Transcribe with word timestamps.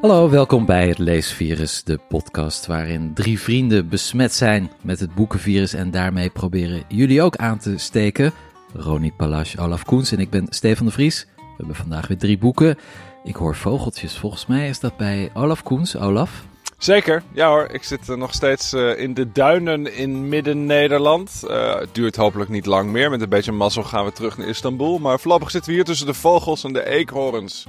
Hallo, 0.00 0.30
welkom 0.30 0.66
bij 0.66 0.88
het 0.88 0.98
Leesvirus, 0.98 1.82
de 1.84 1.98
podcast 2.08 2.66
waarin 2.66 3.14
drie 3.14 3.40
vrienden 3.40 3.88
besmet 3.88 4.34
zijn 4.34 4.70
met 4.82 5.00
het 5.00 5.14
boekenvirus 5.14 5.74
en 5.74 5.90
daarmee 5.90 6.30
proberen 6.30 6.82
jullie 6.88 7.22
ook 7.22 7.36
aan 7.36 7.58
te 7.58 7.78
steken. 7.78 8.32
Ronnie 8.74 9.12
Palace, 9.16 9.60
Olaf 9.60 9.84
Koens 9.84 10.12
en 10.12 10.18
ik 10.18 10.30
ben 10.30 10.46
Stefan 10.48 10.86
de 10.86 10.92
Vries. 10.92 11.26
We 11.36 11.54
hebben 11.56 11.74
vandaag 11.74 12.06
weer 12.06 12.18
drie 12.18 12.38
boeken. 12.38 12.78
Ik 13.24 13.36
hoor 13.36 13.56
vogeltjes, 13.56 14.16
volgens 14.18 14.46
mij 14.46 14.68
is 14.68 14.80
dat 14.80 14.96
bij 14.96 15.30
Olaf 15.34 15.62
Koens. 15.62 15.96
Olaf? 15.96 16.44
Zeker, 16.78 17.22
ja 17.32 17.48
hoor. 17.48 17.68
Ik 17.70 17.82
zit 17.82 18.08
uh, 18.08 18.16
nog 18.16 18.34
steeds 18.34 18.72
uh, 18.72 18.98
in 18.98 19.14
de 19.14 19.32
duinen 19.32 19.94
in 19.94 20.28
midden-Nederland. 20.28 21.42
Uh, 21.44 21.78
het 21.78 21.94
duurt 21.94 22.16
hopelijk 22.16 22.50
niet 22.50 22.66
lang 22.66 22.90
meer. 22.90 23.10
Met 23.10 23.20
een 23.20 23.28
beetje 23.28 23.52
mazzel 23.52 23.82
gaan 23.82 24.04
we 24.04 24.12
terug 24.12 24.38
naar 24.38 24.48
Istanbul. 24.48 24.98
Maar 24.98 25.20
voorlopig 25.20 25.50
zitten 25.50 25.70
we 25.70 25.76
hier 25.76 25.86
tussen 25.86 26.06
de 26.06 26.14
vogels 26.14 26.64
en 26.64 26.72
de 26.72 26.86
eekhoorns. 26.86 27.66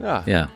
Ja. 0.00 0.22
ja. 0.24 0.48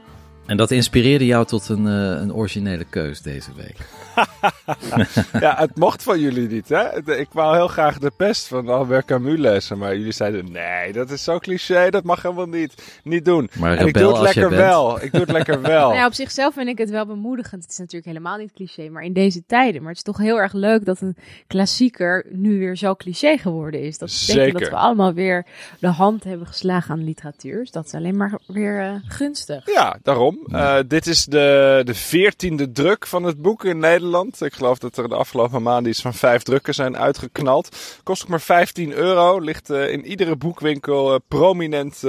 En 0.46 0.56
dat 0.56 0.70
inspireerde 0.70 1.26
jou 1.26 1.46
tot 1.46 1.68
een, 1.68 1.84
een 1.84 2.34
originele 2.34 2.84
keus 2.84 3.22
deze 3.22 3.50
week. 3.56 3.76
ja, 5.44 5.56
het 5.56 5.76
mocht 5.76 6.02
van 6.02 6.20
jullie 6.20 6.48
niet, 6.48 6.68
hè? 6.68 7.14
Ik 7.18 7.28
wou 7.32 7.56
heel 7.56 7.68
graag 7.68 7.98
de 7.98 8.12
pest 8.16 8.48
van 8.48 8.68
Albert 8.68 9.04
Camus 9.04 9.38
lezen, 9.38 9.78
maar 9.78 9.96
jullie 9.96 10.12
zeiden 10.12 10.52
nee, 10.52 10.92
dat 10.92 11.10
is 11.10 11.24
zo 11.24 11.38
cliché, 11.38 11.90
dat 11.90 12.04
mag 12.04 12.22
helemaal 12.22 12.46
niet, 12.46 13.00
niet 13.04 13.24
doen. 13.24 13.50
Maar 13.58 13.76
en 13.76 13.86
ik 13.86 13.94
doe 13.94 14.12
het 14.12 14.20
lekker 14.20 14.50
wel. 14.50 15.02
Ik 15.02 15.12
doe 15.12 15.20
het 15.20 15.30
lekker 15.30 15.62
wel. 15.72 15.88
Nou 15.88 15.94
ja, 15.94 16.06
op 16.06 16.14
zichzelf 16.14 16.54
vind 16.54 16.68
ik 16.68 16.78
het 16.78 16.90
wel 16.90 17.06
bemoedigend. 17.06 17.62
Het 17.62 17.72
is 17.72 17.78
natuurlijk 17.78 18.06
helemaal 18.06 18.36
niet 18.36 18.52
cliché, 18.52 18.88
maar 18.88 19.02
in 19.02 19.12
deze 19.12 19.42
tijden. 19.46 19.80
Maar 19.80 19.88
het 19.88 19.96
is 19.96 20.12
toch 20.12 20.18
heel 20.18 20.36
erg 20.36 20.52
leuk 20.52 20.84
dat 20.84 21.00
een 21.00 21.16
klassieker 21.46 22.26
nu 22.30 22.58
weer 22.58 22.76
zo 22.76 22.94
cliché 22.94 23.38
geworden 23.38 23.82
is. 23.82 23.98
Dat 23.98 24.24
betekent 24.26 24.58
dat 24.58 24.68
we 24.68 24.76
allemaal 24.76 25.12
weer 25.12 25.46
de 25.80 25.86
hand 25.86 26.24
hebben 26.24 26.46
geslagen 26.46 26.90
aan 26.90 27.04
literatuur. 27.04 27.58
Dus 27.58 27.70
dat 27.70 27.84
is 27.84 27.94
alleen 27.94 28.16
maar 28.16 28.38
weer 28.46 28.82
uh, 28.82 28.94
gunstig. 29.06 29.72
Ja, 29.72 29.98
daarom. 30.02 30.35
Uh, 30.46 30.78
dit 30.86 31.06
is 31.06 31.24
de, 31.24 31.82
de 31.84 31.94
veertiende 31.94 32.72
druk 32.72 33.06
van 33.06 33.22
het 33.22 33.42
boek 33.42 33.64
in 33.64 33.78
Nederland. 33.78 34.42
Ik 34.42 34.54
geloof 34.54 34.78
dat 34.78 34.96
er 34.96 35.08
de 35.08 35.14
afgelopen 35.14 35.62
maanden 35.62 35.90
iets 35.90 36.00
van 36.00 36.14
vijf 36.14 36.42
drukken 36.42 36.74
zijn 36.74 36.96
uitgeknald. 36.96 37.76
Kost 38.02 38.22
ook 38.22 38.28
maar 38.28 38.40
15 38.40 38.92
euro. 38.92 39.40
Ligt 39.40 39.70
uh, 39.70 39.92
in 39.92 40.04
iedere 40.06 40.36
boekwinkel 40.36 41.12
uh, 41.12 41.18
prominent 41.28 42.04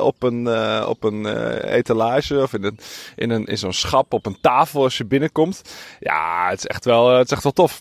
op 0.00 0.22
een, 0.22 0.48
op 0.86 1.04
een 1.04 1.26
etalage 1.64 2.42
of 2.42 2.52
in, 2.52 2.64
een, 2.64 2.78
in, 3.16 3.30
een, 3.30 3.44
in 3.46 3.58
zo'n 3.58 3.72
schap 3.72 4.12
op 4.12 4.26
een 4.26 4.38
tafel 4.40 4.82
als 4.82 4.98
je 4.98 5.04
binnenkomt. 5.04 5.62
Ja, 6.00 6.48
het 6.48 6.58
is 6.58 6.66
echt 6.66 6.84
wel, 6.84 7.08
het 7.16 7.26
is 7.26 7.32
echt 7.32 7.42
wel 7.42 7.52
tof. 7.52 7.80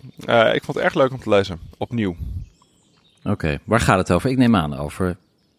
ik 0.54 0.64
vond 0.64 0.78
het 0.78 0.86
erg 0.86 0.94
leuk 0.94 1.12
om 1.12 1.20
te 1.20 1.30
lezen. 1.30 1.60
Opnieuw. 1.78 2.16
Oké, 3.20 3.32
okay. 3.32 3.60
waar 3.64 3.80
gaat 3.80 3.98
het 3.98 4.12
over? 4.12 4.30
Ik 4.30 4.38
neem 4.38 4.56
aan 4.56 4.78
over 4.78 5.18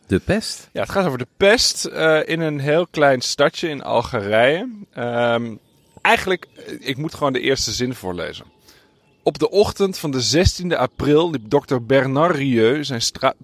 de 0.09 0.19
pest. 0.19 0.69
Ja, 0.73 0.81
het 0.81 0.91
gaat 0.91 1.07
over 1.07 1.19
de 1.19 1.27
pest 1.37 1.85
in 2.25 2.41
een 2.41 2.59
heel 2.59 2.87
klein 2.87 3.21
stadje 3.21 3.69
in 3.69 3.83
Algerije. 3.83 4.69
Um, 4.99 5.59
eigenlijk, 6.03 6.47
ik 6.81 6.97
moet 6.97 7.15
gewoon 7.15 7.33
de 7.33 7.41
eerste 7.41 7.73
zin 7.73 7.95
voorlezen. 7.95 8.45
Op 9.23 9.39
de 9.39 9.51
ochtend 9.51 9.99
van 9.99 10.11
de 10.11 10.47
16e 10.47 10.77
april 10.77 11.31
liep 11.31 11.51
dokter 11.51 11.87
Bernard 11.87 12.37
Rieu 12.37 12.85
zijn 12.85 13.03
straat. 13.03 13.35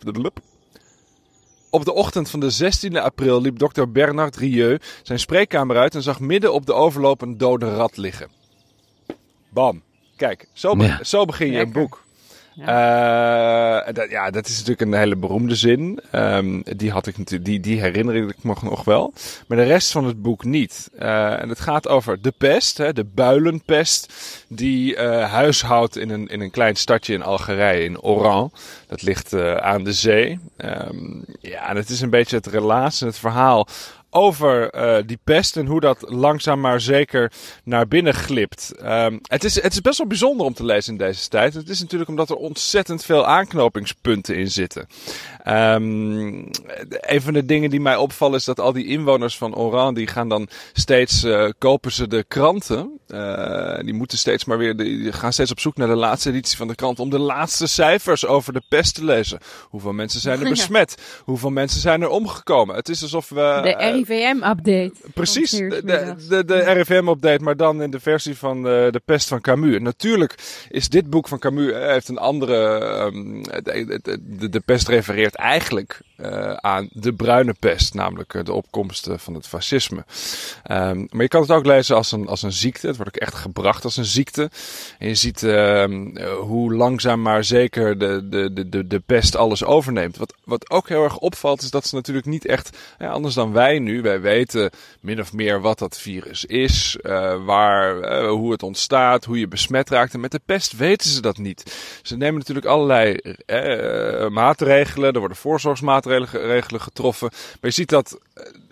Op 1.71 1.85
de 1.85 1.93
ochtend 1.93 2.31
van 2.31 2.41
de 2.41 2.73
16e 2.73 3.03
april 3.03 3.41
liep 3.41 3.59
dokter 3.59 3.93
Bernard 3.93 4.37
Rieu 4.37 4.79
zijn 5.03 5.19
spreekkamer 5.19 5.77
uit 5.77 5.95
en 5.95 6.03
zag 6.03 6.21
midden 6.21 6.53
op 6.53 6.67
de 6.67 6.73
overloop 6.73 7.21
een 7.21 7.39
dode 7.39 7.75
rat 7.75 7.97
liggen. 7.97 8.29
Bam. 9.49 9.83
Kijk, 10.17 10.49
zo, 10.53 10.77
be 10.77 10.85
ja. 10.85 11.05
zo 11.05 11.25
begin 11.25 11.47
je 11.47 11.53
Lekker. 11.53 11.77
een 11.77 11.83
boek. 11.83 12.04
Ja. 12.55 13.87
Uh, 13.87 13.95
dat, 13.95 14.11
ja, 14.11 14.31
dat 14.31 14.47
is 14.47 14.53
natuurlijk 14.53 14.81
een 14.81 14.99
hele 14.99 15.17
beroemde 15.17 15.55
zin. 15.55 16.01
Um, 16.13 16.63
die, 16.77 16.91
had 16.91 17.07
ik 17.07 17.45
die, 17.45 17.61
die 17.61 17.81
herinner 17.81 18.15
ik 18.15 18.43
me 18.43 18.55
nog 18.63 18.85
wel. 18.85 19.13
Maar 19.47 19.59
de 19.59 19.65
rest 19.65 19.93
van 19.93 20.05
het 20.05 20.23
boek 20.23 20.45
niet. 20.45 20.91
Uh, 20.99 21.41
en 21.41 21.49
het 21.49 21.61
gaat 21.61 21.89
over 21.89 22.23
de 22.23 22.33
pest, 22.39 22.79
hè, 22.79 22.93
de 22.93 23.05
builenpest, 23.05 24.13
die 24.49 24.97
uh, 24.97 25.31
huishoudt 25.31 25.97
in 25.97 26.11
een, 26.11 26.29
in 26.29 26.41
een 26.41 26.51
klein 26.51 26.77
stadje 26.77 27.15
in 27.15 27.23
Algerije, 27.23 27.85
in 27.85 28.01
Oran. 28.01 28.53
Dat 28.87 29.03
ligt 29.03 29.35
aan 29.61 29.85
de 29.85 29.93
zee. 29.93 30.39
Um, 30.57 31.25
ja, 31.41 31.69
en 31.69 31.77
het 31.77 31.89
is 31.89 32.01
een 32.01 32.11
beetje 32.11 32.37
het 32.37 32.47
relaas 32.47 33.01
en 33.01 33.07
het 33.07 33.19
verhaal 33.19 33.69
over 34.15 34.75
uh, 34.75 35.03
die 35.07 35.19
pest 35.25 35.57
en 35.57 35.67
hoe 35.67 35.81
dat 35.81 35.99
langzaam 36.01 36.61
maar 36.61 36.81
zeker 36.81 37.33
naar 37.65 37.89
binnen 37.89 38.15
glipt. 38.15 38.73
Um, 38.83 39.21
het, 39.23 39.45
is, 39.45 39.63
het 39.63 39.73
is 39.73 39.81
best 39.81 39.99
wel 39.99 40.07
bijzonder 40.07 40.47
om 40.47 40.55
te 40.55 40.65
lezen 40.65 40.93
in 40.93 40.99
deze 40.99 41.29
tijd. 41.29 41.55
Het 41.55 41.69
is 41.69 41.81
natuurlijk 41.81 42.11
omdat 42.11 42.31
er 42.31 42.37
ontzettend 42.37 43.05
veel 43.05 43.27
aanknopingspunten 43.27 44.37
in 44.37 44.51
zitten. 44.51 44.87
Um, 45.49 46.51
een 46.89 47.23
van 47.23 47.33
de 47.33 47.45
dingen 47.45 47.71
die 47.71 47.81
mij 47.81 47.97
opvallen 47.97 48.39
is 48.39 48.45
dat 48.45 48.61
al 48.61 48.73
die 48.73 48.87
inwoners 48.87 49.37
van 49.37 49.55
Oran, 49.55 49.95
die 49.95 50.07
gaan 50.07 50.29
dan 50.29 50.49
steeds, 50.73 51.25
uh, 51.25 51.49
kopen 51.59 51.93
ze 51.93 52.09
de 52.09 52.25
kranten. 52.29 53.01
Uh, 53.09 53.79
die 53.79 53.95
moeten 53.95 54.19
steeds 54.19 54.45
maar 54.45 54.59
weer, 54.59 54.77
die 54.77 55.13
gaan 55.13 55.33
steeds 55.33 55.51
op 55.51 55.61
zoek 55.61 55.77
naar 55.77 55.89
de 55.89 55.95
laatste 55.95 56.29
editie 56.29 56.57
van 56.57 56.69
de 56.69 56.75
krant 56.75 57.01
om 57.01 57.11
de 57.11 57.19
laatste 57.19 57.67
cijfers 57.67 58.27
over 58.27 58.53
de 58.53 58.63
pest 58.69 58.95
te 58.95 59.05
lezen. 59.05 59.39
Hoeveel 59.69 59.93
mensen 59.93 60.21
zijn 60.21 60.41
er 60.41 60.49
besmet? 60.57 61.23
Hoeveel 61.25 61.51
mensen 61.51 61.81
zijn 61.81 62.03
er 62.03 62.09
omgekomen? 62.09 62.77
Het 62.77 62.89
is 62.89 63.03
alsof 63.03 63.29
we... 63.29 63.61
De 63.63 63.77
RIVM-update. 64.07 64.93
Precies, 65.15 65.51
de, 65.51 66.15
de, 66.29 66.45
de, 66.45 66.73
RIVM-update, 66.73 67.43
maar 67.43 67.57
dan 67.57 67.83
in 67.83 67.91
de 67.91 68.01
versie 68.01 68.37
van 68.37 68.63
de, 68.63 68.89
de 68.91 69.01
pest 69.05 69.29
van 69.29 69.41
Camus. 69.41 69.81
Natuurlijk 69.81 70.35
is 70.69 70.89
dit 70.89 71.11
boek 71.11 71.29
van 71.29 71.39
Camus, 71.39 71.73
heeft 71.73 72.09
een 72.09 72.19
andere, 72.19 72.81
um, 73.15 73.43
de, 73.43 74.01
de, 74.23 74.49
de 74.49 74.61
pest 74.61 74.89
refereert 74.89 75.35
eigenlijk 75.35 76.01
uh, 76.17 76.53
aan 76.53 76.89
de 76.93 77.13
bruine 77.13 77.55
pest, 77.61 77.95
namelijk 77.95 78.45
de 78.45 78.53
opkomst 78.53 79.09
van 79.17 79.35
het 79.35 79.47
fascisme. 79.47 80.05
Um, 80.71 81.07
maar 81.11 81.23
je 81.23 81.29
kan 81.29 81.41
het 81.41 81.51
ook 81.51 81.67
lezen 81.67 81.97
als 81.97 82.13
een, 82.13 82.27
als 82.27 82.43
een 82.43 82.53
ziekte. 82.53 82.87
Het 82.87 82.97
wordt 82.97 83.15
ook 83.15 83.23
echt 83.23 83.35
gebracht 83.35 83.85
als 83.85 83.97
een 83.97 84.05
ziekte. 84.05 84.51
En 84.99 85.09
je 85.09 85.15
ziet 85.15 85.43
uh, 85.43 85.85
hoe 86.41 86.75
langzaam 86.75 87.23
maar 87.23 87.45
zeker 87.45 87.99
de, 87.99 88.29
de, 88.29 88.69
de, 88.69 88.87
de, 88.87 89.01
pest 89.07 89.37
alles 89.37 89.65
overneemt. 89.65 90.17
Wat, 90.17 90.35
wat 90.45 90.71
ook 90.71 90.89
heel 90.89 91.05
erg 91.05 91.19
opvalt 91.19 91.63
is 91.63 91.71
dat 91.71 91.87
ze 91.87 91.95
natuurlijk 91.95 92.27
niet 92.27 92.47
echt, 92.47 92.79
ja, 92.99 93.11
anders 93.11 93.35
dan 93.35 93.53
wij 93.53 93.79
nu, 93.79 93.94
wij 94.03 94.21
weten 94.21 94.71
min 95.01 95.21
of 95.21 95.33
meer 95.33 95.61
wat 95.61 95.79
dat 95.79 95.99
virus 95.99 96.45
is, 96.45 96.99
uh, 97.03 97.45
waar, 97.45 97.97
uh, 97.97 98.31
hoe 98.31 98.53
het 98.53 98.63
ontstaat, 98.63 99.25
hoe 99.25 99.39
je 99.39 99.49
besmet 99.49 99.91
raakt. 99.91 100.15
En 100.15 100.21
met 100.21 100.31
de 100.31 100.41
pest 100.47 100.77
weten 100.77 101.11
ze 101.11 101.21
dat 101.21 101.39
niet. 101.39 101.77
Ze 102.03 102.17
nemen 102.17 102.39
natuurlijk 102.39 102.67
allerlei 102.67 103.19
maatregelen, 104.31 105.13
er 105.13 105.19
worden 105.19 105.37
voorzorgsmaatregelen 105.37 105.93
maatregelen 105.95 106.81
getroffen. 106.81 107.29
Maar 107.31 107.59
je 107.61 107.71
ziet 107.71 107.89
dat 107.89 108.19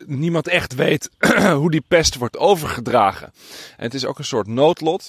niemand 0.07 0.49
echt 0.49 0.75
weet 0.75 1.11
hoe 1.61 1.71
die 1.71 1.85
pest 1.89 2.17
wordt 2.17 2.39
overgedragen. 2.39 3.33
En 3.77 3.85
het 3.85 3.95
is 3.95 4.07
ook 4.07 4.19
een 4.19 4.25
soort 4.25 4.47
noodlot. 4.47 5.09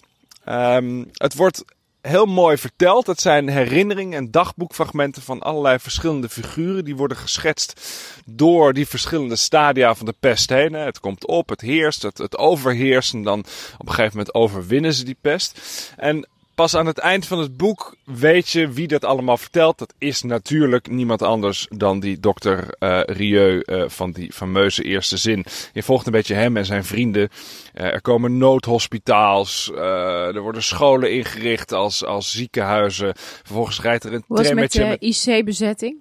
Um, 0.50 1.10
het 1.14 1.36
wordt 1.36 1.64
heel 2.08 2.26
mooi 2.26 2.58
verteld. 2.58 3.08
Het 3.08 3.22
zijn 3.22 3.50
herinneringen 3.50 4.18
en 4.18 4.32
dagboekfragmenten 4.32 5.22
van 5.22 5.42
allerlei 5.42 5.80
verschillende 5.80 6.30
figuren. 6.30 6.86
Die 6.86 6.96
worden 6.96 7.18
geschetst 7.18 7.82
door 8.26 8.74
die 8.74 8.88
verschillende 8.88 9.36
stadia 9.36 9.96
van 9.96 10.06
de 10.06 10.16
pest 10.20 10.50
heen. 10.50 10.74
Het 10.74 11.00
komt 11.00 11.28
op, 11.28 11.50
het 11.50 11.62
heerst, 11.62 12.02
het, 12.02 12.18
het 12.18 12.38
overheerst. 12.38 13.14
En 13.14 13.24
dan 13.24 13.40
op 13.78 13.88
een 13.88 13.94
gegeven 13.94 14.18
moment 14.18 14.34
overwinnen 14.34 14.94
ze 14.94 15.04
die 15.04 15.18
pest. 15.22 15.60
En 15.98 16.28
Pas 16.64 16.76
aan 16.76 16.86
het 16.86 16.98
eind 16.98 17.26
van 17.26 17.40
het 17.40 17.58
boek 17.58 17.96
weet 18.06 18.50
je 18.50 18.70
wie 18.70 18.88
dat 18.88 19.06
allemaal 19.06 19.38
vertelt. 19.38 19.78
Dat 19.78 19.94
is 19.98 20.22
natuurlijk 20.22 20.90
niemand 20.90 21.22
anders 21.22 21.68
dan 21.70 22.00
die 22.00 22.20
dokter 22.20 22.76
uh, 22.80 23.02
Rieu 23.06 23.64
uh, 23.66 23.84
van 23.88 24.12
die 24.12 24.32
fameuze 24.34 24.84
eerste 24.84 25.18
zin. 25.18 25.46
Je 25.74 25.84
volgt 25.84 26.06
een 26.06 26.12
beetje 26.12 26.34
hem 26.34 26.58
en 26.58 26.66
zijn 26.66 26.84
vrienden. 26.84 27.30
Uh, 27.76 27.84
er 27.84 28.02
komen 28.02 28.38
noodhospitaals. 28.38 29.72
er 29.76 30.42
worden 30.42 30.64
scholen 30.64 31.12
ingericht 31.12 31.72
als, 31.72 32.06
als 32.06 32.32
ziekenhuizen. 32.32 33.14
Vervolgens 33.16 33.82
rijdt 33.82 34.04
er 34.04 34.14
een 34.14 34.24
trammetje 34.28 34.86
met... 34.86 35.02
IC-bezetting? 35.02 35.96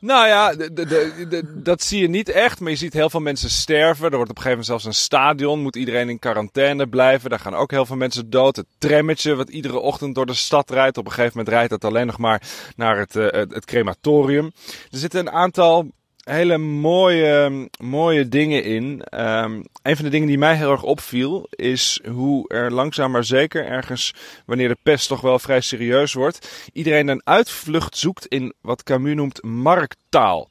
Nou 0.00 0.26
ja, 0.26 0.54
de, 0.54 0.72
de, 0.72 1.26
de, 1.28 1.62
dat 1.62 1.82
zie 1.82 2.00
je 2.00 2.08
niet 2.08 2.28
echt. 2.28 2.60
Maar 2.60 2.70
je 2.70 2.76
ziet 2.76 2.92
heel 2.92 3.10
veel 3.10 3.20
mensen 3.20 3.50
sterven. 3.50 4.10
Er 4.10 4.16
wordt 4.16 4.30
op 4.30 4.36
een 4.36 4.42
gegeven 4.42 4.50
moment 4.50 4.66
zelfs 4.66 4.84
een 4.84 5.04
stadion. 5.04 5.60
Moet 5.60 5.76
iedereen 5.76 6.08
in 6.08 6.18
quarantaine 6.18 6.88
blijven. 6.88 7.30
Daar 7.30 7.40
gaan 7.40 7.54
ook 7.54 7.70
heel 7.70 7.86
veel 7.86 7.96
mensen 7.96 8.30
dood. 8.30 8.56
Het 8.56 8.66
trammetje 8.78 9.34
wat 9.34 9.48
iedere 9.48 9.78
ochtend 9.78 10.14
door 10.14 10.26
de 10.26 10.34
stad 10.34 10.70
rijdt. 10.70 10.98
Op 10.98 11.06
een 11.06 11.12
gegeven 11.12 11.38
moment 11.38 11.54
rijdt 11.54 11.72
het 11.72 11.84
alleen 11.84 12.06
nog 12.06 12.18
maar 12.18 12.42
naar 12.76 12.98
het, 12.98 13.14
het, 13.14 13.54
het 13.54 13.64
crematorium. 13.64 14.52
Er 14.90 14.98
zitten 14.98 15.20
een 15.20 15.30
aantal 15.30 15.90
hele 16.28 16.58
mooie, 16.58 17.68
mooie 17.78 18.28
dingen 18.28 18.64
in. 18.64 19.02
Um, 19.10 19.64
een 19.82 19.96
van 19.96 20.04
de 20.04 20.10
dingen 20.10 20.28
die 20.28 20.38
mij 20.38 20.56
heel 20.56 20.70
erg 20.70 20.82
opviel 20.82 21.46
is 21.50 22.00
hoe 22.10 22.48
er 22.48 22.72
langzaam 22.72 23.10
maar 23.10 23.24
zeker 23.24 23.66
ergens, 23.66 24.14
wanneer 24.46 24.68
de 24.68 24.76
pest 24.82 25.08
toch 25.08 25.20
wel 25.20 25.38
vrij 25.38 25.60
serieus 25.60 26.12
wordt, 26.12 26.68
iedereen 26.72 27.08
een 27.08 27.22
uitvlucht 27.24 27.96
zoekt 27.96 28.26
in 28.26 28.54
wat 28.60 28.82
Camus 28.82 29.14
noemt 29.14 29.42
markttaal. 29.42 30.48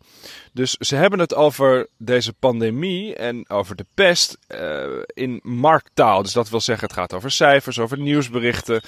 Dus 0.53 0.71
ze 0.71 0.95
hebben 0.95 1.19
het 1.19 1.35
over 1.35 1.87
deze 1.97 2.33
pandemie 2.33 3.15
en 3.15 3.49
over 3.49 3.75
de 3.75 3.85
pest 3.93 4.37
uh, 4.47 4.85
in 5.13 5.39
markttaal. 5.43 6.23
Dus 6.23 6.33
dat 6.33 6.49
wil 6.49 6.61
zeggen, 6.61 6.87
het 6.87 6.97
gaat 6.97 7.13
over 7.13 7.31
cijfers, 7.31 7.79
over 7.79 7.99
nieuwsberichten. 7.99 8.81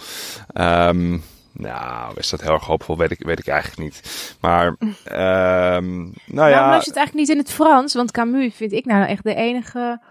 Um, 0.54 1.24
nou, 1.52 2.14
is 2.18 2.30
dat 2.30 2.42
heel 2.42 2.54
erg 2.54 2.66
hoopvol? 2.66 2.98
Weet 2.98 3.12
ik, 3.12 3.24
weet 3.26 3.40
ik 3.40 3.48
eigenlijk 3.48 3.82
niet. 3.82 4.02
Maar, 4.40 4.68
um, 4.68 6.14
nou 6.26 6.50
ja. 6.50 6.60
Waarom 6.60 6.72
je 6.72 6.88
het 6.88 6.96
eigenlijk 6.96 7.14
niet 7.14 7.30
in 7.30 7.38
het 7.38 7.52
Frans? 7.52 7.94
Want 7.94 8.12
Camus 8.12 8.56
vind 8.56 8.72
ik 8.72 8.86
nou 8.86 9.06
echt 9.06 9.24
de 9.24 9.36
enige 9.36 10.02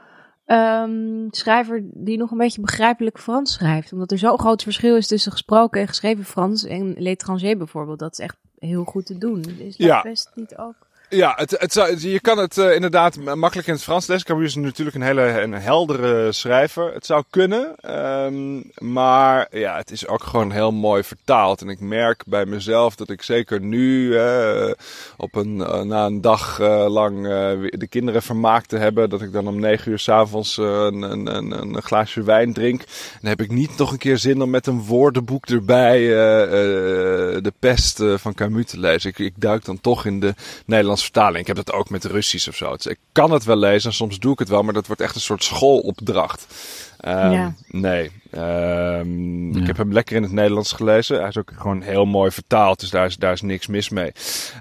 um, 0.46 1.28
schrijver 1.30 1.82
die 1.84 2.18
nog 2.18 2.30
een 2.30 2.38
beetje 2.38 2.60
begrijpelijk 2.60 3.18
Frans 3.18 3.52
schrijft. 3.52 3.92
Omdat 3.92 4.10
er 4.10 4.18
zo'n 4.18 4.38
groot 4.38 4.62
verschil 4.62 4.96
is 4.96 5.06
tussen 5.06 5.32
gesproken 5.32 5.80
en 5.80 5.88
geschreven 5.88 6.24
Frans. 6.24 6.64
En 6.64 6.94
L'étranger 6.98 7.56
bijvoorbeeld. 7.56 7.98
Dat 7.98 8.12
is 8.12 8.18
echt 8.18 8.36
heel 8.58 8.84
goed 8.84 9.06
te 9.06 9.18
doen. 9.18 9.44
Is 9.58 9.76
dat 9.76 9.86
ja. 9.86 10.02
best 10.02 10.30
niet 10.34 10.56
ook? 10.56 10.88
Ja, 11.12 11.32
het, 11.36 11.50
het 11.58 12.02
je 12.02 12.20
kan 12.20 12.38
het 12.38 12.56
uh, 12.56 12.74
inderdaad 12.74 13.16
makkelijk 13.34 13.68
in 13.68 13.74
het 13.74 13.82
Frans 13.82 14.06
lezen. 14.06 14.26
Camus 14.26 14.46
is 14.46 14.54
natuurlijk 14.54 14.96
een 14.96 15.02
hele 15.02 15.40
een 15.40 15.52
heldere 15.52 16.32
schrijver. 16.32 16.92
Het 16.94 17.06
zou 17.06 17.24
kunnen, 17.30 17.74
um, 18.24 18.70
maar 18.78 19.46
ja, 19.50 19.76
het 19.76 19.90
is 19.90 20.06
ook 20.06 20.22
gewoon 20.22 20.50
heel 20.50 20.72
mooi 20.72 21.02
vertaald. 21.02 21.60
En 21.60 21.68
ik 21.68 21.80
merk 21.80 22.22
bij 22.26 22.46
mezelf 22.46 22.94
dat 22.94 23.10
ik 23.10 23.22
zeker 23.22 23.60
nu, 23.60 24.18
op 25.16 25.34
een, 25.34 25.56
uh, 25.56 25.80
na 25.80 26.06
een 26.06 26.20
dag 26.20 26.58
lang 26.88 27.22
de 27.70 27.86
kinderen 27.88 28.22
vermaakt 28.22 28.68
te 28.68 28.76
hebben, 28.76 29.10
dat 29.10 29.22
ik 29.22 29.32
dan 29.32 29.48
om 29.48 29.60
negen 29.60 29.90
uur 29.90 29.98
s'avonds 29.98 30.56
een, 30.56 31.02
een, 31.02 31.36
een, 31.36 31.50
een, 31.50 31.82
glaasje 31.82 32.22
wijn 32.22 32.52
drink. 32.52 32.84
Dan 33.20 33.30
heb 33.30 33.40
ik 33.40 33.50
niet 33.50 33.76
nog 33.76 33.92
een 33.92 33.98
keer 33.98 34.18
zin 34.18 34.42
om 34.42 34.50
met 34.50 34.66
een 34.66 34.82
woordenboek 34.82 35.46
erbij 35.46 35.98
de 37.40 37.52
pest 37.58 38.02
van 38.16 38.34
Camus 38.34 38.66
te 38.66 38.78
lezen. 38.78 39.10
Ik, 39.10 39.18
ik 39.18 39.34
duik 39.36 39.64
dan 39.64 39.80
toch 39.80 40.06
in 40.06 40.20
de 40.20 40.34
Nederlandse 40.66 40.99
vertaling. 41.02 41.38
Ik 41.38 41.46
heb 41.46 41.56
dat 41.56 41.72
ook 41.72 41.90
met 41.90 42.04
Russisch 42.04 42.48
of 42.48 42.56
zo. 42.56 42.72
Dus 42.76 42.86
ik 42.86 42.98
kan 43.12 43.30
het 43.30 43.44
wel 43.44 43.56
lezen, 43.56 43.92
soms 43.92 44.18
doe 44.18 44.32
ik 44.32 44.38
het 44.38 44.48
wel, 44.48 44.62
maar 44.62 44.74
dat 44.74 44.86
wordt 44.86 45.02
echt 45.02 45.14
een 45.14 45.20
soort 45.20 45.44
schoolopdracht. 45.44 46.46
Um, 47.04 47.56
Nee. 47.66 48.10
Um, 48.34 49.56
Ik 49.56 49.66
heb 49.66 49.76
hem 49.76 49.92
lekker 49.92 50.16
in 50.16 50.22
het 50.22 50.32
Nederlands 50.32 50.72
gelezen. 50.72 51.18
Hij 51.18 51.28
is 51.28 51.36
ook 51.36 51.52
gewoon 51.56 51.82
heel 51.82 52.04
mooi 52.04 52.30
vertaald, 52.30 52.80
dus 52.80 52.90
daar 52.90 53.06
is, 53.06 53.16
daar 53.16 53.32
is 53.32 53.42
niks 53.42 53.66
mis 53.66 53.88
mee. 53.88 54.12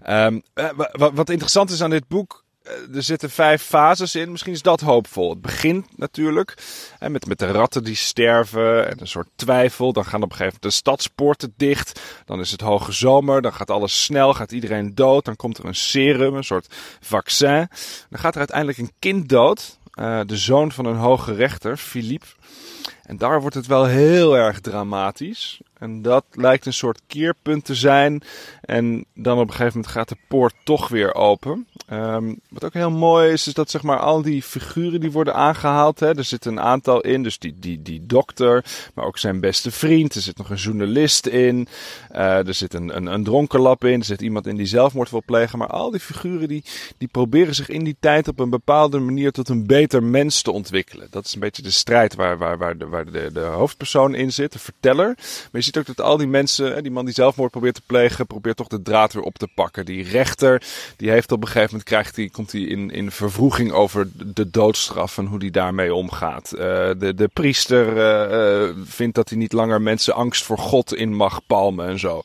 Um, 0.09 0.41
wat, 0.91 1.11
wat 1.13 1.29
interessant 1.29 1.69
is 1.69 1.83
aan 1.83 1.89
dit 1.89 2.07
boek, 2.07 2.43
eh, 2.48 2.48
er 2.93 3.03
zitten 3.03 3.29
vijf 3.29 3.63
fases 3.63 4.15
in. 4.15 4.31
Misschien 4.31 4.53
is 4.53 4.61
dat 4.61 4.81
hoopvol. 4.81 5.29
Het 5.29 5.41
begint 5.41 5.97
natuurlijk 5.97 6.53
met, 6.99 7.25
met 7.25 7.39
de 7.39 7.51
ratten 7.51 7.83
die 7.83 7.95
sterven 7.95 8.89
en 8.89 9.01
een 9.01 9.07
soort 9.07 9.27
twijfel. 9.35 9.93
Dan 9.93 10.05
gaan 10.05 10.21
op 10.21 10.29
een 10.29 10.35
gegeven 10.35 10.57
moment 10.61 10.61
de 10.61 10.79
stadspoorten 10.79 11.53
dicht. 11.57 12.01
Dan 12.25 12.39
is 12.39 12.51
het 12.51 12.61
hoge 12.61 12.91
zomer. 12.91 13.41
Dan 13.41 13.53
gaat 13.53 13.71
alles 13.71 14.03
snel. 14.03 14.33
Gaat 14.33 14.51
iedereen 14.51 14.95
dood. 14.95 15.25
Dan 15.25 15.35
komt 15.35 15.57
er 15.57 15.65
een 15.65 15.75
serum, 15.75 16.35
een 16.35 16.43
soort 16.43 16.75
vaccin. 16.99 17.67
Dan 18.09 18.19
gaat 18.19 18.33
er 18.33 18.39
uiteindelijk 18.39 18.77
een 18.77 18.93
kind 18.99 19.29
dood. 19.29 19.77
Uh, 19.99 20.19
de 20.25 20.37
zoon 20.37 20.71
van 20.71 20.85
een 20.85 20.95
hoge 20.95 21.33
rechter, 21.33 21.77
Philippe. 21.77 22.25
En 23.03 23.17
daar 23.17 23.41
wordt 23.41 23.55
het 23.55 23.67
wel 23.67 23.85
heel 23.85 24.37
erg 24.37 24.59
dramatisch. 24.59 25.61
En 25.79 26.01
dat 26.01 26.25
lijkt 26.31 26.65
een 26.65 26.73
soort 26.73 27.01
keerpunt 27.07 27.65
te 27.65 27.75
zijn. 27.75 28.23
En 28.61 29.05
dan 29.13 29.37
op 29.37 29.47
een 29.47 29.53
gegeven 29.53 29.73
moment 29.73 29.93
gaat 29.93 30.09
de 30.09 30.17
poort 30.27 30.53
toch 30.63 30.87
weer 30.87 31.13
open. 31.15 31.67
Um, 31.91 32.39
wat 32.49 32.65
ook 32.65 32.73
heel 32.73 32.91
mooi 32.91 33.31
is, 33.31 33.47
is 33.47 33.53
dat 33.53 33.69
zeg 33.69 33.81
maar 33.81 33.99
al 33.99 34.21
die 34.21 34.43
figuren 34.43 34.99
die 34.99 35.11
worden 35.11 35.35
aangehaald. 35.35 35.99
Hè, 35.99 36.17
er 36.17 36.23
zit 36.23 36.45
een 36.45 36.59
aantal 36.59 37.01
in, 37.01 37.23
dus 37.23 37.39
die, 37.39 37.55
die, 37.59 37.81
die 37.81 38.05
dokter, 38.05 38.65
maar 38.93 39.05
ook 39.05 39.17
zijn 39.17 39.39
beste 39.39 39.71
vriend. 39.71 40.15
Er 40.15 40.21
zit 40.21 40.37
nog 40.37 40.49
een 40.49 40.55
journalist 40.55 41.25
in. 41.25 41.67
Uh, 42.11 42.47
er 42.47 42.53
zit 42.53 42.73
een, 42.73 42.95
een, 42.95 43.05
een 43.05 43.23
dronkenlap 43.23 43.83
in. 43.83 43.99
Er 43.99 44.05
zit 44.05 44.21
iemand 44.21 44.47
in 44.47 44.55
die 44.55 44.65
zelfmoord 44.65 45.09
wil 45.09 45.23
plegen. 45.25 45.59
Maar 45.59 45.67
al 45.67 45.91
die 45.91 45.99
figuren 45.99 46.47
die, 46.47 46.63
die 46.97 47.07
proberen 47.07 47.55
zich 47.55 47.69
in 47.69 47.83
die 47.83 47.95
tijd 47.99 48.27
op 48.27 48.39
een 48.39 48.49
bepaalde 48.49 48.99
manier 48.99 49.31
tot 49.31 49.49
een 49.49 49.67
beter 49.67 50.03
mens 50.03 50.41
te 50.41 50.51
ontwikkelen. 50.51 51.07
Dat 51.11 51.25
is 51.25 51.33
een 51.33 51.39
beetje 51.39 51.61
de 51.61 51.71
strijd 51.71 52.15
waar, 52.15 52.37
waar, 52.37 52.57
waar, 52.57 52.77
de, 52.77 52.87
waar 52.87 53.11
de, 53.11 53.29
de 53.33 53.39
hoofdpersoon 53.39 54.15
in 54.15 54.33
zit, 54.33 54.51
de 54.51 54.59
verteller. 54.59 55.15
Maar 55.15 55.61
ziet 55.73 55.89
ook 55.89 55.95
dat 55.95 56.05
al 56.05 56.17
die 56.17 56.27
mensen, 56.27 56.83
die 56.83 56.91
man 56.91 57.05
die 57.05 57.13
zelfmoord 57.13 57.51
probeert 57.51 57.75
te 57.75 57.81
plegen, 57.85 58.27
probeert 58.27 58.57
toch 58.57 58.67
de 58.67 58.81
draad 58.81 59.13
weer 59.13 59.23
op 59.23 59.37
te 59.37 59.47
pakken. 59.55 59.85
Die 59.85 60.03
rechter, 60.03 60.63
die 60.97 61.09
heeft 61.09 61.31
op 61.31 61.41
een 61.41 61.47
gegeven 61.47 61.69
moment 61.69 61.89
krijgt 61.89 62.15
hij, 62.15 62.29
komt 62.29 62.51
hij 62.51 62.61
in, 62.61 62.91
in 62.91 63.11
vervroeging 63.11 63.71
over 63.71 64.07
de 64.13 64.49
doodstraf 64.49 65.17
en 65.17 65.25
hoe 65.25 65.39
die 65.39 65.51
daarmee 65.51 65.93
omgaat. 65.93 66.51
Uh, 66.53 66.59
de, 66.97 67.13
de 67.15 67.29
priester 67.33 67.97
uh, 67.97 68.75
vindt 68.83 69.15
dat 69.15 69.29
hij 69.29 69.37
niet 69.37 69.53
langer 69.53 69.81
mensen 69.81 70.13
angst 70.13 70.43
voor 70.43 70.57
God 70.57 70.95
in 70.95 71.15
mag 71.15 71.39
palmen 71.47 71.87
en 71.87 71.99
zo. 71.99 72.21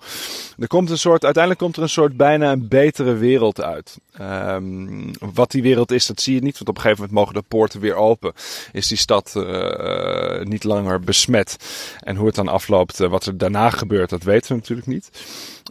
Er 0.58 0.66
komt 0.66 0.90
een 0.90 0.98
soort, 0.98 1.24
uiteindelijk 1.24 1.62
komt 1.62 1.76
er 1.76 1.82
een 1.82 1.88
soort 1.88 2.16
bijna 2.16 2.52
een 2.52 2.68
betere 2.68 3.14
wereld 3.14 3.62
uit. 3.62 3.98
Um, 4.20 5.10
wat 5.34 5.50
die 5.50 5.62
wereld 5.62 5.90
is, 5.90 6.06
dat 6.06 6.20
zie 6.20 6.34
je 6.34 6.42
niet, 6.42 6.54
want 6.54 6.68
op 6.68 6.76
een 6.76 6.82
gegeven 6.82 7.02
moment 7.02 7.18
mogen 7.18 7.34
de 7.42 7.48
poorten 7.48 7.80
weer 7.80 7.94
open. 7.94 8.32
Is 8.72 8.88
die 8.88 8.98
stad 8.98 9.34
uh, 9.36 10.40
niet 10.42 10.64
langer 10.64 11.00
besmet. 11.00 11.56
En 12.00 12.16
hoe 12.16 12.26
het 12.26 12.34
dan 12.34 12.48
afloopt, 12.48 12.98
wat 12.98 13.26
er 13.26 13.38
daarna 13.38 13.70
gebeurt, 13.70 14.10
dat 14.10 14.22
weten 14.22 14.48
we 14.48 14.54
natuurlijk 14.54 14.86
niet. 14.86 15.10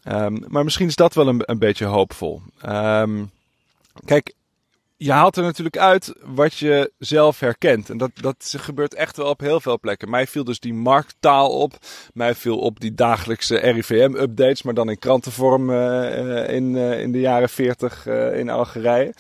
Um, 0.08 0.44
maar 0.48 0.64
misschien 0.64 0.88
is 0.88 0.96
dat 0.96 1.14
wel 1.14 1.28
een, 1.28 1.42
een 1.46 1.60
beetje 1.60 1.86
hoopvol. 1.86 2.42
Um, 2.66 3.32
kijk, 4.06 4.34
je 4.98 5.12
haalt 5.12 5.38
er 5.38 5.44
natuurlijk 5.44 5.78
uit 5.78 6.14
wat 6.24 6.58
je 6.58 6.92
zelf 6.98 7.40
herkent. 7.40 7.90
En 7.90 7.98
dat, 7.98 8.12
dat 8.14 8.56
gebeurt 8.58 8.94
echt 8.94 9.18
wel 9.18 9.30
op 9.30 9.40
heel 9.40 9.60
veel 9.60 9.80
plekken. 9.80 10.10
Mij 10.10 10.28
viel 10.28 10.44
dus 10.44 10.60
die 10.60 10.74
markttaal 10.74 11.50
op. 11.50 11.74
Mij 12.14 12.36
viel 12.36 12.58
op 12.58 12.80
die 12.80 12.94
dagelijkse 12.94 13.56
RIVM-updates, 13.58 14.64
maar 14.64 14.74
dan 14.74 14.90
in 14.90 15.00
krantenvorm 15.00 15.70
uh, 15.70 16.50
in, 16.50 16.76
uh, 16.76 17.02
in 17.02 17.12
de 17.12 17.20
jaren 17.20 17.50
40 17.50 18.06
uh, 18.06 18.40
in 18.40 18.50
Algerije. 18.50 19.14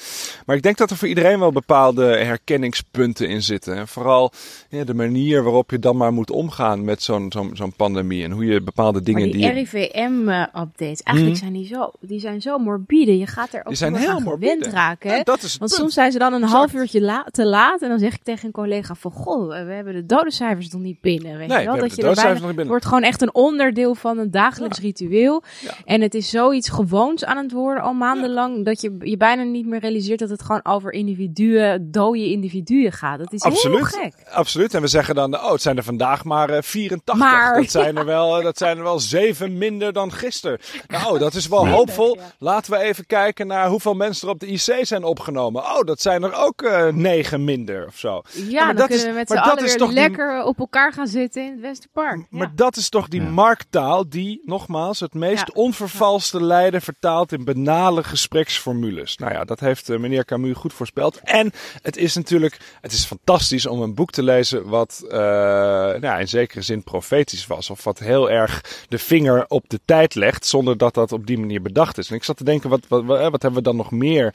Maar 0.46 0.56
ik 0.56 0.62
denk 0.62 0.78
dat 0.78 0.90
er 0.90 0.98
voor 0.98 1.08
iedereen 1.08 1.40
wel 1.40 1.52
bepaalde 1.52 2.06
herkenningspunten 2.06 3.30
in 3.30 3.42
zitten. 3.42 3.76
En 3.76 3.88
vooral 3.88 4.32
ja, 4.70 4.84
de 4.84 4.94
manier 4.94 5.44
waarop 5.44 5.72
je 5.72 5.80
dan 5.80 5.98
maar 5.98 6.14
moet 6.14 6.32
omgaan 6.32 6.84
met 6.84 7.04
zo'n 7.04 7.32
zo'n 7.32 7.52
zo'n 7.54 7.76
pandemie. 7.76 8.24
En 8.24 8.32
hoe 8.32 8.46
je 8.46 8.62
bepaalde 8.62 9.02
dingen 9.02 9.22
maar 9.22 9.32
die... 9.32 9.42
die 9.42 9.52
RIVM-updates, 9.52 11.02
eigenlijk 11.02 11.26
hmm. 11.26 11.36
zijn 11.36 11.54
die 11.54 11.66
zo, 11.66 11.92
die 12.00 12.20
zijn 12.20 12.42
zo 12.42 12.58
morbide. 12.58 13.18
Je 13.18 13.28
gaat 13.28 13.54
er 13.54 13.66
ook 13.66 13.76
heel 13.76 14.20
morbide. 14.20 14.70
raken. 14.70 15.12
Hè? 15.12 15.22
dat 15.24 15.44
is 15.44 15.58
Want 15.64 15.76
soms 15.76 15.94
zijn 15.94 16.12
ze 16.12 16.18
dan 16.18 16.34
een 16.34 16.44
half 16.44 16.74
uurtje 16.74 17.24
te 17.32 17.46
laat. 17.46 17.82
En 17.82 17.90
dan 17.90 18.00
zeg 18.00 18.14
ik 18.14 18.24
tegen 18.24 18.46
een 18.46 18.52
collega 18.52 18.96
van, 18.96 19.12
goh, 19.12 19.48
we 19.48 19.74
hebben 19.74 19.94
de 19.94 20.06
dodencijfers 20.06 20.70
nog 20.70 20.82
niet 20.82 21.02
binnen. 21.02 21.38
Weet 21.38 21.48
nee, 21.48 21.60
je 21.60 21.66
wel? 21.66 21.78
dat 21.78 21.96
je 21.96 22.06
Het 22.06 22.68
wordt 22.68 22.86
gewoon 22.86 23.04
echt 23.04 23.22
een 23.22 23.34
onderdeel 23.34 23.96
van 23.96 24.18
een 24.18 24.32
dagelijks 24.32 24.80
ritueel. 24.80 25.44
En 25.86 26.02
het 26.02 26.14
is 26.14 26.30
zoiets 26.30 26.70
gewoons 26.70 27.26
aan 27.26 27.38
het 27.38 27.52
worden 27.52 27.84
al 27.84 27.94
maandenlang. 27.94 28.66
Dat 28.66 28.82
je 28.82 28.96
je 29.00 29.18
bijna 29.18 29.44
niet 29.44 29.66
meer 29.66 29.80
realiseert 29.80 30.20
dat 30.20 30.30
het 30.30 30.42
gewoon 30.42 30.66
over 30.66 30.92
individuen, 30.92 31.92
dode 31.92 32.32
individuen 32.32 32.92
gaat. 32.92 33.20
Dat 33.20 33.34
is 33.34 33.42
Absoluut. 33.42 33.78
heel 33.78 34.02
gek. 34.02 34.14
Absoluut. 34.30 34.74
En 34.74 34.82
we 34.82 34.88
zeggen 34.88 35.16
dan, 35.16 35.36
oh, 35.36 35.52
het 35.52 35.62
zijn 35.62 35.78
er 35.78 35.84
vandaag 35.84 36.24
maar 36.24 36.50
uh, 36.50 36.58
84. 36.62 37.16
Maar, 37.16 37.56
dat, 37.56 37.72
zijn 37.72 37.98
er 37.98 38.06
wel, 38.06 38.42
dat 38.42 38.58
zijn 38.58 38.78
er 38.78 38.84
wel 38.84 39.00
zeven 39.00 39.58
minder 39.58 39.94
dan 39.94 40.12
gisteren. 40.12 40.60
Nou, 40.88 41.20
dat 41.20 41.34
is 41.34 41.48
wel 41.48 41.68
hoopvol. 41.68 42.18
Laten 42.40 42.72
we 42.72 42.80
even 42.80 43.06
kijken 43.06 43.48
naar 43.48 43.68
hoeveel 43.68 43.94
mensen 43.94 44.28
er 44.28 44.34
op 44.34 44.40
de 44.40 44.48
IC 44.48 44.86
zijn 44.86 45.04
opgenomen. 45.04 45.53
Oh, 45.62 45.82
dat 45.82 46.02
zijn 46.02 46.24
er 46.24 46.34
ook 46.34 46.62
uh, 46.62 46.88
negen 46.88 47.44
minder 47.44 47.88
of 47.88 47.98
zo. 47.98 48.22
Ja, 48.32 48.66
maar 48.66 48.76
dan 48.76 48.76
dat 48.76 48.88
kunnen 48.88 49.06
is, 49.06 49.12
we 49.12 49.18
met 49.18 49.28
z'n 49.28 49.38
allen 49.38 49.64
weer 49.64 49.88
lekker 49.88 50.44
op 50.44 50.60
elkaar 50.60 50.94
gaan 50.94 51.08
zitten 51.08 51.46
in 51.46 51.52
het 51.52 51.60
Westerpark. 51.60 52.26
Maar 52.30 52.52
dat 52.56 52.76
is 52.76 52.90
toch 52.90 53.08
die 53.08 53.22
markttaal 53.22 54.10
die, 54.10 54.42
nogmaals, 54.46 55.00
het 55.00 55.14
meest 55.14 55.54
onvervalste 55.54 56.44
lijden 56.44 56.82
vertaalt 56.82 57.32
in 57.32 57.44
banale 57.44 58.04
gespreksformules. 58.04 59.18
Nou 59.18 59.34
ja, 59.34 59.44
dat 59.44 59.60
heeft 59.60 59.90
uh, 59.90 60.00
meneer 60.00 60.26
Camus 60.26 60.58
goed 60.58 60.74
voorspeld. 60.74 61.20
En 61.24 61.52
het 61.82 61.98
is 61.98 62.16
natuurlijk, 62.16 62.58
het 62.82 62.92
is 62.92 63.06
fantastisch 63.06 63.66
om 63.66 63.82
een 63.82 63.94
boek 63.96 64.12
te 64.12 64.24
lezen 64.24 64.70
wat 64.70 65.02
uh, 65.06 65.12
nou, 65.12 66.20
in 66.20 66.28
zekere 66.28 66.62
zin 66.62 66.84
profetisch 66.84 67.48
was. 67.48 67.70
Of 67.70 67.84
wat 67.84 68.00
heel 68.00 68.30
erg 68.30 68.84
de 68.90 68.98
vinger 68.98 69.46
op 69.48 69.70
de 69.70 69.80
tijd 69.86 70.16
legt, 70.16 70.46
zonder 70.46 70.78
dat 70.78 70.94
dat 70.94 71.12
op 71.12 71.26
die 71.28 71.38
manier 71.38 71.62
bedacht 71.62 71.98
is. 71.98 72.10
En 72.10 72.16
ik 72.16 72.24
zat 72.24 72.38
te 72.38 72.44
denken, 72.44 72.70
wat, 72.70 72.88
wat, 72.88 73.04
wat, 73.04 73.32
wat 73.32 73.42
hebben 73.42 73.60
we 73.60 73.68
dan 73.68 73.76
nog 73.76 73.92
meer 73.92 74.34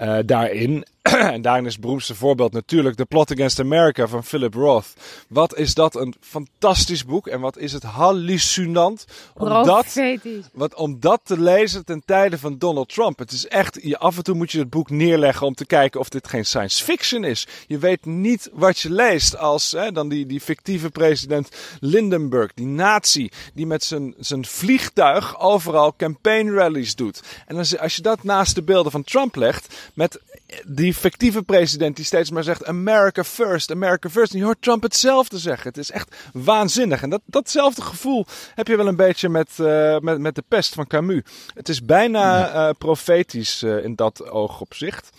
uh, 0.00 0.18
daarin? 0.26 0.53
in 0.54 0.84
en 1.34 1.42
daarin 1.42 1.66
is 1.66 1.72
het 1.72 1.80
beroemdste 1.80 2.14
voorbeeld 2.14 2.52
natuurlijk 2.52 2.96
The 2.96 3.04
Plot 3.04 3.32
Against 3.32 3.60
America 3.60 4.06
van 4.06 4.24
Philip 4.24 4.54
Roth. 4.54 4.92
Wat 5.28 5.56
is 5.56 5.74
dat 5.74 5.96
een 5.96 6.14
fantastisch 6.20 7.04
boek 7.04 7.26
en 7.26 7.40
wat 7.40 7.58
is 7.58 7.72
het 7.72 7.82
hallucinant 7.82 9.04
om 9.34 9.48
dat, 9.48 10.00
wat, 10.52 10.74
om 10.74 11.00
dat 11.00 11.20
te 11.24 11.40
lezen 11.40 11.84
ten 11.84 12.02
tijde 12.04 12.38
van 12.38 12.58
Donald 12.58 12.88
Trump. 12.88 13.18
Het 13.18 13.32
is 13.32 13.46
echt, 13.46 13.78
je, 13.82 13.98
af 13.98 14.16
en 14.16 14.22
toe 14.22 14.34
moet 14.34 14.52
je 14.52 14.58
het 14.58 14.70
boek 14.70 14.90
neerleggen 14.90 15.46
om 15.46 15.54
te 15.54 15.66
kijken 15.66 16.00
of 16.00 16.08
dit 16.08 16.28
geen 16.28 16.46
science 16.46 16.84
fiction 16.84 17.24
is. 17.24 17.46
Je 17.66 17.78
weet 17.78 18.04
niet 18.04 18.50
wat 18.52 18.78
je 18.78 18.90
leest 18.90 19.36
als 19.36 19.70
hè, 19.70 19.92
dan 19.92 20.08
die, 20.08 20.26
die 20.26 20.40
fictieve 20.40 20.90
president 20.90 21.48
Lindenberg, 21.80 22.54
die 22.54 22.66
nazi, 22.66 23.30
die 23.54 23.66
met 23.66 23.84
zijn, 23.84 24.14
zijn 24.18 24.44
vliegtuig 24.46 25.40
overal 25.40 25.94
campaign 25.96 26.50
rallies 26.50 26.94
doet. 26.94 27.22
En 27.46 27.56
als, 27.56 27.78
als 27.78 27.96
je 27.96 28.02
dat 28.02 28.22
naast 28.22 28.54
de 28.54 28.62
beelden 28.62 28.92
van 28.92 29.04
Trump 29.04 29.34
legt, 29.34 29.74
met 29.94 30.20
die 30.66 30.93
fictieve 30.94 31.42
president 31.42 31.96
die 31.96 32.04
steeds 32.04 32.30
maar 32.30 32.42
zegt 32.42 32.66
America 32.66 33.24
first, 33.24 33.70
America 33.70 34.08
first. 34.08 34.32
En 34.32 34.38
je 34.38 34.44
hoort 34.44 34.62
Trump 34.62 34.82
hetzelfde 34.82 35.38
zeggen. 35.38 35.68
Het 35.68 35.78
is 35.78 35.90
echt 35.90 36.16
waanzinnig. 36.32 37.02
En 37.02 37.10
dat, 37.10 37.20
datzelfde 37.24 37.82
gevoel 37.82 38.26
heb 38.54 38.66
je 38.66 38.76
wel 38.76 38.86
een 38.86 38.96
beetje 38.96 39.28
met, 39.28 39.50
uh, 39.60 39.98
met, 39.98 40.18
met 40.18 40.34
de 40.34 40.44
pest 40.48 40.74
van 40.74 40.86
Camus. 40.86 41.22
Het 41.54 41.68
is 41.68 41.84
bijna 41.84 42.54
uh, 42.54 42.74
profetisch 42.78 43.62
uh, 43.62 43.84
in 43.84 43.94
dat 43.94 44.30
oogopzicht. 44.30 45.10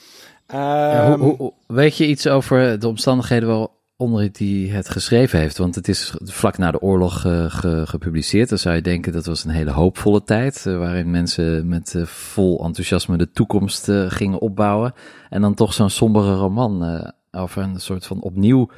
Ja, 0.47 1.05
hoe, 1.05 1.13
ehm, 1.13 1.37
hoe, 1.37 1.53
weet 1.67 1.97
je 1.97 2.07
iets 2.07 2.27
over 2.27 2.79
de 2.79 2.87
omstandigheden 2.87 3.47
wel 3.47 3.75
onder 3.97 4.31
die 4.31 4.71
het 4.71 4.89
geschreven 4.89 5.39
heeft. 5.39 5.57
Want 5.57 5.75
het 5.75 5.87
is 5.87 6.13
vlak 6.19 6.57
na 6.57 6.71
de 6.71 6.81
oorlog 6.81 7.25
uh, 7.25 7.45
gepubliceerd. 7.85 8.49
Dan 8.49 8.57
zou 8.57 8.75
je 8.75 8.81
denken 8.81 9.13
dat 9.13 9.25
was 9.25 9.43
een 9.43 9.51
hele 9.51 9.71
hoopvolle 9.71 10.23
tijd. 10.23 10.65
Uh, 10.67 10.77
waarin 10.77 11.11
mensen 11.11 11.67
met 11.67 11.93
uh, 11.93 12.05
vol 12.05 12.63
enthousiasme 12.63 13.17
de 13.17 13.31
toekomst 13.31 13.91
gingen 14.07 14.39
opbouwen. 14.39 14.93
En 15.29 15.41
dan 15.41 15.53
toch 15.53 15.73
zo'n 15.73 15.89
sombere 15.89 16.35
roman 16.35 17.13
over 17.31 17.63
een 17.63 17.79
soort 17.79 18.05
van 18.05 18.21
opnieuw 18.21 18.69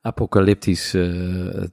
apocalyptisch 0.00 0.96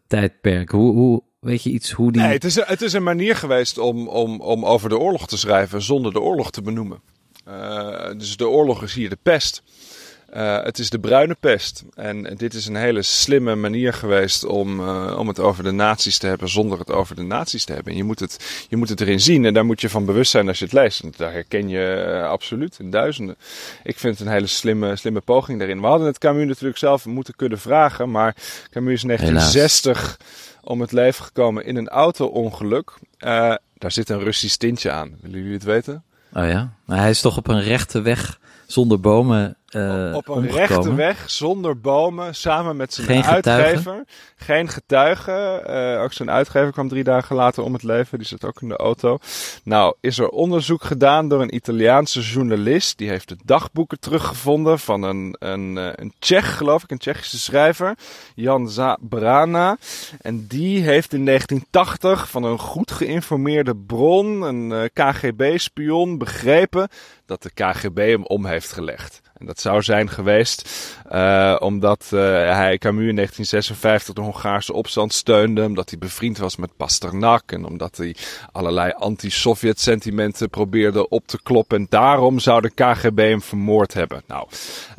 tijdperk. 0.08 0.70
Hoe, 0.70 1.24
weet 1.40 1.64
je 1.64 1.70
iets 1.70 1.92
hoe 1.92 2.12
die. 2.12 2.22
Nee, 2.22 2.32
het 2.32 2.44
is, 2.44 2.66
het 2.66 2.82
is 2.82 2.94
een 2.94 3.04
manier 3.04 3.36
geweest 3.36 3.78
om, 3.78 4.08
om, 4.08 4.42
om 4.42 4.66
over 4.66 4.90
de 4.90 4.98
oorlog 4.98 5.28
te 5.28 5.38
schrijven 5.38 5.82
zonder 5.82 6.14
de 6.14 6.22
oorlog 6.22 6.52
te 6.52 6.62
benoemen. 6.62 7.02
dus 8.18 8.38
de 8.38 8.48
oorlog 8.48 8.84
is 8.84 8.94
hier 8.94 9.10
de 9.10 9.18
pest. 9.24 9.64
Uh, 10.36 10.64
het 10.64 10.80
is 10.80 10.90
de 10.90 11.00
bruine 11.00 11.36
pest. 11.40 11.84
En 11.96 12.36
dit 12.38 12.54
is 12.54 12.66
een 12.66 12.76
hele 12.76 13.02
slimme 13.02 13.56
manier 13.56 13.94
geweest 13.94 14.44
om, 14.44 14.80
uh, 14.80 15.16
om 15.18 15.28
het 15.28 15.40
over 15.40 15.64
de 15.64 15.72
nazi's 15.72 16.18
te 16.18 16.28
hebben 16.28 16.50
zonder 16.50 16.80
het 16.80 16.92
over 16.92 17.16
de 17.16 17.22
nazi's 17.22 17.64
te 17.66 17.74
hebben. 17.74 17.92
En 17.92 17.98
je 17.98 18.04
moet, 18.04 18.20
het, 18.20 18.66
je 18.70 18.78
moet 18.78 18.90
het 18.90 19.02
erin 19.02 19.20
zien 19.20 19.46
en 19.46 19.54
daar 19.54 19.66
moet 19.66 19.82
je 19.82 19.90
van 19.90 20.06
bewust 20.06 20.32
zijn 20.32 20.48
als 20.48 20.60
je 20.60 20.64
het 20.64 20.74
leest. 20.74 21.00
En 21.00 21.14
daar 21.18 21.32
herken 21.32 21.70
je 21.70 22.06
uh, 22.08 22.30
absoluut 22.30 22.80
in 22.80 22.90
duizenden. 22.90 23.36
Ik 23.84 24.00
vind 24.00 24.18
het 24.18 24.28
een 24.28 24.34
hele 24.34 24.48
slimme, 24.48 24.96
slimme 24.96 25.22
poging 25.22 25.60
daarin. 25.60 25.82
We 25.82 25.88
hadden 25.88 26.08
het 26.08 26.18
Camus 26.18 26.48
natuurlijk 26.48 26.78
zelf 26.78 27.06
moeten 27.06 27.36
kunnen 27.36 27.60
vragen, 27.60 28.12
maar 28.12 28.36
Camus 28.70 28.94
is 28.94 29.02
in 29.02 29.08
1960 29.08 30.20
om 30.62 30.82
het 30.82 30.92
leven 30.92 31.26
gekomen 31.26 31.66
in 31.66 31.76
een 31.76 31.90
auto-ongeluk. 31.90 32.94
daar 33.18 33.92
zit 33.92 34.10
een 34.10 34.24
Russisch 34.24 34.56
tintje 34.56 34.92
aan. 34.92 35.16
Willen 35.22 35.38
jullie 35.38 35.54
het 35.54 35.64
weten? 35.64 36.04
Oh 36.34 36.48
ja, 36.48 36.74
maar 36.86 36.98
hij 36.98 37.10
is 37.10 37.22
toch 37.22 37.38
op 37.38 37.48
een 37.48 37.62
rechte 37.62 38.02
weg 38.02 38.40
zonder 38.68 39.00
bomen 39.00 39.56
uh, 39.76 40.16
op 40.16 40.28
een 40.28 40.52
rechte 40.52 40.96
weg, 40.96 41.30
zonder 41.30 41.80
bomen, 41.80 42.36
samen 42.36 42.76
met 42.76 42.94
zijn 42.94 43.08
Geen 43.08 43.24
uitgever. 43.24 44.04
Geen 44.36 44.68
getuigen. 44.70 45.62
Uh, 45.70 46.02
ook 46.02 46.14
zijn 46.14 46.30
uitgever 46.30 46.72
kwam 46.72 46.88
drie 46.88 47.04
dagen 47.04 47.36
later 47.36 47.64
om 47.64 47.74
het 47.74 47.84
leven. 47.84 48.18
Die 48.18 48.28
zit 48.28 48.46
ook 48.46 48.62
in 48.62 48.68
de 48.68 48.76
auto. 48.76 49.18
Nou, 49.64 49.96
is 50.00 50.20
er 50.20 50.30
onderzoek 50.30 50.84
gedaan 50.84 51.28
door 51.28 51.42
een 51.42 51.56
Italiaanse 51.56 52.22
journalist. 52.22 52.98
Die 52.98 53.10
heeft 53.10 53.30
de 53.30 53.38
dagboeken 53.46 54.00
teruggevonden 54.00 54.80
van 54.80 55.04
een, 55.04 55.36
een, 55.40 55.78
eh, 55.78 55.90
een 55.96 56.14
Tsjech, 56.20 56.58
geloof 56.58 56.84
ik, 56.84 56.92
een 56.92 56.98
Tsjechische 56.98 57.40
schrijver. 57.40 57.96
Jan 58.36 58.70
Zabrana. 58.70 59.78
En 60.22 60.48
die 60.48 60.82
heeft 60.82 61.14
in 61.14 61.24
1980 61.24 62.30
van 62.30 62.44
een 62.44 62.60
goed 62.60 62.92
geïnformeerde 62.92 63.76
bron, 63.76 64.42
een 64.42 64.90
KGB-spion, 64.94 66.18
begrepen 66.18 66.90
dat 67.26 67.44
de 67.44 67.52
KGB 67.54 67.98
hem 67.98 68.26
om 68.26 68.46
heeft 68.46 68.72
gelegd. 68.72 69.22
En 69.42 69.48
dat 69.48 69.60
zou 69.60 69.82
zijn 69.82 70.10
geweest 70.10 70.70
uh, 71.12 71.56
omdat 71.60 72.10
uh, 72.14 72.22
hij 72.56 72.78
Camus 72.78 73.08
in 73.08 73.16
1956 73.16 74.14
de 74.14 74.22
Hongaarse 74.22 74.74
opstand 74.74 75.14
steunde. 75.14 75.64
Omdat 75.64 75.90
hij 75.90 76.00
bevriend 76.00 76.38
was 76.38 76.56
met 76.56 76.78
Pasternak. 76.78 77.52
En 77.52 77.66
omdat 77.66 77.98
hij 77.98 78.16
allerlei 78.52 78.92
anti-Sovjet 78.92 79.80
sentimenten 79.80 80.50
probeerde 80.50 81.10
op 81.10 81.28
te 81.28 81.40
kloppen. 81.44 81.78
En 81.78 81.88
daarom 81.90 82.40
zou 82.40 82.62
de 82.62 82.70
KGB 82.70 83.18
hem 83.18 83.42
vermoord 83.42 83.94
hebben. 83.94 84.24
Nou, 84.28 84.48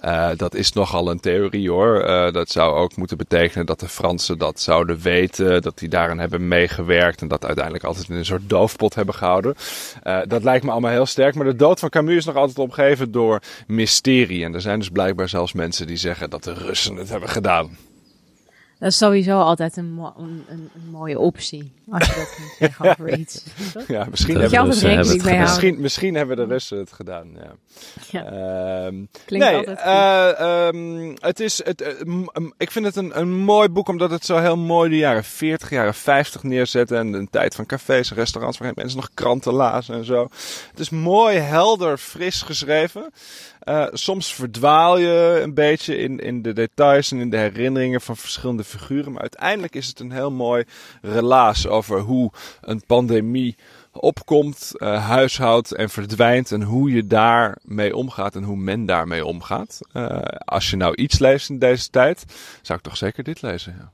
uh, 0.05 0.31
dat 0.37 0.55
is 0.55 0.73
nogal 0.73 1.11
een 1.11 1.21
theorie 1.21 1.71
hoor. 1.71 2.03
dat 2.33 2.51
zou 2.51 2.75
ook 2.75 2.97
moeten 2.97 3.17
betekenen 3.17 3.67
dat 3.67 3.81
de 3.81 3.89
Fransen 3.89 4.39
dat 4.39 4.61
zouden 4.61 5.01
weten. 5.01 5.63
Dat 5.63 5.79
die 5.79 5.89
daarin 5.89 6.19
hebben 6.19 6.49
meegewerkt. 6.49 7.21
En 7.21 7.29
dat 7.29 7.45
uiteindelijk 7.45 7.85
altijd 7.85 8.09
in 8.09 8.17
een 8.17 8.25
soort 8.25 8.49
doofpot 8.49 8.95
hebben 8.95 9.15
gehouden. 9.15 9.55
dat 10.27 10.43
lijkt 10.43 10.65
me 10.65 10.71
allemaal 10.71 10.91
heel 10.91 11.07
sterk. 11.07 11.35
Maar 11.35 11.47
de 11.47 11.57
dood 11.57 11.81
van 11.81 11.89
Camus 11.89 12.17
is 12.17 12.25
nog 12.25 12.37
altijd 12.37 12.59
opgegeven 12.59 13.13
door 13.13 13.41
mysterie. 13.67 14.32
En 14.41 14.55
er 14.55 14.61
zijn 14.61 14.79
dus 14.79 14.89
blijkbaar 14.89 15.29
zelfs 15.29 15.53
mensen 15.53 15.87
die 15.87 15.97
zeggen 15.97 16.31
dat 16.31 16.45
de 16.45 16.53
Russen 16.53 16.97
het 16.97 17.09
hebben 17.09 17.29
gedaan. 17.29 17.77
Dat 18.83 18.91
is 18.91 18.97
sowieso 18.97 19.41
altijd 19.41 19.77
een, 19.77 19.99
een, 20.17 20.45
een, 20.49 20.71
mooie 20.91 21.19
optie. 21.19 21.73
Als 21.91 22.07
je 22.07 22.15
dat 22.15 22.35
kunt 22.37 22.55
zeggen 22.59 22.91
over 22.91 23.19
iets. 23.19 23.45
ja, 23.89 24.07
misschien 24.11 24.41
hebben, 24.41 24.61
de 24.61 24.65
Russen, 24.65 24.89
hebben 24.89 25.31
het 25.31 25.41
misschien, 25.41 25.81
misschien 25.81 26.15
hebben 26.15 26.37
de 26.37 26.45
Russen 26.45 26.79
het 26.79 26.93
gedaan. 26.93 27.29
Ja. 27.35 27.55
ja. 28.11 28.33
Uh, 28.33 29.07
Klinkt 29.25 29.47
nee, 29.47 29.57
altijd 29.57 29.79
uh, 29.79 30.67
um, 30.67 31.15
het 31.19 31.41
is, 31.41 31.65
het, 31.65 31.83
uh, 31.83 32.47
ik 32.57 32.71
vind 32.71 32.85
het 32.85 32.97
een, 32.97 33.19
een 33.19 33.31
mooi 33.31 33.69
boek 33.69 33.89
omdat 33.89 34.11
het 34.11 34.25
zo 34.25 34.39
heel 34.39 34.57
mooi 34.57 34.91
de 34.91 34.97
jaren 34.97 35.25
40, 35.25 35.71
jaren 35.71 35.95
50 35.95 36.43
neerzet. 36.43 36.91
En 36.91 37.13
een 37.13 37.31
tijd 37.31 37.55
van 37.55 37.67
cafés 37.67 38.11
en 38.11 38.17
restaurants 38.17 38.59
waar 38.59 38.73
mensen 38.75 38.99
nog 38.99 39.11
kranten 39.15 39.53
lazen 39.53 39.95
en 39.95 40.05
zo. 40.05 40.29
Het 40.71 40.81
is 40.81 40.91
mooi, 40.91 41.39
helder, 41.39 41.99
fris 41.99 42.43
geschreven. 42.43 43.13
Uh, 43.65 43.87
soms 43.93 44.35
verdwaal 44.35 44.99
je 44.99 45.41
een 45.43 45.55
beetje 45.55 45.97
in, 45.97 46.19
in 46.19 46.43
de 46.43 46.53
details 46.53 47.13
en 47.13 47.19
in 47.19 47.31
de 47.31 47.37
herinneringen 47.37 48.01
van 48.01 48.17
verschillende 48.17 48.65
figuren. 48.65 49.13
Maar 49.13 49.21
uiteindelijk 49.21 49.75
is 49.75 49.87
het 49.87 50.01
een 50.01 50.13
heel 50.13 50.31
mooi 50.31 50.65
relaas 51.03 51.67
over 51.67 52.01
hoe 52.01 52.31
een 52.61 52.83
pandemie 52.87 53.57
opkomt, 53.93 54.73
uh, 54.75 55.07
huishoudt 55.07 55.73
en 55.73 55.91
verdwijnt 55.91 56.53
en 56.53 56.63
hoe 56.63 56.93
je 56.93 57.07
daarmee 57.07 57.97
omgaat 57.97 58.37
en 58.37 58.43
hoe 58.43 58.57
men 58.57 58.87
daarmee 58.87 59.25
omgaat. 59.25 59.81
Uh, 59.93 60.19
als 60.39 60.71
je 60.71 60.77
nou 60.77 60.95
iets 60.95 61.19
leest 61.19 61.51
in 61.51 61.59
deze 61.59 61.91
tijd, 61.91 62.25
zou 62.63 62.79
ik 62.79 62.85
toch 62.85 62.97
zeker 62.97 63.25
dit 63.25 63.43
lezen. 63.43 63.77
Ja. 63.79 63.91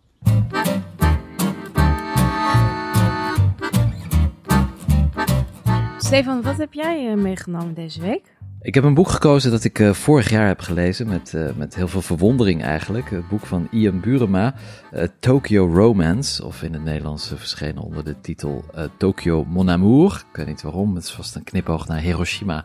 Stefan, 5.98 6.42
wat 6.42 6.56
heb 6.56 6.72
jij 6.72 7.16
meegenomen 7.16 7.74
deze 7.74 8.00
week? 8.00 8.37
Ik 8.62 8.74
heb 8.74 8.84
een 8.84 8.94
boek 8.94 9.08
gekozen 9.08 9.50
dat 9.50 9.64
ik 9.64 9.78
uh, 9.78 9.92
vorig 9.92 10.30
jaar 10.30 10.46
heb 10.46 10.60
gelezen, 10.60 11.08
met, 11.08 11.32
uh, 11.34 11.48
met 11.56 11.74
heel 11.74 11.88
veel 11.88 12.02
verwondering 12.02 12.62
eigenlijk. 12.62 13.10
Het 13.10 13.28
boek 13.28 13.46
van 13.46 13.68
Ian 13.70 14.00
Burema, 14.00 14.54
uh, 14.94 15.02
Tokyo 15.20 15.66
Romance, 15.66 16.44
of 16.44 16.62
in 16.62 16.72
het 16.72 16.84
Nederlands 16.84 17.32
verschenen 17.36 17.82
onder 17.82 18.04
de 18.04 18.20
titel 18.20 18.64
Tokyo 18.96 19.44
Mon 19.44 19.70
Amour. 19.70 20.24
Ik 20.30 20.36
weet 20.36 20.46
niet 20.46 20.62
waarom, 20.62 20.94
het 20.94 21.04
is 21.04 21.10
vast 21.10 21.34
een 21.34 21.44
knipoog 21.44 21.86
naar 21.86 22.00
Hiroshima 22.00 22.64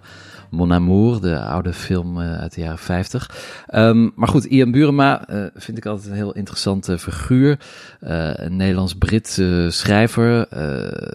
Mon 0.50 0.74
Amour, 0.74 1.22
de 1.22 1.40
oude 1.40 1.74
film 1.74 2.20
uit 2.20 2.54
de 2.54 2.62
jaren 2.62 2.78
50. 2.78 3.30
Um, 3.30 3.80
ehm, 3.80 4.10
maar 4.16 4.28
goed, 4.28 4.44
Ian 4.44 4.72
Burema 4.72 5.26
vind 5.56 5.78
ik 5.78 5.86
altijd 5.86 6.10
een 6.10 6.16
heel 6.16 6.34
interessante 6.34 7.00
figuur. 7.00 7.60
Een 8.00 8.56
Nederlands-Britse 8.56 9.68
schrijver, 9.70 10.48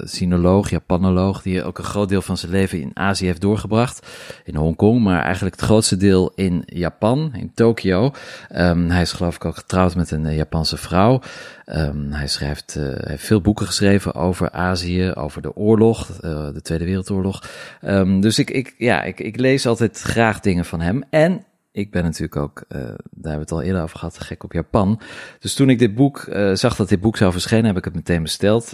sinoloog, 0.04 0.70
Japanoloog, 0.70 1.42
die 1.42 1.64
ook 1.64 1.78
een 1.78 1.84
groot 1.84 2.08
deel 2.08 2.22
van 2.22 2.36
zijn 2.36 2.52
leven 2.52 2.80
in 2.80 2.90
Azië 2.94 3.26
heeft 3.26 3.40
doorgebracht. 3.40 4.06
In 4.44 4.56
maar 4.76 5.22
eigenlijk 5.22 5.54
het 5.54 5.64
grootste 5.64 5.96
deel 5.96 6.32
in 6.34 6.62
Japan, 6.66 7.30
in 7.34 7.52
Tokio. 7.54 8.12
Um, 8.56 8.90
hij 8.90 9.02
is 9.02 9.12
geloof 9.12 9.34
ik 9.34 9.44
ook 9.44 9.56
getrouwd 9.56 9.94
met 9.94 10.10
een 10.10 10.34
Japanse 10.34 10.76
vrouw. 10.76 11.20
Um, 11.66 12.12
hij 12.12 12.26
schrijft, 12.26 12.74
uh, 12.78 12.92
heeft 12.96 13.24
veel 13.24 13.40
boeken 13.40 13.66
geschreven 13.66 14.14
over 14.14 14.50
Azië, 14.50 15.12
over 15.12 15.42
de 15.42 15.56
oorlog, 15.56 16.08
uh, 16.10 16.20
de 16.52 16.62
Tweede 16.62 16.84
Wereldoorlog. 16.84 17.42
Um, 17.82 18.20
dus 18.20 18.38
ik, 18.38 18.50
ik, 18.50 18.74
ja, 18.78 19.02
ik, 19.02 19.20
ik 19.20 19.36
lees 19.36 19.66
altijd 19.66 20.00
graag 20.00 20.40
dingen 20.40 20.64
van 20.64 20.80
hem. 20.80 21.02
En 21.10 21.44
ik 21.72 21.90
ben 21.90 22.02
natuurlijk 22.02 22.36
ook, 22.36 22.64
daar 22.68 22.78
hebben 22.80 23.32
we 23.32 23.38
het 23.38 23.52
al 23.52 23.62
eerder 23.62 23.82
over 23.82 23.98
gehad, 23.98 24.18
gek 24.18 24.44
op 24.44 24.52
Japan. 24.52 25.00
Dus 25.38 25.54
toen 25.54 25.70
ik 25.70 25.78
dit 25.78 25.94
boek 25.94 26.28
zag 26.52 26.76
dat 26.76 26.88
dit 26.88 27.00
boek 27.00 27.16
zou 27.16 27.32
verschijnen, 27.32 27.66
heb 27.66 27.76
ik 27.76 27.84
het 27.84 27.94
meteen 27.94 28.22
besteld. 28.22 28.72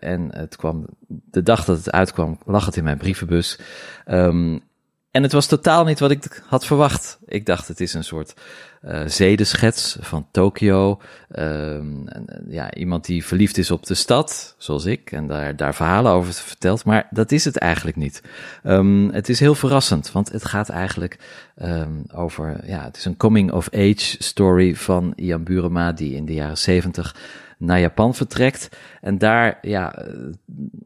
En 0.00 0.28
het 0.36 0.56
kwam, 0.56 0.86
de 1.06 1.42
dag 1.42 1.64
dat 1.64 1.76
het 1.76 1.90
uitkwam, 1.90 2.38
lag 2.46 2.66
het 2.66 2.76
in 2.76 2.84
mijn 2.84 2.98
brievenbus. 2.98 3.58
En 5.14 5.22
het 5.22 5.32
was 5.32 5.46
totaal 5.46 5.84
niet 5.84 6.00
wat 6.00 6.10
ik 6.10 6.42
had 6.46 6.66
verwacht. 6.66 7.18
Ik 7.26 7.46
dacht, 7.46 7.68
het 7.68 7.80
is 7.80 7.94
een 7.94 8.04
soort 8.04 8.34
uh, 8.84 9.02
zedeschets 9.06 9.96
van 10.00 10.26
Tokio. 10.30 11.00
Uh, 11.30 11.76
ja, 12.48 12.74
iemand 12.74 13.04
die 13.04 13.24
verliefd 13.24 13.58
is 13.58 13.70
op 13.70 13.86
de 13.86 13.94
stad, 13.94 14.54
zoals 14.58 14.84
ik, 14.84 15.12
en 15.12 15.26
daar, 15.26 15.56
daar 15.56 15.74
verhalen 15.74 16.12
over 16.12 16.32
vertelt. 16.32 16.84
Maar 16.84 17.06
dat 17.10 17.32
is 17.32 17.44
het 17.44 17.56
eigenlijk 17.56 17.96
niet. 17.96 18.22
Um, 18.64 19.10
het 19.10 19.28
is 19.28 19.40
heel 19.40 19.54
verrassend, 19.54 20.12
want 20.12 20.32
het 20.32 20.44
gaat 20.44 20.68
eigenlijk 20.68 21.18
um, 21.62 22.04
over, 22.14 22.60
ja, 22.66 22.84
het 22.84 22.96
is 22.96 23.04
een 23.04 23.16
coming-of-age 23.16 24.16
story 24.18 24.74
van 24.74 25.12
Ian 25.16 25.44
Burema, 25.44 25.92
die 25.92 26.14
in 26.14 26.24
de 26.24 26.34
jaren 26.34 26.58
zeventig 26.58 27.16
naar 27.58 27.80
Japan 27.80 28.14
vertrekt. 28.14 28.68
En 29.00 29.18
daar, 29.18 29.58
ja, 29.62 29.98
uh, 29.98 30.32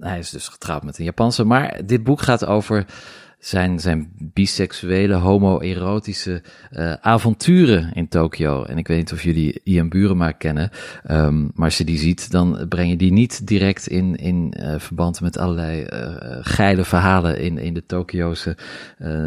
hij 0.01 0.19
is 0.19 0.31
dus 0.31 0.49
getrouwd 0.49 0.83
met 0.83 0.99
een 0.99 1.05
Japanse. 1.05 1.45
Maar 1.45 1.81
dit 1.85 2.05
boek 2.05 2.21
gaat 2.21 2.47
over 2.47 2.85
zijn, 3.39 3.81
zijn 3.81 4.13
biseksuele, 4.17 5.15
homoerotische 5.15 6.43
uh, 6.73 6.93
avonturen 6.93 7.93
in 7.93 8.09
Tokio. 8.09 8.65
En 8.65 8.79
ik 8.79 8.89
weet 8.89 8.99
niet 8.99 9.13
of 9.13 9.23
jullie 9.23 9.61
Ian 9.65 9.89
Burema 9.89 10.33
kennen, 10.33 10.71
um, 11.11 11.51
maar 11.55 11.65
als 11.65 11.79
je 11.79 11.85
die 11.85 11.99
ziet, 11.99 12.31
dan 12.31 12.67
breng 12.69 12.91
je 12.91 12.97
die 12.97 13.13
niet 13.13 13.47
direct 13.47 13.87
in, 13.87 14.17
in 14.17 14.55
uh, 14.57 14.75
verband 14.79 15.21
met 15.21 15.39
allerlei 15.39 15.83
uh, 15.83 16.37
geile 16.41 16.85
verhalen 16.85 17.41
in, 17.41 17.59
in 17.59 17.75
de 17.75 17.87
Tokio's 17.87 18.49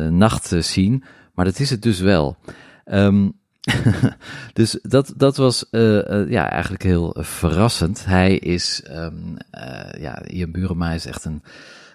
nacht 0.09 0.53
zien. 0.59 1.03
Maar 1.33 1.45
dat 1.45 1.59
is 1.59 1.69
het 1.69 1.81
dus 1.81 1.99
wel. 1.99 2.37
Um, 2.85 3.39
dus 4.53 4.79
dat, 4.81 5.13
dat 5.17 5.37
was 5.37 5.65
ja, 6.27 6.49
eigenlijk 6.49 6.83
heel 6.83 7.15
verrassend. 7.19 8.05
Hij 8.05 8.35
is, 8.37 8.83
uh, 8.91 9.07
ja, 9.99 10.25
Ian 10.25 10.51
Burema 10.51 10.91
is 10.91 11.05
echt 11.05 11.25
een 11.25 11.41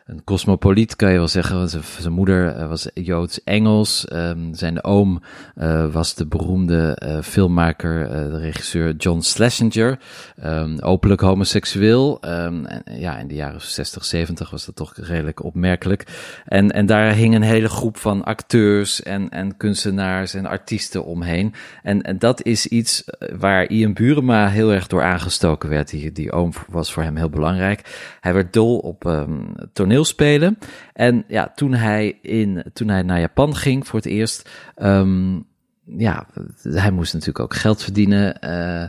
een 0.06 0.25
cosmopoliet, 0.25 0.96
kan 0.96 1.10
je 1.10 1.16
wel 1.16 1.28
zeggen. 1.28 1.68
Zijn, 1.68 2.12
moeder 2.12 2.48
eh, 2.48 2.68
was 2.68 2.88
Joods-Engels. 2.94 4.06
Um, 4.12 4.54
zijn 4.54 4.84
oom 4.84 5.22
uh, 5.56 5.92
was 5.92 6.14
de 6.14 6.26
beroemde 6.26 7.02
uh, 7.06 7.20
filmmaker, 7.22 8.08
de 8.08 8.38
regisseur 8.38 8.94
John 8.96 9.20
Schlesinger. 9.20 9.98
Um, 10.44 10.80
openlijk 10.80 11.20
homoseksueel. 11.20 12.18
Um, 12.25 12.66
en, 12.66 12.82
ja, 12.98 13.18
in 13.18 13.28
de 13.28 13.34
jaren 13.34 13.60
60, 13.60 14.04
70 14.04 14.50
was 14.50 14.66
dat 14.66 14.76
toch 14.76 14.92
redelijk 14.96 15.44
opmerkelijk. 15.44 16.04
En, 16.44 16.70
en 16.70 16.86
daar 16.86 17.12
hing 17.12 17.34
een 17.34 17.42
hele 17.42 17.68
groep 17.68 17.96
van 17.96 18.25
acteurs 18.25 19.02
en, 19.02 19.28
en 19.28 19.56
kunstenaars 19.56 20.34
en 20.34 20.46
artiesten 20.46 21.04
omheen. 21.04 21.54
En, 21.82 22.02
en 22.02 22.18
dat 22.18 22.42
is 22.42 22.66
iets 22.66 23.04
waar 23.38 23.68
Ian 23.68 23.92
Burema 23.92 24.48
heel 24.48 24.72
erg 24.72 24.86
door 24.86 25.02
aangestoken 25.02 25.69
werd. 25.69 25.90
Die, 25.90 26.12
die 26.12 26.32
oom 26.32 26.52
was 26.69 26.92
voor 26.92 27.02
hem 27.02 27.16
heel 27.16 27.30
belangrijk. 27.30 28.16
Hij 28.21 28.34
werd 28.34 28.52
dol 28.52 28.78
op 28.78 29.26
toneel 29.73 29.96
spelen. 30.04 30.59
En 30.93 31.25
ja, 31.28 31.52
toen 31.54 31.75
hij, 31.75 32.19
in, 32.23 32.65
toen 32.73 32.89
hij 32.89 33.02
naar 33.02 33.21
Japan 33.21 33.56
ging 33.56 33.87
voor 33.87 33.99
het 33.99 34.09
eerst, 34.09 34.50
um, 34.82 35.47
ja, 35.85 36.26
hij 36.63 36.91
moest 36.91 37.13
natuurlijk 37.13 37.41
ook 37.41 37.54
geld 37.54 37.82
verdienen. 37.82 38.37
Uh, 38.45 38.85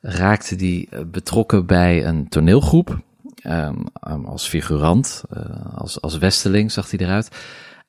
raakte 0.00 0.56
die 0.56 0.88
betrokken 1.06 1.66
bij 1.66 2.06
een 2.06 2.28
toneelgroep. 2.28 2.98
Um, 3.46 3.86
als 4.26 4.48
figurant, 4.48 5.22
uh, 5.36 5.42
als, 5.74 6.00
als 6.00 6.18
westeling 6.18 6.72
zag 6.72 6.90
hij 6.90 7.00
eruit. 7.00 7.28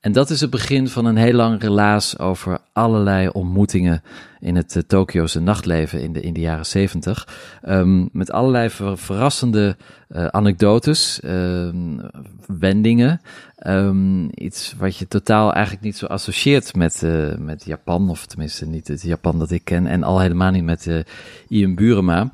En 0.01 0.11
dat 0.11 0.29
is 0.29 0.41
het 0.41 0.49
begin 0.49 0.87
van 0.87 1.05
een 1.05 1.15
heel 1.15 1.33
lang 1.33 1.61
relaas 1.61 2.19
over 2.19 2.59
allerlei 2.73 3.29
ontmoetingen 3.29 4.03
in 4.39 4.55
het 4.55 4.75
uh, 4.75 4.83
Tokio's 4.87 5.35
nachtleven 5.35 6.01
in 6.01 6.13
de, 6.13 6.21
in 6.21 6.33
de 6.33 6.39
jaren 6.39 6.65
zeventig. 6.65 7.27
Um, 7.67 8.09
met 8.11 8.31
allerlei 8.31 8.69
verrassende 8.95 9.77
uh, 10.09 10.25
anekdotes, 10.25 11.21
um, 11.25 12.01
wendingen. 12.47 13.21
Um, 13.67 14.29
iets 14.33 14.75
wat 14.77 14.97
je 14.97 15.07
totaal 15.07 15.53
eigenlijk 15.53 15.83
niet 15.83 15.97
zo 15.97 16.05
associeert 16.05 16.75
met, 16.75 17.01
uh, 17.03 17.35
met 17.37 17.65
Japan, 17.65 18.09
of 18.09 18.25
tenminste 18.25 18.65
niet 18.65 18.87
het 18.87 19.01
Japan 19.01 19.39
dat 19.39 19.51
ik 19.51 19.63
ken, 19.63 19.87
en 19.87 20.03
al 20.03 20.19
helemaal 20.19 20.51
niet 20.51 20.63
met 20.63 21.05
Ian 21.47 21.75
Burema. 21.75 22.33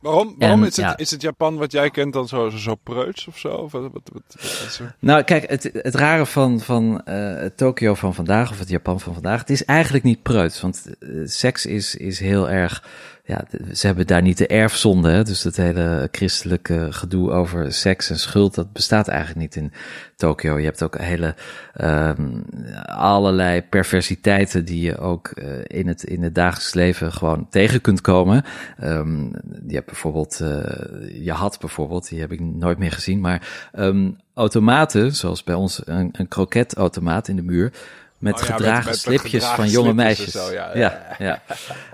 Waarom, 0.00 0.34
waarom 0.38 0.64
is, 0.64 0.76
het, 0.76 1.00
is 1.00 1.10
het 1.10 1.22
Japan 1.22 1.56
wat 1.56 1.72
jij 1.72 1.90
kent 1.90 2.12
dan 2.12 2.28
zo, 2.28 2.48
zo 2.48 2.74
preuts 2.74 3.26
of 3.26 3.38
zo? 3.38 3.48
Of 3.48 3.72
wat, 3.72 3.82
wat, 3.92 4.10
wat, 4.12 4.80
nou, 4.98 5.22
kijk, 5.22 5.50
het, 5.50 5.70
het 5.72 5.94
rare 5.94 6.26
van, 6.26 6.60
van 6.60 7.02
uh, 7.08 7.44
Tokio 7.44 7.94
van 7.94 8.14
vandaag, 8.14 8.50
of 8.50 8.58
het 8.58 8.68
Japan 8.68 9.00
van 9.00 9.12
vandaag, 9.12 9.40
het 9.40 9.50
is 9.50 9.64
eigenlijk 9.64 10.04
niet 10.04 10.22
preuts. 10.22 10.60
Want 10.60 10.86
uh, 11.00 11.26
seks 11.26 11.66
is, 11.66 11.94
is 11.94 12.20
heel 12.20 12.50
erg 12.50 12.84
ja, 13.28 13.44
ze 13.72 13.86
hebben 13.86 14.06
daar 14.06 14.22
niet 14.22 14.38
de 14.38 14.46
erfzonde. 14.46 15.10
Hè? 15.10 15.24
Dus 15.24 15.42
dat 15.42 15.56
hele 15.56 16.08
christelijke 16.12 16.86
gedoe 16.90 17.30
over 17.30 17.72
seks 17.72 18.10
en 18.10 18.18
schuld, 18.18 18.54
dat 18.54 18.72
bestaat 18.72 19.08
eigenlijk 19.08 19.40
niet 19.40 19.64
in 19.64 19.72
Tokio. 20.16 20.58
Je 20.58 20.64
hebt 20.64 20.82
ook 20.82 20.98
hele 20.98 21.34
um, 21.80 22.44
allerlei 22.84 23.62
perversiteiten 23.62 24.64
die 24.64 24.82
je 24.82 24.98
ook 24.98 25.32
uh, 25.34 25.44
in, 25.62 25.88
het, 25.88 26.02
in 26.02 26.22
het 26.22 26.34
dagelijks 26.34 26.74
leven 26.74 27.12
gewoon 27.12 27.46
tegen 27.50 27.80
kunt 27.80 28.00
komen. 28.00 28.44
Um, 28.84 29.32
je 29.66 29.74
hebt 29.74 29.86
bijvoorbeeld, 29.86 30.40
uh, 30.42 31.24
je 31.24 31.32
had 31.32 31.58
bijvoorbeeld, 31.60 32.08
die 32.08 32.20
heb 32.20 32.32
ik 32.32 32.40
nooit 32.40 32.78
meer 32.78 32.92
gezien, 32.92 33.20
maar 33.20 33.70
um, 33.78 34.16
automaten, 34.34 35.14
zoals 35.14 35.44
bij 35.44 35.54
ons 35.54 35.82
een, 35.84 36.08
een 36.12 36.28
kroketautomaat 36.28 37.28
in 37.28 37.36
de 37.36 37.42
muur 37.42 37.72
met 38.18 38.34
oh, 38.34 38.40
gedragen 38.40 38.94
slipjes 38.94 39.44
van 39.44 39.68
jonge 39.68 39.94
meisjes. 39.94 40.32
Zo, 40.32 40.52
ja, 40.52 40.76
ja. 40.76 41.16
ja, 41.18 41.42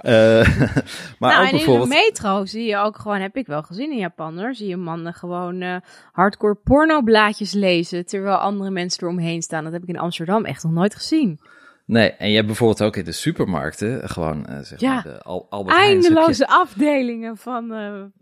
uh, 0.03 0.49
maar 1.19 1.33
nou, 1.33 1.45
ook 1.45 1.51
bijvoorbeeld... 1.51 1.91
in 1.91 1.99
de 1.99 2.05
metro 2.05 2.45
zie 2.45 2.65
je 2.65 2.77
ook 2.77 2.99
gewoon, 2.99 3.21
heb 3.21 3.37
ik 3.37 3.47
wel 3.47 3.63
gezien 3.63 3.91
in 3.91 3.99
Japan 3.99 4.39
hoor, 4.39 4.55
zie 4.55 4.69
je 4.69 4.77
mannen 4.77 5.15
gewoon 5.15 5.63
uh, 5.63 5.77
hardcore 6.13 6.55
pornoblaadjes 6.55 7.53
lezen, 7.53 8.07
terwijl 8.07 8.37
andere 8.37 8.71
mensen 8.71 9.03
eromheen 9.03 9.43
staan. 9.43 9.65
Dat 9.65 9.73
heb 9.73 9.83
ik 9.83 9.89
in 9.89 9.99
Amsterdam 9.99 10.45
echt 10.45 10.63
nog 10.63 10.73
nooit 10.73 10.95
gezien. 10.95 11.41
Nee, 11.87 12.11
en 12.11 12.29
je 12.29 12.35
hebt 12.35 12.47
bijvoorbeeld 12.47 12.83
ook 12.83 12.97
in 12.97 13.05
de 13.05 13.13
supermarkten 13.13 14.09
gewoon, 14.09 14.47
uh, 14.51 14.59
zeg 14.61 14.81
ja, 14.81 14.95
maar, 14.95 15.03
de 15.03 15.23
Al 15.23 15.47
Albert 15.51 15.77
eindeloze 15.77 16.47
afdelingen 16.47 17.37
van... 17.37 17.73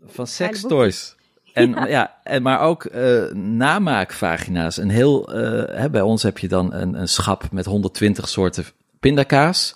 van 0.05 0.27
sextoys. 0.27 1.15
En 1.53 1.69
ja, 1.69 1.87
ja 1.87 2.15
en 2.23 2.41
maar 2.41 2.59
ook 2.59 2.83
uh, 2.83 3.31
namaakvagina's. 3.33 4.77
Een 4.77 4.89
heel, 4.89 5.35
uh, 5.35 5.63
hè, 5.77 5.89
bij 5.89 6.01
ons 6.01 6.23
heb 6.23 6.37
je 6.37 6.47
dan 6.47 6.73
een, 6.73 6.93
een 6.93 7.07
schap 7.07 7.51
met 7.51 7.65
120 7.65 8.29
soorten 8.29 8.65
pindakaas. 8.99 9.75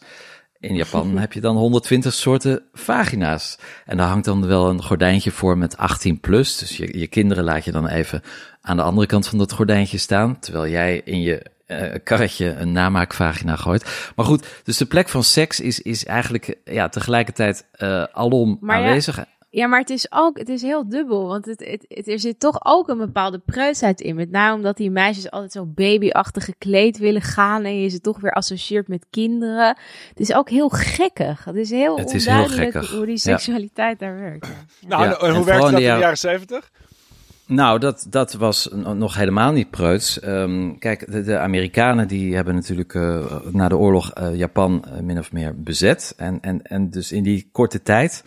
In 0.60 0.76
Japan 0.76 1.18
heb 1.18 1.34
je 1.34 1.42
dan 1.42 1.56
120 1.56 2.13
soorten 2.13 2.62
vagina's. 2.74 3.58
En 3.86 3.98
daar 3.98 4.08
hangt 4.08 4.26
dan 4.26 4.48
wel 4.48 4.70
een 4.70 4.84
gordijntje 4.84 5.32
voor 5.32 5.58
met 5.58 5.78
18 5.78 6.20
plus. 6.20 6.58
Dus 6.58 6.78
je, 6.78 7.00
je 7.00 7.08
kinderen 7.08 7.44
laat 7.44 7.66
je 7.66 7.72
dan 7.72 7.88
even 7.88 8.22
aan 8.62 8.78
de 8.78 8.84
andere 8.84 9.08
kant 9.08 9.28
van 9.28 9.38
dat 9.38 9.52
gordijntje 9.52 9.98
staan. 9.98 10.40
Terwijl 10.40 10.72
jij 10.72 11.02
in 11.06 11.22
je 11.22 11.46
uh, 11.68 11.94
karretje 12.04 12.56
een 12.56 12.72
namaakvagina 12.72 13.56
gooit. 13.56 14.12
Maar 14.16 14.26
goed, 14.26 14.48
dus 14.63 14.78
de 14.78 14.86
plek 14.86 15.10
van 15.10 15.24
seks 15.24 15.60
is, 15.60 15.82
is 15.82 16.06
eigenlijk 16.06 16.58
ja, 16.63 16.90
tegelijkertijd 16.90 17.66
alom 18.12 18.58
maar 18.62 18.78
aanwezig. 18.78 19.16
Ja 19.16 19.28
Ja, 19.58 19.67
maar 19.67 19.80
het 19.80 19.89
is 19.89 20.08
ook, 20.10 20.38
het 20.38 20.50
is 20.50 20.62
heel 20.62 20.89
dubbel, 20.89 21.28
want 21.28 21.46
het, 21.46 21.60
het, 21.65 21.86
het, 21.88 22.08
er 22.08 22.20
zit 22.20 22.39
toch 22.39 22.60
ook 22.65 22.88
een 22.88 22.98
bepaalde 22.98 23.41
preusheid 23.46 24.02
in. 24.02 24.15
Met 24.15 24.32
name 24.32 24.56
omdat 24.56 24.78
die 24.78 24.91
meisjes 24.91 25.32
altijd 25.32 25.52
zo 25.52 25.65
babyachtig 25.65 26.46
gekleed 26.46 26.98
willen 26.98 27.22
gaan 27.22 27.63
en 27.63 27.82
je 27.82 27.89
ze 27.89 28.02
toch 28.02 28.20
weer 28.20 28.32
associeert 28.32 28.88
met 28.88 29.06
kinderen. 29.10 29.78
Het 30.10 30.20
is 30.20 30.34
ook 30.34 30.50
heel 30.50 30.70
gekkig. 30.70 31.46
Het 31.46 31.56
is 31.56 31.70
heel 31.70 31.98
het 31.98 32.13
is 32.13 32.28
onduidelijk 32.28 32.74
heel 32.74 32.98
hoe 32.98 33.06
die 33.06 33.17
seksualiteit 33.17 34.00
daar 34.00 34.20
werkt. 34.20 34.48
Nou, 34.88 35.26
en 35.26 35.36
hoe 35.36 35.46
werkt 35.46 35.62
dat 35.62 35.70
in 35.70 35.76
de 35.76 35.82
jaren 35.82 36.17
zeventig? 36.17 36.72
Nou, 37.46 37.80
dat, 37.80 38.08
dat 38.10 38.34
was 38.34 38.70
nog 38.74 39.15
helemaal 39.15 39.52
niet 39.52 39.70
preuts. 39.70 40.26
Um, 40.26 40.80
kijk, 40.80 41.12
de, 41.12 41.24
de, 41.24 41.38
Amerikanen 41.38 42.08
die 42.08 42.36
hebben 42.36 42.56
natuurlijk 42.56 42.93
uh, 42.93 43.36
na 43.52 43.67
de 43.67 43.78
oorlog 43.78 44.12
uh, 44.17 44.36
Japan 44.36 44.86
uh, 44.88 45.00
min 45.00 45.20
of 45.20 45.32
meer 45.32 45.62
bezet. 45.62 46.13
En, 46.17 46.38
en, 46.41 46.62
en 46.62 46.89
dus 46.89 47.12
in 47.12 47.24
die 47.24 47.50
korte 47.52 47.82
tijd 47.82 48.24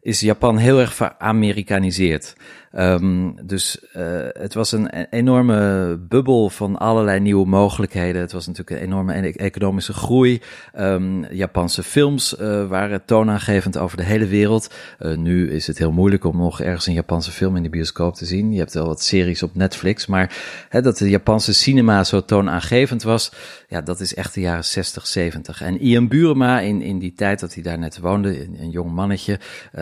is 0.00 0.20
Japan 0.20 0.58
heel 0.58 0.80
erg 0.80 0.94
veramerikaniseerd. 0.94 2.34
Um, 2.76 3.36
dus 3.46 3.78
uh, 3.96 4.02
het 4.32 4.54
was 4.54 4.72
een 4.72 5.06
enorme 5.10 5.96
bubbel 6.08 6.48
van 6.48 6.78
allerlei 6.78 7.20
nieuwe 7.20 7.46
mogelijkheden. 7.46 8.20
Het 8.20 8.32
was 8.32 8.46
natuurlijk 8.46 8.80
een 8.80 8.86
enorme 8.86 9.26
e-, 9.26 9.30
economische 9.30 9.92
groei. 9.92 10.40
Um, 10.78 11.24
Japanse 11.32 11.82
films 11.82 12.36
uh, 12.40 12.68
waren 12.68 13.04
toonaangevend 13.04 13.78
over 13.78 13.96
de 13.96 14.02
hele 14.02 14.26
wereld. 14.26 14.74
Uh, 15.00 15.16
nu 15.16 15.50
is 15.50 15.66
het 15.66 15.78
heel 15.78 15.92
moeilijk 15.92 16.24
om 16.24 16.36
nog 16.36 16.60
ergens 16.60 16.86
een 16.86 16.92
Japanse 16.92 17.30
film 17.30 17.56
in 17.56 17.62
de 17.62 17.68
bioscoop 17.68 18.14
te 18.14 18.26
zien. 18.26 18.52
Je 18.52 18.58
hebt 18.58 18.74
wel 18.74 18.86
wat 18.86 19.02
series 19.02 19.42
op 19.42 19.54
Netflix, 19.54 20.06
maar 20.06 20.36
dat 20.70 20.98
de 20.98 21.10
Japanse 21.10 21.54
cinema 21.54 22.04
zo 22.04 22.24
toonaangevend 22.24 23.02
was, 23.02 23.32
ja, 23.68 23.80
dat 23.80 24.00
is 24.00 24.14
echt 24.14 24.34
de 24.34 24.40
jaren 24.40 24.64
60, 24.64 25.06
70. 25.06 25.62
En 25.62 25.80
Ian 25.80 26.08
Burema, 26.08 26.60
in, 26.60 26.82
in 26.82 26.98
die 26.98 27.12
tijd 27.12 27.40
dat 27.40 27.54
hij 27.54 27.62
daar 27.62 27.78
net 27.78 27.98
woonde, 27.98 28.42
een, 28.42 28.56
een 28.60 28.70
jong 28.70 28.92
mannetje, 28.92 29.40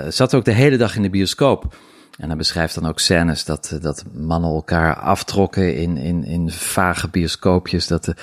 zat 0.09 0.35
ook 0.35 0.45
de 0.45 0.53
hele 0.53 0.77
dag 0.77 0.97
in 0.97 1.03
de 1.03 1.11
bioscoop. 1.11 1.75
En 2.19 2.29
hij 2.29 2.37
beschrijft 2.37 2.75
dan 2.75 2.87
ook 2.87 2.99
scènes 2.99 3.45
dat, 3.45 3.71
eh, 3.73 3.81
dat 3.81 4.05
mannen 4.13 4.51
elkaar 4.51 4.97
aftrokken 4.97 5.77
in, 5.77 5.97
in, 5.97 6.25
in 6.25 6.51
vage 6.51 7.09
bioscoopjes. 7.09 7.87
Dat 7.87 8.05
de, 8.05 8.15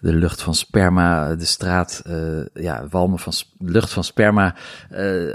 lucht 0.00 0.42
van 0.42 0.54
sperma 0.54 1.34
de 1.34 1.44
straat, 1.44 2.02
uh, 2.06 2.46
ja, 2.54 2.86
walmen 2.90 3.18
van 3.18 3.32
lucht 3.58 3.92
van 3.92 4.04
sperma 4.04 4.54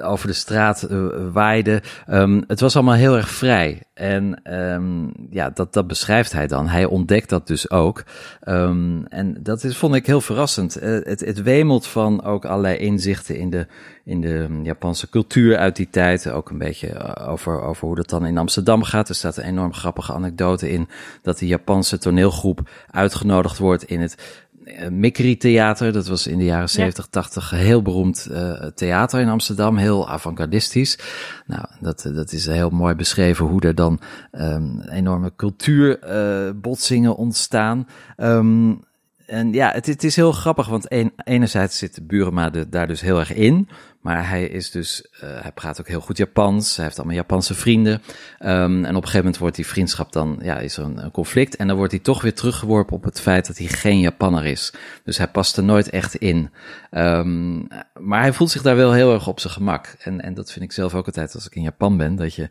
over 0.01 0.27
de 0.27 0.33
straat 0.33 0.87
waaide. 1.31 1.81
Um, 2.09 2.43
het 2.47 2.59
was 2.59 2.75
allemaal 2.75 2.95
heel 2.95 3.15
erg 3.15 3.29
vrij. 3.29 3.84
En 3.95 4.53
um, 4.53 5.11
ja, 5.29 5.49
dat, 5.49 5.73
dat 5.73 5.87
beschrijft 5.87 6.31
hij 6.31 6.47
dan. 6.47 6.67
Hij 6.67 6.85
ontdekt 6.85 7.29
dat 7.29 7.47
dus 7.47 7.69
ook. 7.69 8.03
Um, 8.47 9.05
en 9.07 9.37
dat 9.43 9.63
is, 9.63 9.77
vond 9.77 9.95
ik 9.95 10.05
heel 10.05 10.21
verrassend. 10.21 10.83
Uh, 10.83 10.83
het, 11.03 11.19
het 11.19 11.41
wemelt 11.41 11.87
van 11.87 12.23
ook 12.23 12.45
allerlei 12.45 12.77
inzichten 12.77 13.37
in 13.37 13.49
de, 13.49 13.67
in 14.05 14.21
de 14.21 14.59
Japanse 14.63 15.09
cultuur 15.09 15.57
uit 15.57 15.75
die 15.75 15.89
tijd. 15.89 16.29
Ook 16.29 16.49
een 16.49 16.57
beetje 16.57 17.17
over, 17.17 17.61
over 17.61 17.87
hoe 17.87 17.95
dat 17.95 18.09
dan 18.09 18.25
in 18.25 18.37
Amsterdam 18.37 18.83
gaat. 18.83 19.09
Er 19.09 19.15
staat 19.15 19.37
een 19.37 19.43
enorm 19.43 19.73
grappige 19.73 20.13
anekdote 20.13 20.69
in 20.69 20.87
dat 21.21 21.39
de 21.39 21.47
Japanse 21.47 21.97
toneelgroep 21.97 22.69
uitgenodigd 22.91 23.57
wordt 23.57 23.83
in 23.83 24.01
het 24.01 24.44
uh, 24.65 24.87
Mikri 24.87 25.37
Theater. 25.37 25.93
Dat 25.93 26.07
was 26.07 26.27
in 26.27 26.37
de 26.37 26.43
jaren 26.43 26.69
70, 26.69 27.07
80 27.07 27.49
heel 27.49 27.81
beroemd 27.81 28.27
uh, 28.31 28.51
theater 28.65 29.19
in 29.19 29.29
Amsterdam. 29.29 29.77
Heel 29.77 30.09
avant-gardistisch. 30.09 30.97
Nou, 31.45 31.65
dat, 31.79 32.09
dat 32.13 32.31
is 32.31 32.45
heel 32.45 32.69
mooi 32.69 32.95
beschreven 32.95 33.45
hoe 33.45 33.61
er 33.61 33.75
dan 33.75 33.99
um, 34.31 34.81
enorme 34.81 35.31
cultuurbotsingen 35.35 37.11
uh, 37.11 37.17
ontstaan. 37.17 37.87
Um, 38.17 38.83
en 39.25 39.53
ja, 39.53 39.71
het, 39.71 39.85
het, 39.85 40.03
is 40.03 40.15
heel 40.15 40.31
grappig, 40.31 40.67
want 40.67 40.91
een, 40.91 41.13
enerzijds 41.23 41.77
zit 41.77 41.99
Burema 42.07 42.49
de, 42.49 42.69
daar 42.69 42.87
dus 42.87 43.01
heel 43.01 43.19
erg 43.19 43.33
in. 43.33 43.69
Maar 44.05 44.29
hij 44.29 44.45
is 44.45 44.71
dus, 44.71 45.05
uh, 45.13 45.41
hij 45.41 45.51
praat 45.51 45.79
ook 45.79 45.87
heel 45.87 46.01
goed 46.01 46.17
Japans. 46.17 46.75
Hij 46.75 46.85
heeft 46.85 46.97
allemaal 46.97 47.15
Japanse 47.15 47.53
vrienden. 47.53 47.93
Um, 47.93 48.49
en 48.49 48.79
op 48.79 48.85
een 48.85 48.95
gegeven 48.95 49.17
moment 49.17 49.37
wordt 49.37 49.55
die 49.55 49.67
vriendschap 49.67 50.11
dan, 50.11 50.39
ja, 50.41 50.57
is 50.57 50.77
er 50.77 50.83
een, 50.83 51.11
conflict. 51.11 51.55
En 51.55 51.67
dan 51.67 51.77
wordt 51.77 51.91
hij 51.91 52.01
toch 52.01 52.21
weer 52.21 52.33
teruggeworpen 52.33 52.95
op 52.95 53.03
het 53.03 53.21
feit 53.21 53.47
dat 53.47 53.57
hij 53.57 53.67
geen 53.67 53.99
Japanner 53.99 54.45
is. 54.45 54.73
Dus 55.03 55.17
hij 55.17 55.27
past 55.27 55.57
er 55.57 55.63
nooit 55.63 55.89
echt 55.89 56.15
in. 56.15 56.49
Um, 56.91 57.67
maar 57.99 58.21
hij 58.21 58.33
voelt 58.33 58.51
zich 58.51 58.61
daar 58.61 58.75
wel 58.75 58.93
heel 58.93 59.13
erg 59.13 59.27
op 59.27 59.39
zijn 59.39 59.53
gemak. 59.53 59.95
En, 59.99 60.21
en 60.21 60.33
dat 60.33 60.51
vind 60.51 60.65
ik 60.65 60.71
zelf 60.71 60.93
ook 60.93 61.05
altijd 61.05 61.33
als 61.35 61.45
ik 61.45 61.55
in 61.55 61.61
Japan 61.61 61.97
ben, 61.97 62.15
dat 62.15 62.35
je 62.35 62.49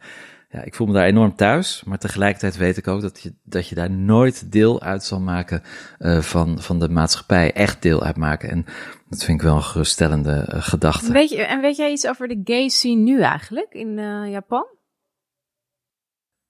ja, 0.55 0.63
ik 0.63 0.75
voel 0.75 0.87
me 0.87 0.93
daar 0.93 1.07
enorm 1.07 1.37
thuis, 1.37 1.83
maar 1.85 1.99
tegelijkertijd 1.99 2.57
weet 2.57 2.77
ik 2.77 2.89
ook 2.89 3.01
dat 3.01 3.21
je, 3.23 3.35
dat 3.43 3.69
je 3.69 3.75
daar 3.75 3.91
nooit 3.91 4.53
deel 4.53 4.83
uit 4.83 5.05
zal 5.05 5.21
maken 5.21 5.63
uh, 5.99 6.21
van, 6.21 6.63
van 6.63 6.79
de 6.79 6.89
maatschappij, 6.89 7.53
echt 7.53 7.83
deel 7.83 8.03
uitmaken. 8.03 8.51
En 8.51 8.65
dat 9.09 9.25
vind 9.25 9.41
ik 9.41 9.47
wel 9.47 9.57
een 9.57 9.63
geruststellende 9.63 10.49
uh, 10.55 10.63
gedachte. 10.63 11.13
Weet 11.13 11.31
je, 11.31 11.43
en 11.43 11.61
weet 11.61 11.77
jij 11.77 11.91
iets 11.91 12.07
over 12.07 12.29
de 12.29 12.41
gay 12.45 12.69
scene 12.69 13.01
nu 13.01 13.21
eigenlijk 13.21 13.73
in 13.73 13.99
uh, 13.99 14.31
Japan? 14.31 14.67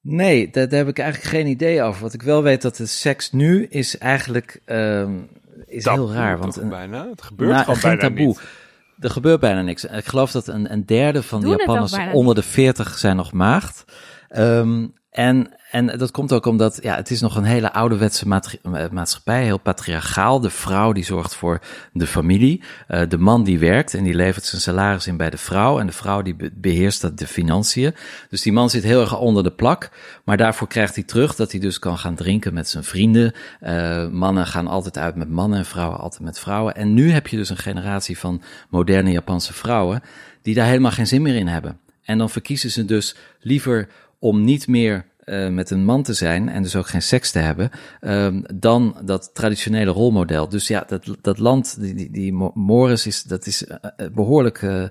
Nee, 0.01 0.51
daar, 0.51 0.69
daar, 0.69 0.79
heb 0.79 0.89
ik 0.89 0.99
eigenlijk 0.99 1.31
geen 1.31 1.47
idee 1.47 1.83
over. 1.83 2.03
Wat 2.03 2.15
ik 2.15 2.23
wel 2.23 2.43
weet 2.43 2.63
dat 2.63 2.77
de 2.77 2.87
seks 2.87 3.33
nu 3.33 3.67
is 3.67 3.99
eigenlijk 3.99 4.61
um, 4.67 5.29
is 5.67 5.85
heel 5.85 6.13
raar. 6.13 6.39
Want 6.39 6.69
bijna, 6.69 7.09
het 7.09 7.23
gebeurt 7.23 7.51
nou, 7.51 7.65
gewoon 7.65 7.79
geen 7.79 7.99
bijna 7.99 8.09
taboe. 8.09 8.27
Niet. 8.27 8.64
Er 8.99 9.11
gebeurt 9.11 9.41
bijna 9.41 9.63
niks. 9.63 9.85
Ik 9.85 10.07
geloof 10.07 10.31
dat 10.31 10.47
een, 10.49 10.73
een 10.73 10.87
derde 10.87 11.23
van 11.23 11.41
de 11.41 11.49
Japanners 11.49 11.95
onder 12.13 12.35
de 12.35 12.43
40 12.43 12.99
zijn 12.99 13.17
nog 13.17 13.33
maagd. 13.33 13.85
Um, 14.37 14.95
en, 15.15 15.49
en 15.71 15.87
dat 15.87 16.11
komt 16.11 16.33
ook 16.33 16.47
omdat 16.47 16.79
ja, 16.83 16.97
het 16.97 17.11
is 17.11 17.21
nog 17.21 17.37
een 17.37 17.45
hele 17.45 17.73
ouderwetse 17.73 18.29
maatschappij, 18.91 19.45
heel 19.45 19.59
patriarchaal. 19.59 20.41
De 20.41 20.51
vrouw 20.51 20.93
die 20.93 21.05
zorgt 21.05 21.35
voor 21.35 21.61
de 21.93 22.07
familie. 22.07 22.63
Uh, 22.89 23.03
de 23.09 23.19
man 23.19 23.45
die 23.45 23.59
werkt 23.59 23.95
en 23.95 24.05
die 24.05 24.15
levert 24.15 24.45
zijn 24.45 24.61
salaris 24.61 25.07
in 25.07 25.17
bij 25.17 25.31
de 25.31 25.37
vrouw. 25.37 25.79
En 25.79 25.87
de 25.87 25.93
vrouw 25.93 26.23
die 26.23 26.37
beheerst 26.55 27.01
dat 27.01 27.19
de 27.19 27.27
financiën. 27.27 27.95
Dus 28.31 28.43
die 28.43 28.53
man 28.53 28.71
zit 28.71 28.83
heel 28.83 29.01
erg 29.01 29.19
onder 29.19 29.43
de 29.43 29.53
plak. 29.53 29.91
Maar 30.25 30.37
daarvoor 30.37 30.69
krijgt 30.69 30.95
hij 30.95 31.05
terug 31.05 31.35
dat 31.35 31.51
hij 31.51 31.61
dus 31.61 31.79
kan 31.79 31.99
gaan 31.99 32.15
drinken 32.15 32.55
met 32.55 32.69
zijn 32.69 32.85
vrienden. 32.85 33.33
Uh, 33.63 34.09
mannen 34.09 34.47
gaan 34.47 34.67
altijd 34.67 34.99
uit 34.99 35.15
met 35.15 35.31
mannen 35.31 35.59
en 35.59 35.67
vrouwen 35.67 35.99
altijd 35.99 36.23
met 36.23 36.39
vrouwen. 36.39 36.75
En 36.75 36.95
nu 36.95 37.11
heb 37.11 37.27
je 37.27 37.37
dus 37.37 37.51
een 37.51 37.57
generatie 37.57 38.19
van 38.19 38.43
moderne 38.69 39.11
Japanse 39.11 39.53
vrouwen 39.53 40.03
die 40.43 40.55
daar 40.55 40.67
helemaal 40.67 40.91
geen 40.91 41.07
zin 41.07 41.23
meer 41.23 41.37
in 41.37 41.49
hebben. 41.49 41.79
En 42.05 42.19
dan 42.19 42.31
verkiezen 42.31 42.71
ze 42.71 42.85
dus 42.85 43.17
liever 43.41 43.89
om 44.25 44.45
niet 44.45 44.69
meer 44.69 45.05
uh, 45.25 45.49
met 45.49 45.71
een 45.71 45.85
man 45.85 46.03
te 46.03 46.13
zijn 46.13 46.49
en 46.49 46.63
dus 46.63 46.77
ook 46.77 46.89
geen 46.89 47.03
seks 47.03 47.31
te 47.31 47.39
hebben, 47.39 47.71
uh, 48.01 48.29
dan 48.55 48.97
dat 49.05 49.31
traditionele 49.35 49.91
rolmodel. 49.91 50.49
Dus 50.49 50.69
ja, 50.69 50.85
dat, 50.87 51.17
dat 51.21 51.39
land, 51.39 51.81
die, 51.81 52.11
die, 52.11 52.33
Morris, 52.55 53.07
is, 53.07 53.23
dat 53.23 53.47
is 53.47 53.63
uh, 53.63 53.77
behoorlijk 54.13 54.63
uh, 54.63 54.85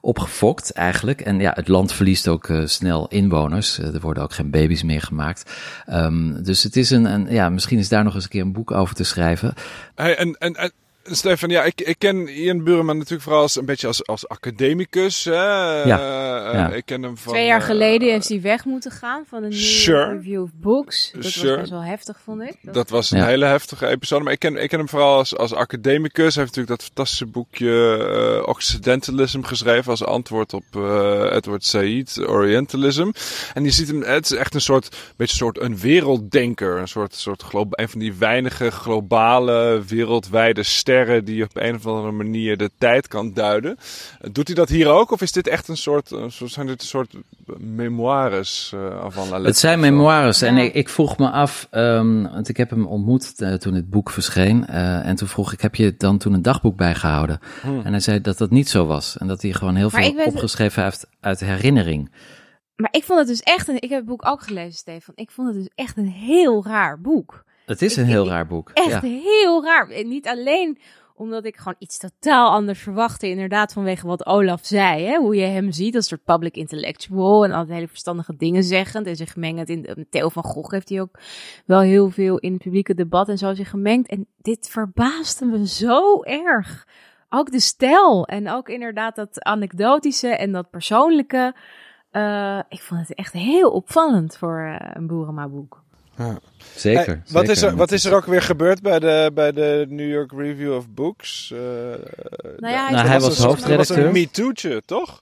opgefokt 0.00 0.72
eigenlijk. 0.72 1.20
En 1.20 1.40
ja, 1.40 1.52
het 1.54 1.68
land 1.68 1.92
verliest 1.92 2.28
ook 2.28 2.52
snel 2.64 3.08
inwoners. 3.08 3.78
er 3.78 4.00
worden 4.00 4.22
ook 4.22 4.32
geen 4.32 4.50
baby's 4.50 4.82
meer 4.82 5.02
gemaakt. 5.02 5.52
Um, 5.88 6.42
dus 6.42 6.62
het 6.62 6.76
is 6.76 6.90
een, 6.90 7.04
een, 7.04 7.26
ja, 7.30 7.48
misschien 7.48 7.78
is 7.78 7.88
daar 7.88 8.04
nog 8.04 8.14
eens 8.14 8.24
een 8.24 8.30
keer 8.30 8.42
een 8.42 8.52
boek 8.52 8.70
over 8.70 8.94
te 8.94 9.04
schrijven. 9.04 9.54
Hey, 9.94 10.16
en, 10.16 10.32
en 10.38 10.72
Stefan, 11.16 11.48
ja, 11.48 11.62
ik, 11.62 11.80
ik 11.80 11.98
ken 11.98 12.28
Ian 12.28 12.64
Buurman 12.64 12.96
natuurlijk 12.96 13.22
vooral 13.22 13.42
als 13.42 13.56
een 13.56 13.64
beetje 13.64 13.86
als, 13.86 14.06
als 14.06 14.28
academicus. 14.28 15.24
Hè? 15.24 15.32
Ja, 15.32 15.82
uh, 15.84 16.54
ja. 16.54 16.72
Ik 16.72 16.86
ken 16.86 17.02
hem 17.02 17.16
van. 17.16 17.32
Twee 17.32 17.46
jaar 17.46 17.62
geleden 17.62 18.08
uh, 18.08 18.14
is 18.14 18.28
hij 18.28 18.40
weg 18.40 18.64
moeten 18.64 18.90
gaan 18.90 19.24
van 19.26 19.42
een 19.42 19.52
sure. 19.52 20.12
review 20.12 20.42
of 20.42 20.50
books. 20.54 21.12
Dat 21.14 21.24
sure. 21.24 21.48
was 21.48 21.58
best 21.58 21.70
wel 21.70 21.82
heftig, 21.82 22.20
vond 22.24 22.42
ik. 22.42 22.56
Dat, 22.62 22.74
dat 22.74 22.90
was 22.90 23.10
een 23.10 23.18
ja. 23.18 23.26
hele 23.26 23.44
heftige 23.44 23.86
episode. 23.86 24.24
Maar 24.24 24.32
ik 24.32 24.38
ken, 24.38 24.56
ik 24.56 24.68
ken 24.68 24.78
hem 24.78 24.88
vooral 24.88 25.16
als, 25.16 25.36
als 25.36 25.54
academicus. 25.54 26.34
Hij 26.34 26.44
heeft 26.44 26.56
natuurlijk 26.56 26.68
dat 26.68 26.82
fantastische 26.82 27.26
boekje 27.26 28.38
uh, 28.40 28.48
Occidentalism 28.48 29.42
geschreven 29.42 29.90
als 29.90 30.04
antwoord 30.04 30.52
op 30.52 30.64
Edward 31.32 31.64
Said, 31.64 32.20
Orientalism. 32.26 33.10
En 33.54 33.64
je 33.64 33.70
ziet 33.70 33.88
hem, 33.88 34.02
het 34.02 34.30
is 34.30 34.36
echt 34.36 34.54
een 34.54 34.60
soort, 34.60 34.96
beetje 35.16 35.36
soort 35.36 35.60
een 35.60 35.78
werelddenker. 35.78 36.78
Een 36.78 36.88
soort, 36.88 37.14
soort 37.14 37.44
een 37.70 37.88
van 37.88 38.00
die 38.00 38.14
weinige 38.14 38.70
globale, 38.70 39.82
wereldwijde 39.86 40.62
sterren 40.62 40.98
die 41.24 41.44
op 41.44 41.50
een 41.52 41.74
of 41.74 41.86
andere 41.86 42.10
manier 42.10 42.56
de 42.56 42.70
tijd 42.78 43.08
kan 43.08 43.32
duiden. 43.32 43.76
Doet 44.32 44.46
hij 44.46 44.56
dat 44.56 44.68
hier 44.68 44.88
ook? 44.88 45.10
Of 45.10 45.20
is 45.20 45.32
dit 45.32 45.48
echt 45.48 45.68
een 45.68 45.76
soort, 45.76 46.12
zijn 46.28 46.66
dit 46.66 46.80
een 46.80 46.86
soort 46.86 47.14
memoires 47.58 48.72
uh, 48.74 49.04
van 49.08 49.44
Het 49.44 49.58
zijn 49.58 49.80
memoires. 49.80 50.42
En 50.42 50.56
ik, 50.56 50.74
ik, 50.74 50.88
vroeg 50.88 51.18
me 51.18 51.30
af, 51.30 51.68
um, 51.70 52.22
want 52.22 52.48
ik 52.48 52.56
heb 52.56 52.70
hem 52.70 52.86
ontmoet 52.86 53.34
uh, 53.36 53.54
toen 53.54 53.74
het 53.74 53.90
boek 53.90 54.10
verscheen. 54.10 54.66
Uh, 54.70 55.06
en 55.06 55.16
toen 55.16 55.28
vroeg 55.28 55.52
ik, 55.52 55.60
heb 55.60 55.74
je 55.74 55.94
dan 55.96 56.18
toen 56.18 56.32
een 56.32 56.42
dagboek 56.42 56.76
bijgehouden? 56.76 57.40
Hmm. 57.62 57.80
En 57.80 57.90
hij 57.90 58.00
zei 58.00 58.20
dat 58.20 58.38
dat 58.38 58.50
niet 58.50 58.68
zo 58.68 58.86
was. 58.86 59.18
En 59.18 59.26
dat 59.26 59.42
hij 59.42 59.52
gewoon 59.52 59.74
heel 59.74 59.90
maar 59.92 60.02
veel 60.02 60.24
opgeschreven 60.24 60.82
heeft 60.82 61.06
uit 61.20 61.40
herinnering. 61.40 62.10
Maar 62.76 62.92
ik 62.92 63.04
vond 63.04 63.18
het 63.18 63.28
dus 63.28 63.40
echt, 63.40 63.68
een, 63.68 63.80
ik 63.80 63.88
heb 63.88 63.98
het 63.98 64.08
boek 64.08 64.26
ook 64.26 64.42
gelezen, 64.42 64.72
Stefan. 64.72 65.14
Ik 65.16 65.30
vond 65.30 65.48
het 65.48 65.56
dus 65.56 65.70
echt 65.74 65.96
een 65.96 66.08
heel 66.08 66.64
raar 66.64 67.00
boek. 67.00 67.44
Het 67.70 67.82
is 67.82 67.96
een 67.96 68.04
heel 68.04 68.28
raar 68.28 68.46
boek. 68.46 68.70
Echt 68.74 68.90
ja. 68.90 69.00
heel 69.00 69.64
raar. 69.64 69.88
En 69.88 70.08
niet 70.08 70.28
alleen 70.28 70.78
omdat 71.14 71.44
ik 71.44 71.56
gewoon 71.56 71.74
iets 71.78 71.98
totaal 71.98 72.50
anders 72.50 72.80
verwachtte. 72.80 73.28
Inderdaad, 73.28 73.72
vanwege 73.72 74.06
wat 74.06 74.26
Olaf 74.26 74.60
zei. 74.62 75.04
Hè? 75.04 75.16
Hoe 75.16 75.36
je 75.36 75.44
hem 75.44 75.72
ziet 75.72 75.96
als 75.96 76.06
soort 76.06 76.24
public 76.24 76.56
intellectual. 76.56 77.44
En 77.44 77.52
altijd 77.52 77.74
hele 77.74 77.88
verstandige 77.88 78.36
dingen 78.36 78.64
zeggend. 78.64 79.06
En 79.06 79.16
zich 79.16 79.36
mengend 79.36 79.68
in. 79.68 80.06
Theo 80.10 80.28
van 80.28 80.42
Gogh 80.42 80.72
heeft 80.72 80.88
hij 80.88 81.00
ook 81.00 81.18
wel 81.66 81.80
heel 81.80 82.10
veel 82.10 82.38
in 82.38 82.52
het 82.52 82.62
publieke 82.62 82.94
debat 82.94 83.28
en 83.28 83.38
zo 83.38 83.54
zich 83.54 83.70
gemengd. 83.70 84.08
En 84.08 84.26
dit 84.36 84.68
verbaasde 84.68 85.44
me 85.44 85.66
zo 85.66 86.22
erg. 86.22 86.86
Ook 87.28 87.50
de 87.50 87.60
stijl. 87.60 88.26
En 88.26 88.50
ook 88.50 88.68
inderdaad 88.68 89.16
dat 89.16 89.42
anekdotische 89.42 90.28
en 90.28 90.52
dat 90.52 90.70
persoonlijke. 90.70 91.54
ik 92.68 92.80
vond 92.80 93.00
het 93.00 93.14
echt 93.14 93.32
heel 93.32 93.70
opvallend 93.70 94.36
voor 94.36 94.78
een 94.94 95.06
Boerema-boek. 95.06 95.82
Ja. 96.20 96.38
Zeker, 96.76 97.22
Wat, 97.30 97.48
is 97.48 97.62
er, 97.62 97.76
wat 97.76 97.92
is 97.92 98.04
er 98.04 98.14
ook 98.14 98.24
weer 98.26 98.42
gebeurd 98.42 98.82
bij 98.82 98.98
de, 98.98 99.30
bij 99.34 99.52
de 99.52 99.86
New 99.88 100.10
York 100.10 100.32
Review 100.32 100.74
of 100.74 100.88
Books? 100.88 101.50
Uh, 101.54 101.60
nou 101.60 102.74
ja, 102.74 102.84
hij, 102.84 102.94
nou, 102.94 103.08
hij 103.08 103.20
was, 103.20 103.38
hoofdredacteur. 103.38 103.66
Hij 103.68 103.76
was 103.76 103.90
een 103.90 104.12
MeToo'tje, 104.12 104.82
toch? 104.86 105.20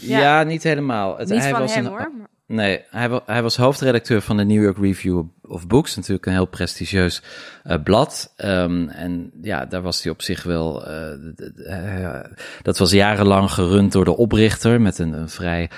Ja, 0.00 0.42
niet 0.42 0.62
helemaal. 0.62 1.18
Het, 1.18 1.28
niet 1.28 1.40
hij 1.40 1.50
van 1.50 1.60
was 1.60 1.74
hem 1.74 1.84
een, 1.84 1.90
hoor. 1.90 2.10
Nee, 2.48 2.80
hij, 2.90 3.20
hij, 3.26 3.42
was 3.42 3.56
hoofdredacteur 3.56 4.20
van 4.20 4.36
de 4.36 4.44
New 4.44 4.62
York 4.62 4.78
Review 4.78 5.22
of 5.42 5.66
Books, 5.66 5.96
natuurlijk 5.96 6.26
een 6.26 6.32
heel 6.32 6.46
prestigieus 6.46 7.22
uh, 7.64 7.82
blad. 7.82 8.34
Um, 8.44 8.88
en 8.88 9.30
ja, 9.42 9.64
daar 9.64 9.82
was 9.82 10.02
hij 10.02 10.12
op 10.12 10.22
zich 10.22 10.42
wel. 10.42 10.90
Uh, 10.90 12.20
dat 12.62 12.78
was 12.78 12.90
jarenlang 12.90 13.50
gerund 13.50 13.92
door 13.92 14.04
de 14.04 14.16
oprichter 14.16 14.80
met 14.80 14.98
een, 14.98 15.12
een 15.12 15.28
vrij 15.28 15.70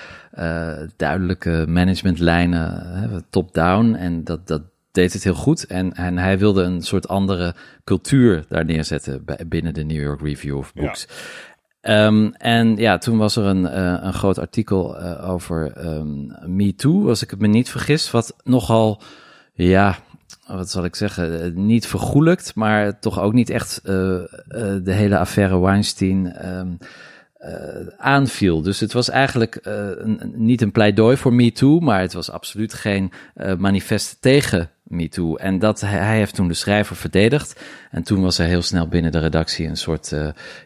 duidelijke 0.96 1.64
managementlijnen, 1.68 3.24
top-down. 3.30 3.94
En 3.94 4.24
dat, 4.24 4.46
dat 4.46 4.62
deed 4.92 5.12
het 5.12 5.24
heel 5.24 5.34
goed. 5.34 5.66
En, 5.66 5.92
en 5.92 6.18
hij 6.18 6.38
wilde 6.38 6.62
een 6.62 6.82
soort 6.82 7.08
andere 7.08 7.54
cultuur 7.84 8.44
daar 8.48 8.64
neerzetten 8.64 9.24
binnen 9.46 9.74
de 9.74 9.84
New 9.84 10.02
York 10.02 10.20
Review 10.20 10.56
of 10.56 10.74
Books. 10.74 11.06
Ja. 11.08 11.14
Um, 11.88 12.34
en 12.34 12.76
ja, 12.76 12.98
toen 12.98 13.18
was 13.18 13.36
er 13.36 13.44
een, 13.44 13.62
uh, 13.62 13.98
een 14.00 14.12
groot 14.12 14.38
artikel 14.38 15.00
uh, 15.00 15.30
over 15.30 15.86
um, 15.86 16.32
Me 16.46 16.74
Too, 16.74 17.08
als 17.08 17.22
ik 17.22 17.30
het 17.30 17.40
me 17.40 17.46
niet 17.46 17.70
vergis, 17.70 18.10
wat 18.10 18.36
nogal, 18.44 19.00
ja, 19.52 19.96
wat 20.46 20.70
zal 20.70 20.84
ik 20.84 20.96
zeggen, 20.96 21.42
eh, 21.42 21.52
niet 21.52 21.86
vergoelijkt, 21.86 22.54
maar 22.54 22.98
toch 22.98 23.20
ook 23.20 23.32
niet 23.32 23.50
echt 23.50 23.80
de 23.84 24.82
hele 24.84 25.18
affaire 25.18 25.60
Weinstein 25.60 26.48
um, 26.48 26.78
aanviel. 27.96 28.62
Dus 28.62 28.80
het 28.80 28.92
was 28.92 29.10
eigenlijk 29.10 29.58
een, 29.62 30.32
niet 30.34 30.62
een 30.62 30.72
pleidooi 30.72 31.16
voor 31.16 31.34
Me 31.34 31.52
Too, 31.52 31.80
maar 31.80 32.00
het 32.00 32.12
was 32.12 32.30
absoluut 32.30 32.74
geen 32.74 33.12
manifest 33.58 34.16
tegen 34.20 34.70
MeToo. 34.82 35.36
En 35.36 35.58
dat, 35.58 35.80
hij, 35.80 36.16
heeft 36.16 36.34
toen 36.34 36.48
de 36.48 36.54
schrijver 36.54 36.96
verdedigd. 36.96 37.60
En 37.90 38.02
toen 38.02 38.22
was 38.22 38.38
er 38.38 38.46
heel 38.46 38.62
snel 38.62 38.88
binnen 38.88 39.12
de 39.12 39.18
redactie 39.18 39.66
een 39.66 39.76
soort 39.76 40.08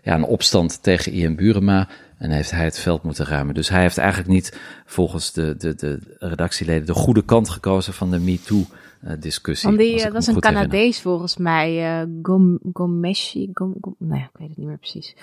ja, 0.02 0.14
een 0.14 0.24
opstand 0.24 0.82
tegen 0.82 1.12
Ian 1.12 1.36
Burema. 1.36 1.88
En 2.22 2.30
heeft 2.30 2.50
hij 2.50 2.64
het 2.64 2.78
veld 2.78 3.02
moeten 3.02 3.26
ruimen. 3.26 3.54
Dus 3.54 3.68
hij 3.68 3.80
heeft 3.80 3.98
eigenlijk 3.98 4.28
niet 4.28 4.58
volgens 4.86 5.32
de, 5.32 5.56
de, 5.56 5.74
de 5.74 5.98
redactieleden 6.18 6.86
de 6.86 6.94
goede 6.94 7.24
kant 7.24 7.48
gekozen 7.48 7.92
van 7.92 8.10
de 8.10 8.18
MeToo. 8.18 8.66
Uh, 9.04 9.12
discussie. 9.18 9.68
Om 9.68 9.76
die, 9.76 10.02
dat 10.02 10.12
was 10.12 10.26
een 10.26 10.40
Canadees 10.40 11.00
volgens 11.00 11.36
mij, 11.36 12.00
uh, 12.02 12.08
Gom, 12.22 12.58
Gomeshi, 12.72 13.50
Gom, 13.52 13.74
Gom, 13.80 13.94
nou 13.98 14.18
ja, 14.18 14.24
ik 14.24 14.38
weet 14.38 14.48
het 14.48 14.56
niet 14.56 14.66
meer 14.66 14.78
precies. 14.78 15.14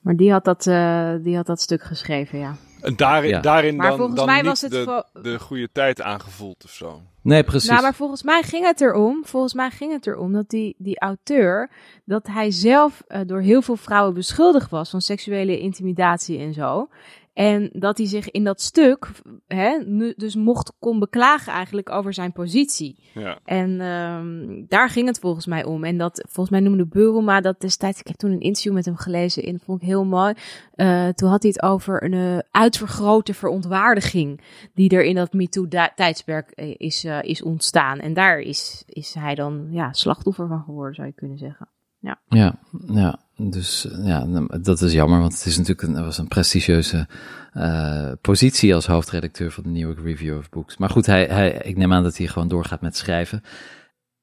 Maar 0.00 0.16
die 0.16 0.32
had 0.32 0.44
dat, 0.44 0.66
uh, 0.66 1.12
die 1.22 1.36
had 1.36 1.46
dat 1.46 1.60
stuk 1.60 1.82
geschreven, 1.82 2.38
ja. 2.38 2.56
En 2.80 2.96
daarin, 2.96 3.42
daarin 3.42 3.76
maar 3.76 3.88
dan, 3.88 3.96
volgens 3.96 4.18
dan 4.18 4.26
mij 4.26 4.36
niet 4.36 4.46
was 4.46 4.60
het 4.60 4.70
de, 4.70 5.04
de 5.22 5.38
goede 5.38 5.68
tijd 5.72 6.02
aangevoeld 6.02 6.64
of 6.64 6.70
zo. 6.70 7.00
Nee, 7.22 7.44
precies. 7.44 7.68
Nou, 7.68 7.82
maar 7.82 7.94
volgens 7.94 8.22
mij 8.22 8.42
ging 8.42 8.66
het 8.66 8.80
erom, 8.80 9.24
volgens 9.24 9.54
mij 9.54 9.70
ging 9.70 9.92
het 9.92 10.06
erom 10.06 10.32
dat 10.32 10.48
die, 10.48 10.74
die 10.78 11.00
auteur, 11.00 11.70
dat 12.04 12.26
hij 12.26 12.50
zelf 12.50 13.02
uh, 13.08 13.20
door 13.26 13.40
heel 13.40 13.62
veel 13.62 13.76
vrouwen 13.76 14.14
beschuldigd 14.14 14.70
was 14.70 14.90
van 14.90 15.00
seksuele 15.00 15.58
intimidatie 15.58 16.38
en 16.38 16.52
zo. 16.52 16.88
En 17.32 17.70
dat 17.72 17.98
hij 17.98 18.06
zich 18.06 18.30
in 18.30 18.44
dat 18.44 18.60
stuk 18.60 19.10
hè, 19.46 19.78
dus 20.16 20.34
mocht 20.34 20.72
kon 20.78 20.98
beklagen 20.98 21.52
eigenlijk 21.52 21.90
over 21.90 22.14
zijn 22.14 22.32
positie. 22.32 22.98
Ja. 23.14 23.38
En 23.44 23.80
um, 23.80 24.64
daar 24.68 24.88
ging 24.88 25.06
het 25.06 25.18
volgens 25.18 25.46
mij 25.46 25.64
om. 25.64 25.84
En 25.84 25.98
dat, 25.98 26.24
volgens 26.28 26.50
mij 26.50 26.60
noemde 26.60 26.86
Buruma 26.86 27.40
dat 27.40 27.60
destijds, 27.60 28.00
ik 28.00 28.06
heb 28.06 28.16
toen 28.16 28.30
een 28.30 28.40
interview 28.40 28.72
met 28.72 28.84
hem 28.84 28.96
gelezen 28.96 29.42
en 29.42 29.60
vond 29.64 29.82
ik 29.82 29.88
heel 29.88 30.04
mooi. 30.04 30.34
Uh, 30.76 31.08
toen 31.08 31.28
had 31.28 31.42
hij 31.42 31.52
het 31.54 31.62
over 31.62 32.02
een 32.02 32.12
uh, 32.12 32.38
uitvergrote 32.50 33.34
verontwaardiging 33.34 34.40
die 34.74 34.90
er 34.90 35.04
in 35.04 35.14
dat 35.14 35.32
MeToo-tijdsperk 35.32 36.50
eh, 36.50 36.74
is, 36.76 37.04
uh, 37.04 37.22
is 37.22 37.42
ontstaan. 37.42 37.98
En 37.98 38.14
daar 38.14 38.38
is, 38.38 38.82
is 38.86 39.14
hij 39.14 39.34
dan 39.34 39.68
ja, 39.70 39.92
slachtoffer 39.92 40.48
van 40.48 40.62
geworden, 40.62 40.94
zou 40.94 41.06
je 41.06 41.14
kunnen 41.14 41.38
zeggen. 41.38 41.68
Ja, 41.98 42.20
ja, 42.28 42.58
ja. 42.86 43.18
Dus 43.50 43.86
ja, 44.02 44.26
dat 44.60 44.80
is 44.80 44.92
jammer, 44.92 45.20
want 45.20 45.32
het 45.32 45.46
is 45.46 45.58
natuurlijk 45.58 45.88
een, 45.88 46.04
was 46.04 46.18
een 46.18 46.28
prestigieuze 46.28 47.06
uh, 47.54 48.12
positie 48.20 48.74
als 48.74 48.86
hoofdredacteur 48.86 49.50
van 49.50 49.62
de 49.62 49.68
New 49.68 49.80
York 49.80 49.98
Review 50.04 50.38
of 50.38 50.48
Books. 50.48 50.76
Maar 50.76 50.90
goed, 50.90 51.06
hij, 51.06 51.24
hij, 51.24 51.52
ik 51.52 51.76
neem 51.76 51.92
aan 51.92 52.02
dat 52.02 52.16
hij 52.16 52.26
gewoon 52.26 52.48
doorgaat 52.48 52.80
met 52.80 52.96
schrijven. 52.96 53.42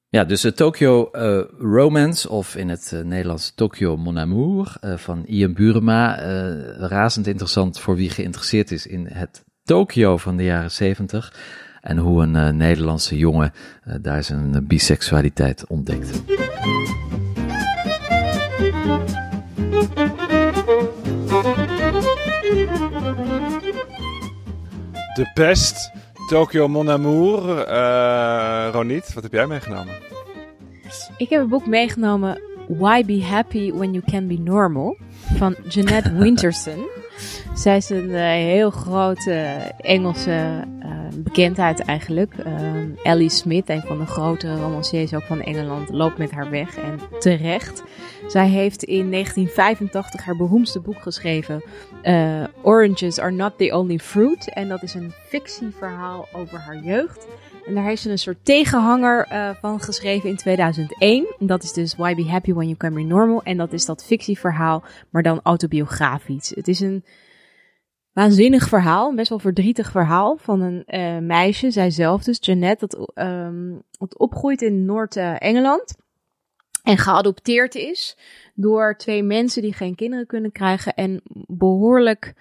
Ja, 0.10 0.24
dus 0.24 0.42
de 0.42 0.54
Tokyo 0.54 1.10
uh, 1.12 1.42
Romance, 1.60 2.30
of 2.30 2.56
in 2.56 2.70
het 2.70 3.02
Nederlands 3.04 3.52
Tokyo 3.56 3.98
Mon 3.98 4.20
Amour, 4.20 4.76
van 4.82 5.26
Ian 5.26 5.54
Burema. 5.54 6.16
razend 6.78 7.28
interessant 7.28 7.80
voor 7.80 7.96
wie 7.96 8.10
geïnteresseerd 8.10 8.72
is 8.72 8.88
in 8.88 9.08
het 9.08 9.44
Tokyo 9.64 10.18
van 10.18 10.38
de 10.38 10.44
jaren 10.44 10.72
zeventig. 10.72 11.34
En 11.82 11.98
hoe 11.98 12.24
een 12.24 12.58
Nederlandse 12.58 13.18
jongen 13.18 13.52
daar 14.02 14.24
zijn 14.24 14.68
biseksualiteit 14.68 15.68
ontdekt. 15.68 16.22
De 25.14 25.32
Pest, 25.34 25.92
Tokyo 26.28 26.68
Mon 26.68 26.90
Amour. 26.90 27.68
Uh, 27.68 28.70
Ronit, 28.72 29.14
wat 29.14 29.24
heb 29.24 29.32
jij 29.32 29.48
meegenomen? 29.48 29.94
Ik 31.18 31.30
heb 31.30 31.42
een 31.42 31.50
boek 31.50 31.66
meegenomen, 31.66 32.42
Why 32.68 33.06
Be 33.06 33.24
Happy 33.24 33.72
When 33.72 33.92
You 33.92 34.04
Can 34.12 34.28
Be 34.28 34.38
Normal, 34.40 34.98
van 35.38 35.56
Jeanette 35.68 36.14
Winterson. 36.14 36.99
Zij 37.54 37.78
is 37.78 37.90
een 37.90 38.10
uh, 38.10 38.20
heel 38.22 38.70
grote 38.70 39.32
Engelse 39.78 40.64
uh, 40.84 40.90
bekendheid 41.16 41.80
eigenlijk. 41.80 42.34
Ellie 43.04 43.30
Smith, 43.30 43.70
een 43.70 43.82
van 43.82 43.98
de 43.98 44.06
grote 44.06 44.56
romanciers 44.56 45.14
ook 45.14 45.24
van 45.24 45.42
Engeland, 45.42 45.90
loopt 45.90 46.18
met 46.18 46.32
haar 46.32 46.50
weg 46.50 46.78
en 46.78 47.00
terecht. 47.20 47.84
Zij 48.28 48.48
heeft 48.48 48.84
in 48.84 49.12
1985 49.12 50.24
haar 50.24 50.36
beroemdste 50.36 50.80
boek 50.80 51.02
geschreven, 51.02 51.64
Oranges 52.62 53.20
Are 53.20 53.32
Not 53.32 53.58
The 53.58 53.76
Only 53.78 54.00
Fruit. 54.00 54.54
En 54.54 54.68
dat 54.68 54.84
is 54.84 54.94
een 54.94 55.14
fictieverhaal 55.28 56.28
over 56.34 56.60
haar 56.60 56.84
jeugd. 56.84 57.28
En 57.70 57.76
daar 57.76 57.84
heeft 57.84 58.02
ze 58.02 58.10
een 58.10 58.18
soort 58.18 58.46
tegenhanger 58.46 59.28
uh, 59.32 59.50
van 59.62 59.80
geschreven 59.80 60.30
in 60.30 60.36
2001. 60.36 61.36
En 61.40 61.48
dat 61.48 61.64
is 61.64 61.74
dus 61.74 61.96
Why 61.96 62.16
Be 62.16 62.30
Happy 62.30 62.54
When 62.54 62.66
You 62.66 62.78
Can 62.78 62.94
Be 62.94 63.02
Normal. 63.02 63.44
En 63.44 63.58
dat 63.58 63.74
is 63.74 63.86
dat 63.86 64.06
fictieverhaal, 64.06 64.84
maar 65.10 65.24
dan 65.24 65.40
autobiografisch. 65.44 66.50
Het 66.56 66.68
is 66.68 66.80
een 66.80 67.06
waanzinnig 68.14 68.68
verhaal, 68.68 69.10
een 69.10 69.16
best 69.16 69.30
wel 69.30 69.40
verdrietig 69.40 69.92
verhaal 69.92 70.38
van 70.38 70.62
een 70.62 70.84
uh, 70.88 71.18
meisje, 71.18 71.72
zijzelf 71.72 72.24
dus, 72.24 72.38
Jeannette, 72.42 72.88
dat, 72.88 73.12
um, 73.16 73.82
dat 73.92 74.18
opgroeit 74.18 74.62
in 74.62 74.86
Noord-Engeland. 74.86 75.96
En 76.84 76.98
geadopteerd 76.98 77.76
is 77.76 78.18
door 78.54 78.96
twee 78.98 79.24
mensen 79.24 79.62
die 79.62 79.74
geen 79.74 79.96
kinderen 79.96 80.26
kunnen 80.26 80.52
krijgen 80.52 80.94
en 80.94 81.22
behoorlijk 81.48 82.34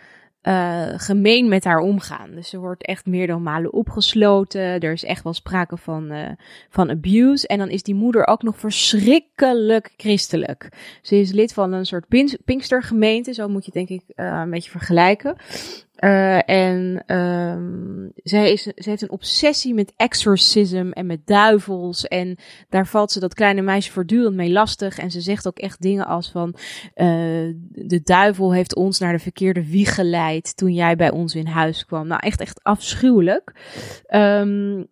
uh, 0.43 0.87
gemeen 0.97 1.49
met 1.49 1.65
haar 1.65 1.79
omgaan. 1.79 2.31
Dus 2.35 2.49
ze 2.49 2.59
wordt 2.59 2.85
echt 2.85 3.07
meer 3.07 3.27
malen 3.43 3.73
opgesloten. 3.73 4.61
Er 4.61 4.93
is 4.93 5.05
echt 5.05 5.23
wel 5.23 5.33
sprake 5.33 5.77
van, 5.77 6.13
uh, 6.13 6.29
van 6.69 6.91
abuse. 6.91 7.47
En 7.47 7.59
dan 7.59 7.69
is 7.69 7.83
die 7.83 7.95
moeder 7.95 8.27
ook 8.27 8.43
nog 8.43 8.59
verschrikkelijk 8.59 9.93
christelijk. 9.97 10.69
Ze 11.03 11.17
is 11.17 11.33
lid 11.33 11.53
van 11.53 11.73
een 11.73 11.87
soort 11.87 12.07
Pinkstergemeente. 12.45 13.35
Zo 13.35 13.49
moet 13.49 13.65
je 13.65 13.73
denk 13.73 13.89
ik 13.89 14.03
uh, 14.17 14.41
een 14.43 14.51
beetje 14.51 14.71
vergelijken. 14.71 15.37
Uh, 16.05 16.49
en 16.49 17.03
um, 17.17 18.13
zij, 18.15 18.53
is, 18.53 18.63
ze 18.63 18.91
heeft 18.91 19.03
een 19.03 19.11
obsessie 19.11 19.75
met 19.75 19.93
exorcism 19.97 20.91
en 20.93 21.07
met 21.07 21.27
duivels. 21.27 22.07
En 22.07 22.37
daar 22.69 22.87
valt 22.87 23.13
ze 23.13 23.21
dat 23.21 23.35
kleine 23.35 23.63
meisje 23.63 23.93
voortdurend 23.93 24.37
mee 24.37 24.51
lastig. 24.51 24.99
En 24.99 25.11
ze 25.11 25.21
zegt 25.21 25.47
ook 25.47 25.59
echt 25.59 25.83
dingen 25.83 26.07
als 26.07 26.31
van... 26.31 26.55
Uh, 26.97 27.07
de 27.71 28.01
duivel 28.03 28.53
heeft 28.53 28.75
ons 28.75 28.99
naar 28.99 29.13
de 29.13 29.19
verkeerde 29.19 29.71
wieg 29.71 29.95
geleid 29.95 30.57
toen 30.57 30.73
jij 30.73 30.97
bij 30.97 31.11
ons 31.11 31.35
in 31.35 31.47
huis 31.47 31.87
kwam. 31.87 32.07
Nou, 32.07 32.21
echt, 32.25 32.41
echt 32.41 32.63
afschuwelijk. 32.63 33.53
Um, 34.11 34.89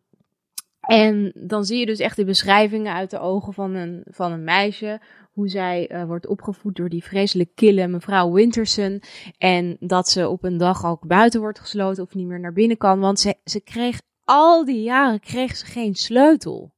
en 0.86 1.32
dan 1.34 1.64
zie 1.64 1.78
je 1.78 1.86
dus 1.86 1.98
echt 1.98 2.16
de 2.16 2.24
beschrijvingen 2.24 2.94
uit 2.94 3.10
de 3.10 3.18
ogen 3.18 3.52
van 3.52 3.74
een, 3.74 4.02
van 4.04 4.32
een 4.32 4.44
meisje 4.44 5.00
hoe 5.32 5.48
zij 5.48 5.90
uh, 5.92 6.04
wordt 6.04 6.26
opgevoed 6.26 6.76
door 6.76 6.88
die 6.88 7.04
vreselijk 7.04 7.50
kille 7.54 7.86
mevrouw 7.86 8.32
Winterson. 8.32 9.02
En 9.38 9.76
dat 9.80 10.08
ze 10.08 10.28
op 10.28 10.44
een 10.44 10.56
dag 10.56 10.84
ook 10.86 11.06
buiten 11.06 11.40
wordt 11.40 11.58
gesloten 11.58 12.02
of 12.02 12.14
niet 12.14 12.26
meer 12.26 12.40
naar 12.40 12.52
binnen 12.52 12.76
kan. 12.76 13.00
Want 13.00 13.20
ze, 13.20 13.34
ze 13.44 13.60
kreeg 13.60 14.00
al 14.24 14.64
die 14.64 14.82
jaren 14.82 15.20
kreeg 15.20 15.56
ze 15.56 15.66
geen 15.66 15.94
sleutel. 15.94 16.74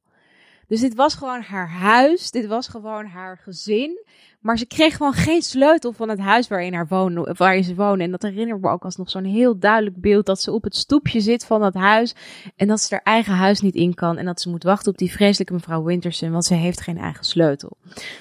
Dus 0.67 0.79
dit 0.79 0.95
was 0.95 1.15
gewoon 1.15 1.41
haar 1.41 1.69
huis, 1.69 2.31
dit 2.31 2.45
was 2.45 2.67
gewoon 2.67 3.05
haar 3.05 3.37
gezin. 3.37 4.05
Maar 4.39 4.57
ze 4.57 4.65
kreeg 4.65 4.95
gewoon 4.95 5.13
geen 5.13 5.41
sleutel 5.41 5.91
van 5.91 6.09
het 6.09 6.19
huis 6.19 6.47
waarin, 6.47 6.73
haar 6.73 6.87
woonde, 6.87 7.35
waarin 7.37 7.63
ze 7.63 7.75
woonde. 7.75 8.03
En 8.03 8.11
dat 8.11 8.21
herinnert 8.21 8.61
me 8.61 8.69
ook 8.69 8.83
als 8.83 8.95
nog 8.95 9.09
zo'n 9.09 9.23
heel 9.23 9.59
duidelijk 9.59 10.01
beeld. 10.01 10.25
Dat 10.25 10.41
ze 10.41 10.51
op 10.51 10.63
het 10.63 10.75
stoepje 10.75 11.19
zit 11.19 11.45
van 11.45 11.61
dat 11.61 11.73
huis. 11.73 12.15
En 12.55 12.67
dat 12.67 12.81
ze 12.81 12.93
haar 12.93 13.03
eigen 13.03 13.33
huis 13.33 13.61
niet 13.61 13.75
in 13.75 13.93
kan. 13.93 14.17
En 14.17 14.25
dat 14.25 14.41
ze 14.41 14.49
moet 14.49 14.63
wachten 14.63 14.91
op 14.91 14.97
die 14.97 15.11
vreselijke 15.11 15.53
mevrouw 15.53 15.83
Winterson. 15.83 16.31
Want 16.31 16.45
ze 16.45 16.53
heeft 16.53 16.81
geen 16.81 16.97
eigen 16.97 17.25
sleutel. 17.25 17.77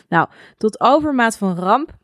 Nou, 0.08 0.28
tot 0.56 0.80
overmaat 0.80 1.38
van 1.38 1.56
ramp 1.56 1.96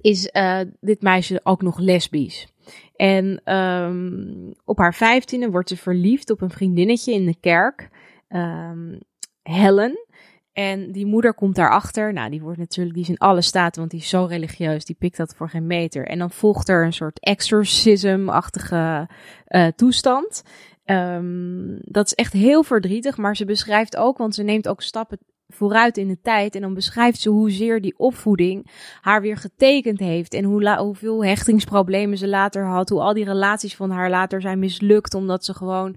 is 0.00 0.30
uh, 0.32 0.60
dit 0.80 1.02
meisje 1.02 1.40
ook 1.42 1.62
nog 1.62 1.78
lesbisch. 1.78 2.52
En 2.96 3.54
um, 3.54 4.54
op 4.64 4.78
haar 4.78 4.94
vijftiende 4.94 5.50
wordt 5.50 5.68
ze 5.68 5.76
verliefd 5.76 6.30
op 6.30 6.40
een 6.40 6.50
vriendinnetje 6.50 7.12
in 7.12 7.26
de 7.26 7.36
kerk, 7.40 7.88
um, 8.28 8.98
Helen. 9.42 10.06
En 10.52 10.92
die 10.92 11.06
moeder 11.06 11.34
komt 11.34 11.54
daarachter. 11.54 12.12
Nou, 12.12 12.30
die 12.30 12.42
wordt 12.42 12.58
natuurlijk, 12.58 12.94
die 12.94 13.04
is 13.04 13.10
in 13.10 13.18
alle 13.18 13.42
staten, 13.42 13.78
want 13.78 13.90
die 13.90 14.00
is 14.00 14.08
zo 14.08 14.24
religieus. 14.24 14.84
Die 14.84 14.96
pikt 14.98 15.16
dat 15.16 15.34
voor 15.36 15.48
geen 15.48 15.66
meter. 15.66 16.06
En 16.06 16.18
dan 16.18 16.30
volgt 16.30 16.68
er 16.68 16.84
een 16.84 16.92
soort 16.92 17.20
exorcism-achtige 17.20 19.08
uh, 19.48 19.66
toestand. 19.66 20.42
Um, 20.84 21.78
dat 21.80 22.06
is 22.06 22.14
echt 22.14 22.32
heel 22.32 22.62
verdrietig, 22.62 23.16
maar 23.16 23.36
ze 23.36 23.44
beschrijft 23.44 23.96
ook, 23.96 24.18
want 24.18 24.34
ze 24.34 24.42
neemt 24.42 24.68
ook 24.68 24.82
stappen 24.82 25.18
vooruit 25.48 25.96
in 25.96 26.08
de 26.08 26.20
tijd. 26.20 26.54
En 26.54 26.60
dan 26.60 26.74
beschrijft 26.74 27.20
ze 27.20 27.28
hoezeer 27.30 27.80
die 27.80 27.98
opvoeding 27.98 28.70
haar 29.00 29.20
weer 29.20 29.36
getekend 29.36 29.98
heeft. 29.98 30.34
En 30.34 30.44
hoe 30.44 30.76
hoeveel 30.76 31.24
hechtingsproblemen 31.24 32.18
ze 32.18 32.28
later 32.28 32.66
had. 32.66 32.88
Hoe 32.88 33.00
al 33.00 33.14
die 33.14 33.24
relaties 33.24 33.76
van 33.76 33.90
haar 33.90 34.10
later 34.10 34.40
zijn 34.40 34.58
mislukt. 34.58 35.14
Omdat 35.14 35.44
ze 35.44 35.54
gewoon 35.54 35.96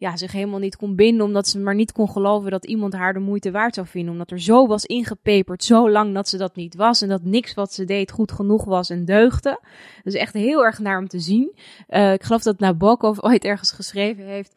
ja, 0.00 0.16
zich 0.16 0.32
helemaal 0.32 0.58
niet 0.58 0.76
kon 0.76 0.94
binden. 0.94 1.26
Omdat 1.26 1.48
ze 1.48 1.58
maar 1.58 1.74
niet 1.74 1.92
kon 1.92 2.10
geloven 2.10 2.50
dat 2.50 2.66
iemand 2.66 2.92
haar 2.92 3.12
de 3.12 3.18
moeite 3.18 3.50
waard 3.50 3.74
zou 3.74 3.86
vinden. 3.86 4.12
Omdat 4.12 4.30
er 4.30 4.40
zo 4.40 4.66
was 4.66 4.84
ingepeperd, 4.84 5.64
zo 5.64 5.90
lang 5.90 6.14
dat 6.14 6.28
ze 6.28 6.36
dat 6.36 6.56
niet 6.56 6.74
was. 6.74 7.02
En 7.02 7.08
dat 7.08 7.24
niks 7.24 7.54
wat 7.54 7.72
ze 7.72 7.84
deed 7.84 8.10
goed 8.10 8.32
genoeg 8.32 8.64
was 8.64 8.90
en 8.90 9.04
deugde. 9.04 9.60
Is 10.02 10.14
echt 10.14 10.34
heel 10.34 10.64
erg 10.64 10.78
naar 10.78 10.98
om 10.98 11.08
te 11.08 11.18
zien. 11.18 11.52
Uh, 11.88 12.12
ik 12.12 12.22
geloof 12.22 12.42
dat 12.42 12.58
Nabokov 12.58 13.18
ooit 13.30 13.44
ergens 13.44 13.72
geschreven 13.72 14.24
heeft 14.24 14.54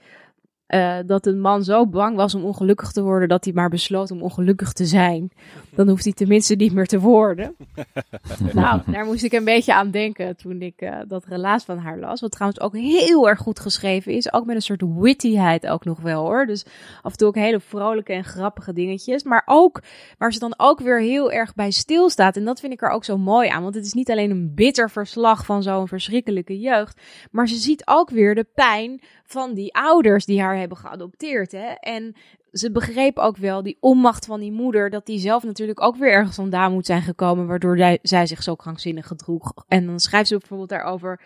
uh, 0.74 0.98
dat 1.06 1.26
een 1.26 1.40
man 1.40 1.64
zo 1.64 1.88
bang 1.88 2.16
was 2.16 2.36
om 2.36 2.44
ongelukkig 2.44 2.92
te 2.92 3.02
worden 3.02 3.30
dat 3.30 3.44
hij 3.44 3.54
maar 3.54 3.70
besloot 3.70 4.12
om 4.12 4.22
ongelukkig 4.22 4.74
te 4.74 4.86
zijn. 4.86 5.32
Dan 5.76 5.90
hoeft 5.90 6.04
hij 6.04 6.14
tenminste 6.14 6.56
niet 6.56 6.74
meer 6.74 6.86
te 6.86 7.00
worden. 7.00 7.56
nou, 8.54 8.82
daar 8.86 9.06
moest 9.06 9.24
ik 9.24 9.34
een 9.34 9.44
beetje 9.44 9.74
aan 9.74 9.92
denken 9.92 10.36
toen 10.36 10.62
ik 10.62 10.82
uh, 10.82 10.98
dat 11.08 11.26
relaas 11.26 11.64
van 11.64 11.78
haar 11.78 12.00
las. 12.00 12.22
Wat 12.22 12.32
trouwens 12.32 12.62
ook 12.62 12.76
heel 12.76 13.30
erg 13.30 13.40
goed 13.40 13.60
geschreven 13.60 14.14
is. 14.14 14.34
Ook 14.34 14.46
met 14.46 14.56
een 14.56 14.62
soort 14.62 14.84
wittyheid 14.96 15.68
ook 15.68 15.86
nog 15.86 16.00
wel 16.00 16.24
hoor. 16.24 16.46
Dus 16.46 16.66
af 17.02 17.12
en 17.12 17.18
toe 17.18 17.28
ook 17.28 17.36
hele 17.36 17.60
vrolijke 17.60 18.14
en 18.14 18.24
grappige 18.24 18.74
dingetjes. 18.74 19.24
Maar 19.24 19.44
ook 19.46 19.82
waar 20.18 20.34
ze 20.34 20.40
dan 20.40 20.54
ook 20.58 20.80
weer 20.80 21.00
heel 21.00 21.32
erg 21.32 21.56
bij 21.56 21.72
stilstaat. 21.72 22.36
En 22.36 22.46
dat 22.46 22.60
vind 22.60 22.74
ik 22.74 22.82
er 22.82 22.90
ook 22.90 23.06
zo 23.06 23.18
mooi 23.18 23.50
aan. 23.50 23.64
Want 23.64 23.76
het 23.76 23.86
is 23.86 23.94
niet 23.94 24.12
alleen 24.12 24.32
een 24.32 24.52
bitter 24.56 24.90
verslag 24.90 25.46
van 25.46 25.64
zo'n 25.64 25.88
verschrikkelijke 25.88 26.60
jeugd. 26.60 27.02
Maar 27.32 27.48
ze 27.48 27.56
ziet 27.56 27.82
ook 27.86 28.10
weer 28.10 28.36
de 28.36 28.48
pijn 28.56 29.02
van 29.34 29.54
die 29.54 29.76
ouders 29.76 30.26
die 30.26 30.42
haar 30.42 30.58
hebben 30.58 30.78
geadopteerd. 30.78 31.52
Hè? 31.52 31.68
En 31.68 32.16
ze 32.52 32.72
begreep 32.72 33.18
ook 33.18 33.38
wel 33.38 33.64
die 33.64 33.78
onmacht 33.80 34.26
van 34.26 34.40
die 34.40 34.52
moeder, 34.52 34.90
dat 34.90 35.06
die 35.06 35.20
zelf 35.20 35.44
natuurlijk 35.44 35.82
ook 35.82 35.96
weer 35.96 36.12
ergens 36.12 36.36
vandaan 36.36 36.72
moet 36.72 36.86
zijn 36.86 37.02
gekomen, 37.02 37.48
waardoor 37.48 37.78
zij, 37.78 38.00
zij 38.02 38.26
zich 38.26 38.44
zo 38.44 38.56
krankzinnig 38.56 39.08
gedroeg. 39.08 39.54
En 39.68 39.86
dan 39.86 40.00
schrijft 40.00 40.28
ze 40.28 40.38
bijvoorbeeld 40.38 40.70
daarover: 40.70 41.22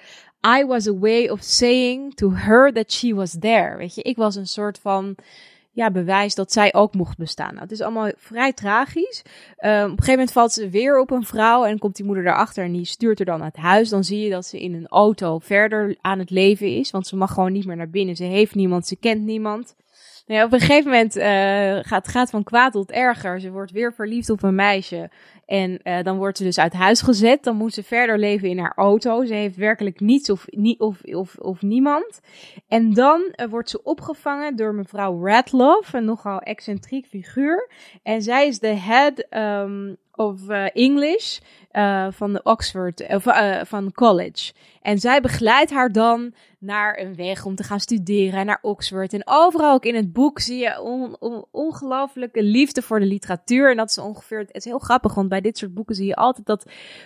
I 0.58 0.65
was 0.65 0.88
a 0.88 0.98
way 0.98 1.28
of 1.28 1.43
saying 1.43 2.13
to 2.13 2.32
her 2.34 2.74
that 2.74 2.91
she 2.91 3.15
was 3.15 3.36
there. 3.39 3.78
Weet 3.78 3.96
je, 3.96 4.02
ik 4.02 4.17
was 4.17 4.36
een 4.36 4.48
soort 4.48 4.80
van 4.80 5.15
ja, 5.78 5.92
bewijs 5.92 6.36
dat 6.36 6.52
zij 6.52 6.74
ook 6.74 6.94
mocht 6.94 7.18
bestaan. 7.18 7.50
Nou, 7.50 7.62
het 7.62 7.72
is 7.72 7.82
allemaal 7.82 8.12
vrij 8.18 8.54
tragisch. 8.54 9.22
Um, 9.26 9.72
op 9.72 9.84
een 9.84 9.90
gegeven 9.90 10.12
moment 10.12 10.32
valt 10.32 10.52
ze 10.52 10.70
weer 10.70 11.00
op 11.00 11.12
een 11.12 11.24
vrouw 11.24 11.66
en 11.66 11.80
komt 11.80 11.96
die 11.96 12.06
moeder 12.06 12.24
daarachter 12.24 12.63
en 12.63 12.72
die 12.72 12.86
stuurt 12.86 13.20
er 13.20 13.26
dan 13.26 13.44
uit 13.44 13.56
huis. 13.56 13.90
Dan 13.90 14.04
zie 14.04 14.20
je 14.20 14.30
dat 14.30 14.46
ze 14.46 14.60
in 14.60 14.74
een 14.74 14.88
auto 14.88 15.40
verder 15.40 15.98
aan 16.02 16.20
het 16.20 16.30
leven 16.30 16.68
is, 16.68 16.92
want 16.92 17.08
ze 17.08 17.16
mag 17.16 17.34
gewoon 17.34 17.52
niet 17.52 17.66
meer 17.66 17.76
naar 17.76 17.90
binnen. 17.90 18.16
Ze 18.16 18.24
heeft 18.24 18.56
niemand, 18.56 18.88
ze 18.88 18.96
kent 18.96 19.22
niemand. 19.22 19.76
Nou 20.28 20.46
op 20.46 20.54
een 20.54 20.60
gegeven 20.60 20.92
moment 20.92 21.18
uh, 21.18 21.24
gaat, 21.82 22.08
gaat 22.08 22.30
van 22.30 22.44
kwaad 22.44 22.72
tot 22.72 22.92
erger. 22.92 23.40
Ze 23.40 23.52
wordt 23.52 23.72
weer 23.72 23.94
verliefd 23.94 24.30
op 24.30 24.44
een 24.44 24.56
meisje. 24.56 25.10
En 25.46 25.80
uh, 25.84 26.04
dan 26.04 26.18
wordt 26.18 26.38
ze 26.38 26.44
dus 26.44 26.60
uit 26.60 26.74
huis 26.74 27.02
gezet. 27.02 27.44
Dan 27.44 27.56
moet 27.56 27.74
ze 27.74 27.84
verder 27.84 28.20
leven 28.20 28.50
in 28.50 28.60
haar 28.60 28.74
auto. 28.76 29.26
Ze 29.26 29.34
heeft 29.34 29.56
werkelijk 29.56 30.00
niets 30.00 30.30
of, 30.30 30.46
nie, 30.50 30.80
of, 30.80 31.02
of, 31.04 31.36
of 31.38 31.62
niemand. 31.62 32.20
En 32.68 32.94
dan 32.94 33.34
uh, 33.36 33.48
wordt 33.48 33.70
ze 33.70 33.84
opgevangen 33.84 34.56
door 34.56 34.74
mevrouw 34.74 35.26
Radloff, 35.26 35.94
een 35.94 36.06
nogal 36.06 36.40
excentriek 36.40 37.06
figuur. 37.06 37.70
En 38.04 38.22
zij 38.22 38.48
is 38.48 38.60
de 38.60 38.76
head 38.76 39.26
um, 39.30 39.98
of 40.12 40.50
English 40.74 41.40
van 42.10 42.34
de 42.34 42.44
Oxford, 42.44 43.06
van 43.63 43.92
college. 43.92 44.54
En 44.88 45.00
zij 45.00 45.21
begeleidt 45.21 45.71
haar 45.71 45.91
dan 45.91 46.34
naar 46.60 47.00
een 47.00 47.15
weg 47.15 47.45
om 47.45 47.56
te 47.56 47.63
gaan 47.63 47.80
studeren, 47.80 48.45
naar 48.45 48.60
Oxford. 48.62 49.13
En 49.13 49.21
overal 49.26 49.73
ook 49.73 49.86
in 49.86 49.95
het 49.95 50.13
boek 50.13 50.39
zie 50.39 50.58
je 50.58 50.82
on, 50.82 51.15
on, 51.19 51.45
ongelooflijke 51.52 52.43
liefde 52.43 52.82
voor 52.82 53.00
de 53.00 53.06
literatuur. 53.06 53.71
En 53.71 53.78
dat 53.78 53.89
is 53.89 53.97
ongeveer, 53.97 54.39
het 54.39 54.56
is 54.56 54.65
heel 54.65 54.80
grappig, 54.80 55.13
want 55.13 55.30
bij 55.30 55.41
dit 55.41 55.58
soort 55.58 55.73
boeken 55.73 55.95
zie 55.95 56.06
je 56.06 56.15
altijd 56.15 56.45
dat 56.45 56.65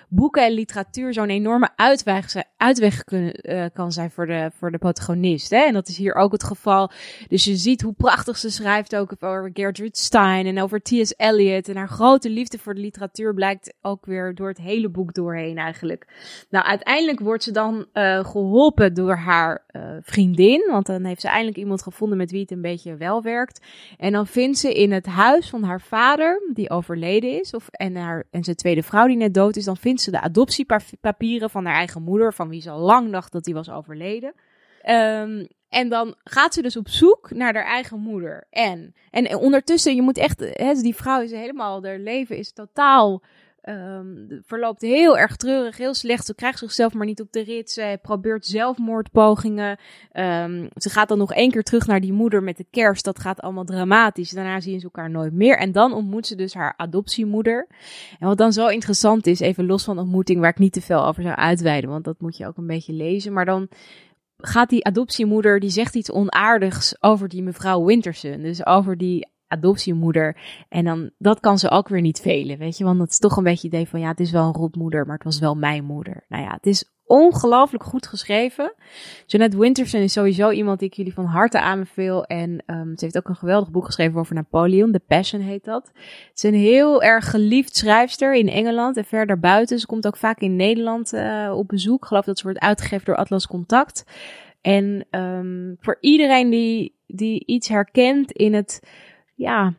boeken 0.09 0.45
en 0.45 0.51
literatuur 0.51 1.13
zo'n 1.13 1.29
enorme 1.29 1.69
uitweg, 1.75 2.35
uitweg 2.57 3.03
kunnen, 3.03 3.51
uh, 3.51 3.65
kan 3.73 3.91
zijn 3.91 4.11
voor 4.11 4.25
de, 4.25 4.51
voor 4.57 4.71
de 4.71 4.77
protagonist. 4.77 5.49
Hè? 5.49 5.63
En 5.65 5.73
dat 5.73 5.87
is 5.87 5.97
hier 5.97 6.15
ook 6.15 6.31
het 6.31 6.43
geval. 6.43 6.91
Dus 7.27 7.43
je 7.43 7.55
ziet 7.55 7.81
hoe 7.81 7.93
prachtig 7.93 8.37
ze 8.37 8.49
schrijft 8.49 8.95
ook 8.95 9.13
over 9.19 9.49
Gertrude 9.53 9.97
Stein 9.97 10.45
en 10.45 10.61
over 10.61 10.81
T.S. 10.81 11.13
Eliot. 11.17 11.67
En 11.67 11.75
haar 11.75 11.89
grote 11.89 12.29
liefde 12.29 12.57
voor 12.57 12.73
de 12.73 12.81
literatuur 12.81 13.33
blijkt 13.33 13.73
ook 13.81 14.05
weer 14.05 14.35
door 14.35 14.47
het 14.47 14.57
hele 14.57 14.89
boek 14.89 15.13
doorheen 15.13 15.57
eigenlijk. 15.57 16.07
Nou, 16.49 16.65
uiteindelijk 16.65 17.19
wordt 17.19 17.43
ze 17.43 17.51
dan 17.51 17.70
uh, 17.77 18.25
geholpen 18.25 18.93
door 18.93 19.15
haar 19.15 19.65
uh, 19.71 19.81
vriendin. 20.01 20.67
Want 20.71 20.85
dan 20.85 21.03
heeft 21.03 21.21
ze 21.21 21.27
eindelijk 21.27 21.57
iemand 21.57 21.83
gevonden 21.83 22.17
met 22.17 22.31
wie 22.31 22.41
het 22.41 22.51
een 22.51 22.61
beetje 22.61 22.95
wel 22.95 23.21
werkt. 23.21 23.65
En 23.97 24.11
dan 24.11 24.27
vindt 24.27 24.57
ze 24.57 24.73
in 24.73 24.91
het 24.91 25.05
huis 25.05 25.49
van 25.49 25.63
haar 25.63 25.81
vader, 25.81 26.41
die 26.53 26.69
overleden 26.69 27.39
is, 27.39 27.53
of, 27.53 27.67
en, 27.67 27.95
haar, 27.95 28.23
en 28.31 28.43
zijn 28.43 28.55
tweede 28.55 28.83
vrouw 28.83 29.07
die 29.07 29.17
net 29.17 29.33
dood 29.33 29.55
is, 29.55 29.65
dan 29.65 29.77
vindt 29.77 30.01
ze 30.01 30.11
de 30.11 30.21
adoptiepapieren 30.21 31.49
van 31.49 31.65
haar 31.65 31.75
eigen 31.75 32.01
moeder, 32.01 32.33
van 32.33 32.49
wie 32.49 32.61
ze 32.61 32.69
al 32.69 32.79
lang 32.79 33.11
dacht 33.11 33.31
dat 33.31 33.43
die 33.43 33.53
was 33.53 33.69
overleden. 33.69 34.33
Um, 34.89 35.47
en 35.69 35.89
dan 35.89 36.15
gaat 36.23 36.53
ze 36.53 36.61
dus 36.61 36.77
op 36.77 36.89
zoek 36.89 37.31
naar 37.31 37.53
haar 37.53 37.65
eigen 37.65 37.99
moeder. 37.99 38.47
En, 38.49 38.93
en 39.09 39.37
ondertussen, 39.37 39.95
je 39.95 40.01
moet 40.01 40.17
echt, 40.17 40.39
hè, 40.39 40.73
die 40.73 40.95
vrouw 40.95 41.21
is 41.21 41.31
helemaal, 41.31 41.83
haar 41.83 41.97
leven 41.97 42.37
is 42.37 42.53
totaal 42.53 43.21
Um, 43.69 44.41
verloopt 44.45 44.81
heel 44.81 45.17
erg 45.17 45.35
treurig, 45.35 45.77
heel 45.77 45.93
slecht. 45.93 46.25
Ze 46.25 46.35
krijgt 46.35 46.59
zichzelf 46.59 46.93
maar 46.93 47.05
niet 47.05 47.21
op 47.21 47.31
de 47.31 47.43
rit. 47.43 47.71
Ze 47.71 47.99
probeert 48.01 48.45
zelfmoordpogingen. 48.45 49.79
Um, 50.13 50.69
ze 50.75 50.89
gaat 50.89 51.07
dan 51.07 51.17
nog 51.17 51.33
één 51.33 51.51
keer 51.51 51.63
terug 51.63 51.87
naar 51.87 52.01
die 52.01 52.13
moeder 52.13 52.43
met 52.43 52.57
de 52.57 52.65
kerst. 52.71 53.05
Dat 53.05 53.19
gaat 53.19 53.41
allemaal 53.41 53.63
dramatisch. 53.63 54.29
Daarna 54.29 54.59
zien 54.59 54.79
ze 54.79 54.85
elkaar 54.85 55.09
nooit 55.09 55.33
meer. 55.33 55.57
En 55.57 55.71
dan 55.71 55.93
ontmoet 55.93 56.27
ze 56.27 56.35
dus 56.35 56.53
haar 56.53 56.73
adoptiemoeder. 56.77 57.67
En 58.19 58.27
wat 58.27 58.37
dan 58.37 58.53
zo 58.53 58.67
interessant 58.67 59.27
is, 59.27 59.39
even 59.39 59.65
los 59.65 59.83
van 59.83 59.99
ontmoeting, 59.99 60.39
waar 60.39 60.49
ik 60.49 60.59
niet 60.59 60.73
te 60.73 60.81
veel 60.81 61.05
over 61.05 61.23
zou 61.23 61.35
uitweiden, 61.35 61.89
want 61.89 62.03
dat 62.03 62.21
moet 62.21 62.37
je 62.37 62.47
ook 62.47 62.57
een 62.57 62.67
beetje 62.67 62.93
lezen. 62.93 63.33
Maar 63.33 63.45
dan 63.45 63.67
gaat 64.37 64.69
die 64.69 64.85
adoptiemoeder, 64.85 65.59
die 65.59 65.69
zegt 65.69 65.95
iets 65.95 66.11
onaardigs 66.11 66.95
over 67.03 67.29
die 67.29 67.43
mevrouw 67.43 67.85
Winterson. 67.85 68.41
Dus 68.41 68.65
over 68.65 68.97
die 68.97 69.27
adoptiemoeder. 69.51 70.37
En 70.69 70.85
dan, 70.85 71.09
dat 71.17 71.39
kan 71.39 71.59
ze 71.59 71.69
ook 71.69 71.87
weer 71.87 72.01
niet 72.01 72.19
velen, 72.19 72.57
weet 72.57 72.77
je. 72.77 72.83
Want 72.83 72.99
dat 72.99 73.09
is 73.09 73.19
toch 73.19 73.37
een 73.37 73.43
beetje 73.43 73.67
het 73.67 73.75
idee 73.75 73.87
van, 73.87 73.99
ja, 73.99 74.07
het 74.07 74.19
is 74.19 74.31
wel 74.31 74.47
een 74.47 74.53
rotmoeder, 74.53 75.05
maar 75.05 75.15
het 75.15 75.23
was 75.23 75.39
wel 75.39 75.55
mijn 75.55 75.83
moeder. 75.83 76.25
Nou 76.29 76.43
ja, 76.43 76.51
het 76.51 76.65
is 76.65 76.91
ongelooflijk 77.11 77.83
goed 77.83 78.07
geschreven. 78.07 78.73
Jeanette 79.25 79.57
Winterson 79.57 80.01
is 80.01 80.13
sowieso 80.13 80.49
iemand 80.49 80.79
die 80.79 80.87
ik 80.87 80.93
jullie 80.93 81.13
van 81.13 81.25
harte 81.25 81.61
aanbeveel. 81.61 82.23
En 82.23 82.63
um, 82.65 82.97
ze 82.97 83.03
heeft 83.05 83.17
ook 83.17 83.27
een 83.27 83.35
geweldig 83.35 83.71
boek 83.71 83.85
geschreven 83.85 84.19
over 84.19 84.35
Napoleon. 84.35 84.91
The 84.91 84.99
Passion 84.99 85.41
heet 85.41 85.63
dat. 85.63 85.91
Het 85.93 86.31
is 86.33 86.43
een 86.43 86.53
heel 86.53 87.03
erg 87.03 87.29
geliefd 87.29 87.75
schrijfster 87.75 88.35
in 88.35 88.49
Engeland 88.49 88.97
en 88.97 89.05
verder 89.05 89.39
buiten. 89.39 89.79
Ze 89.79 89.85
komt 89.85 90.07
ook 90.07 90.17
vaak 90.17 90.39
in 90.39 90.55
Nederland 90.55 91.13
uh, 91.13 91.53
op 91.55 91.67
bezoek. 91.67 92.01
Ik 92.01 92.07
geloof 92.07 92.25
dat 92.25 92.37
ze 92.37 92.43
wordt 92.43 92.59
uitgegeven 92.59 93.05
door 93.05 93.15
Atlas 93.15 93.47
Contact. 93.47 94.05
En 94.61 95.07
um, 95.09 95.77
voor 95.79 95.97
iedereen 95.99 96.49
die, 96.49 96.95
die 97.07 97.45
iets 97.45 97.67
herkent 97.67 98.31
in 98.31 98.53
het 98.53 98.81
ja, 99.35 99.73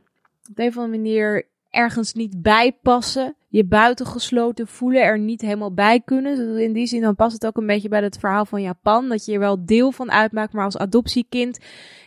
op 0.51 0.59
een 0.59 0.69
of 0.69 0.77
andere 0.77 0.99
manier 0.99 1.47
ergens 1.73 2.13
niet 2.13 2.43
bijpassen. 2.43 3.37
Je 3.49 3.65
buitengesloten 3.65 4.67
voelen, 4.67 5.03
er 5.03 5.19
niet 5.19 5.41
helemaal 5.41 5.75
bij 5.75 6.01
kunnen. 6.01 6.37
Dus 6.37 6.61
in 6.61 6.73
die 6.73 6.87
zin 6.87 7.01
dan 7.01 7.15
past 7.15 7.33
het 7.33 7.47
ook 7.47 7.57
een 7.57 7.67
beetje 7.67 7.89
bij 7.89 8.03
het 8.03 8.19
verhaal 8.19 8.47
van 8.47 8.63
Japan. 8.63 9.09
Dat 9.09 9.25
je 9.25 9.33
er 9.33 9.39
wel 9.39 9.65
deel 9.65 9.93
van 9.93 10.11
uitmaakt, 10.11 10.53
maar 10.53 10.65
als 10.65 10.79
adoptiekind 10.79 11.59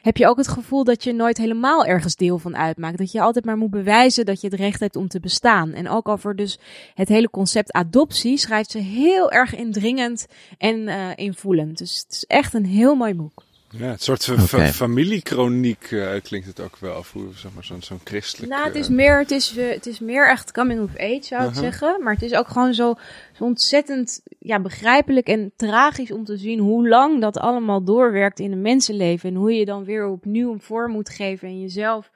heb 0.02 0.18
je 0.18 0.28
ook 0.28 0.38
het 0.38 0.48
gevoel 0.48 0.84
dat 0.84 1.04
je 1.04 1.14
nooit 1.14 1.38
helemaal 1.38 1.86
ergens 1.86 2.16
deel 2.16 2.40
van 2.40 2.58
uitmaakt. 2.58 2.98
Dat 2.98 3.12
je 3.12 3.22
altijd 3.22 3.46
maar 3.46 3.58
moet 3.58 3.70
bewijzen 3.70 4.26
dat 4.26 4.42
je 4.42 4.48
het 4.48 4.60
recht 4.60 4.80
hebt 4.80 4.96
om 4.96 5.08
te 5.08 5.20
bestaan. 5.20 5.74
En 5.74 5.90
ook 5.90 6.08
over 6.08 6.36
dus 6.36 6.60
het 6.94 7.10
hele 7.10 7.30
concept 7.30 7.72
adoptie 7.72 8.38
schrijft 8.38 8.72
ze 8.72 8.80
heel 8.80 9.32
erg 9.32 9.56
indringend 9.56 10.28
en 10.58 10.80
uh, 10.80 11.10
invoelend. 11.16 11.78
Dus 11.78 12.04
het 12.04 12.12
is 12.12 12.26
echt 12.26 12.54
een 12.54 12.66
heel 12.66 12.96
mooi 12.96 13.14
boek. 13.16 13.44
Ja, 13.78 13.86
het 13.86 14.04
soort 14.04 14.30
okay. 14.30 14.68
familiekroniek 14.68 15.92
uh, 15.92 16.10
klinkt 16.24 16.48
het 16.48 16.60
ook 16.60 16.78
wel, 16.78 17.04
voor 17.04 17.34
zeg 17.36 17.54
maar, 17.54 17.64
zo'n 17.64 17.82
zo'n 17.82 18.00
christelijk... 18.04 18.52
Nou, 18.52 18.66
het 18.66 18.76
is, 18.76 18.90
meer, 18.90 19.20
het, 19.20 19.32
is, 19.32 19.58
uh, 19.58 19.70
het 19.70 19.86
is 19.86 20.00
meer 20.00 20.30
echt 20.30 20.52
coming 20.52 20.82
of 20.82 20.98
age, 20.98 21.24
zou 21.24 21.44
ik 21.44 21.50
uh 21.50 21.54
-huh. 21.54 21.64
zeggen. 21.64 22.04
Maar 22.04 22.14
het 22.14 22.22
is 22.22 22.34
ook 22.34 22.48
gewoon 22.48 22.74
zo, 22.74 22.96
zo 23.38 23.44
ontzettend 23.44 24.22
ja, 24.40 24.60
begrijpelijk 24.60 25.28
en 25.28 25.52
tragisch 25.56 26.12
om 26.12 26.26
te 26.26 26.38
zien 26.38 26.60
hoe 26.60 26.88
lang 26.88 27.22
dat 27.22 27.38
allemaal 27.38 27.84
doorwerkt 27.84 28.40
in 28.40 28.52
een 28.52 28.62
mensenleven. 28.62 29.30
En 29.30 29.36
hoe 29.36 29.54
je 29.54 29.66
dan 29.66 29.84
weer 29.84 30.08
opnieuw 30.08 30.52
een 30.52 30.62
vorm 30.62 30.92
moet 30.92 31.10
geven 31.10 31.48
en 31.48 31.62
jezelf 31.62 32.12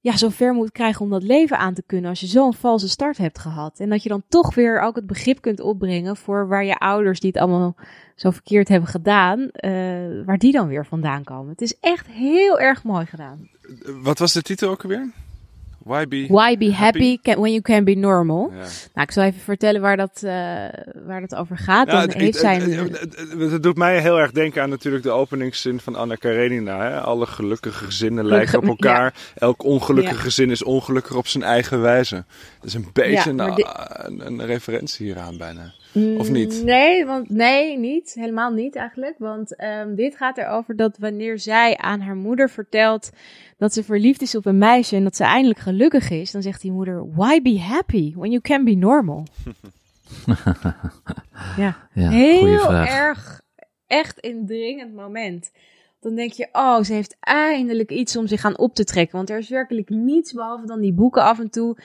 ja, 0.00 0.16
zo 0.16 0.28
ver 0.28 0.52
moet 0.52 0.72
krijgen 0.72 1.00
om 1.00 1.10
dat 1.10 1.22
leven 1.22 1.58
aan 1.58 1.74
te 1.74 1.82
kunnen 1.86 2.10
als 2.10 2.20
je 2.20 2.26
zo'n 2.26 2.54
valse 2.54 2.88
start 2.88 3.18
hebt 3.18 3.38
gehad. 3.38 3.80
En 3.80 3.88
dat 3.88 4.02
je 4.02 4.08
dan 4.08 4.22
toch 4.28 4.54
weer 4.54 4.80
ook 4.80 4.96
het 4.96 5.06
begrip 5.06 5.40
kunt 5.40 5.60
opbrengen 5.60 6.16
voor 6.16 6.48
waar 6.48 6.64
je 6.64 6.78
ouders 6.78 7.20
die 7.20 7.30
het 7.32 7.40
allemaal 7.40 7.76
zo 8.14 8.30
verkeerd 8.30 8.68
hebben 8.68 8.88
gedaan, 8.88 9.40
uh, 9.40 9.50
waar 10.24 10.38
die 10.38 10.52
dan 10.52 10.68
weer 10.68 10.86
vandaan 10.86 11.24
komen. 11.24 11.50
Het 11.50 11.60
is 11.60 11.78
echt 11.80 12.06
heel 12.06 12.60
erg 12.60 12.82
mooi 12.82 13.06
gedaan. 13.06 13.48
Wat 14.02 14.18
was 14.18 14.32
de 14.32 14.42
titel 14.42 14.70
ook 14.70 14.82
alweer? 14.82 15.12
Why 15.86 16.06
be, 16.06 16.26
Why 16.28 16.56
be 16.56 16.72
happy, 16.72 17.18
when 17.22 17.52
you 17.52 17.60
can 17.60 17.84
be 17.84 17.94
normal? 17.94 18.50
Ja. 18.50 18.56
Nou, 18.94 19.06
ik 19.06 19.10
zal 19.10 19.22
even 19.22 19.40
vertellen 19.40 19.80
waar 19.80 19.96
dat, 19.96 20.20
uh, 20.24 20.30
waar 21.06 21.20
dat 21.20 21.34
over 21.34 21.58
gaat. 21.58 21.90
Ja, 21.90 22.00
het, 22.00 22.14
heeft 22.14 22.38
zijn... 22.38 22.70
het, 23.38 23.62
doet 23.62 23.76
mij 23.76 24.00
heel 24.00 24.18
erg 24.18 24.30
denken 24.30 24.62
aan 24.62 24.68
natuurlijk 24.68 25.04
de 25.04 25.10
openingszin 25.10 25.80
van 25.80 25.94
Anna 25.94 26.14
Karenina. 26.14 26.80
Hè? 26.80 27.00
Alle 27.00 27.26
gelukkige 27.26 27.84
gezinnen 27.84 28.26
lijken 28.26 28.58
op 28.58 28.66
elkaar. 28.66 29.14
Elk 29.34 29.64
ongelukkige 29.64 30.20
gezin 30.20 30.50
is 30.50 30.62
ongelukkig 30.62 31.16
op 31.16 31.26
zijn 31.26 31.44
eigen 31.44 31.80
wijze. 31.80 32.24
Dat 32.60 32.68
is 32.68 32.74
een 32.74 32.88
beetje 32.92 33.30
een, 33.30 34.26
een, 34.26 34.46
referentie 34.46 35.06
hieraan 35.06 35.36
bijna. 35.38 35.72
Of 35.96 36.30
niet? 36.30 36.58
Mm, 36.58 36.64
nee, 36.64 37.06
want, 37.06 37.30
nee, 37.30 37.78
niet. 37.78 38.14
Helemaal 38.14 38.50
niet 38.50 38.76
eigenlijk. 38.76 39.18
Want 39.18 39.62
um, 39.62 39.94
dit 39.94 40.16
gaat 40.16 40.38
erover 40.38 40.76
dat 40.76 40.98
wanneer 40.98 41.38
zij 41.38 41.76
aan 41.76 42.00
haar 42.00 42.16
moeder 42.16 42.50
vertelt 42.50 43.10
dat 43.58 43.72
ze 43.72 43.84
verliefd 43.84 44.22
is 44.22 44.34
op 44.34 44.46
een 44.46 44.58
meisje 44.58 44.96
en 44.96 45.04
dat 45.04 45.16
ze 45.16 45.24
eindelijk 45.24 45.58
gelukkig 45.58 46.10
is, 46.10 46.30
dan 46.30 46.42
zegt 46.42 46.60
die 46.60 46.72
moeder: 46.72 47.14
Why 47.14 47.42
be 47.42 47.60
happy 47.60 48.14
when 48.14 48.30
you 48.30 48.40
can 48.40 48.64
be 48.64 48.74
normal? 48.74 49.26
ja, 51.56 51.88
ja 51.92 52.10
heel 52.10 52.72
erg, 52.72 53.40
echt 53.86 54.18
indringend 54.18 54.94
moment 54.94 55.50
dan 56.00 56.14
denk 56.14 56.32
je, 56.32 56.48
oh, 56.52 56.82
ze 56.82 56.92
heeft 56.92 57.16
eindelijk 57.20 57.90
iets 57.90 58.16
om 58.16 58.26
zich 58.26 58.44
aan 58.44 58.58
op 58.58 58.74
te 58.74 58.84
trekken. 58.84 59.16
Want 59.16 59.30
er 59.30 59.38
is 59.38 59.48
werkelijk 59.48 59.88
niets 59.88 60.32
behalve 60.32 60.66
dan 60.66 60.80
die 60.80 60.94
boeken 60.94 61.22
af 61.22 61.38
en 61.38 61.50
toe. 61.50 61.76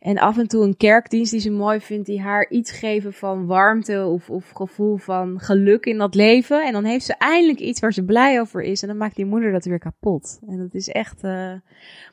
En 0.00 0.18
af 0.18 0.38
en 0.38 0.48
toe 0.48 0.64
een 0.64 0.76
kerkdienst 0.76 1.30
die 1.30 1.40
ze 1.40 1.50
mooi 1.50 1.80
vindt, 1.80 2.06
die 2.06 2.20
haar 2.20 2.48
iets 2.50 2.70
geven 2.70 3.12
van 3.12 3.46
warmte 3.46 4.04
of, 4.04 4.30
of 4.30 4.50
gevoel 4.50 4.96
van 4.96 5.40
geluk 5.40 5.86
in 5.86 5.98
dat 5.98 6.14
leven. 6.14 6.66
En 6.66 6.72
dan 6.72 6.84
heeft 6.84 7.04
ze 7.04 7.14
eindelijk 7.18 7.60
iets 7.60 7.80
waar 7.80 7.92
ze 7.92 8.04
blij 8.04 8.40
over 8.40 8.62
is. 8.62 8.82
En 8.82 8.88
dan 8.88 8.96
maakt 8.96 9.16
die 9.16 9.26
moeder 9.26 9.52
dat 9.52 9.64
weer 9.64 9.78
kapot. 9.78 10.38
En 10.48 10.58
dat 10.58 10.74
is 10.74 10.88
echt. 10.88 11.24
Uh... 11.24 11.52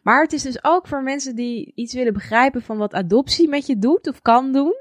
Maar 0.03 0.21
het 0.21 0.33
is 0.33 0.41
dus 0.41 0.63
ook 0.63 0.87
voor 0.87 1.03
mensen 1.03 1.35
die 1.35 1.71
iets 1.75 1.93
willen 1.93 2.13
begrijpen 2.13 2.61
van 2.61 2.77
wat 2.77 2.93
adoptie 2.93 3.49
met 3.49 3.65
je 3.65 3.77
doet 3.79 4.07
of 4.07 4.21
kan 4.21 4.51
doen. 4.51 4.75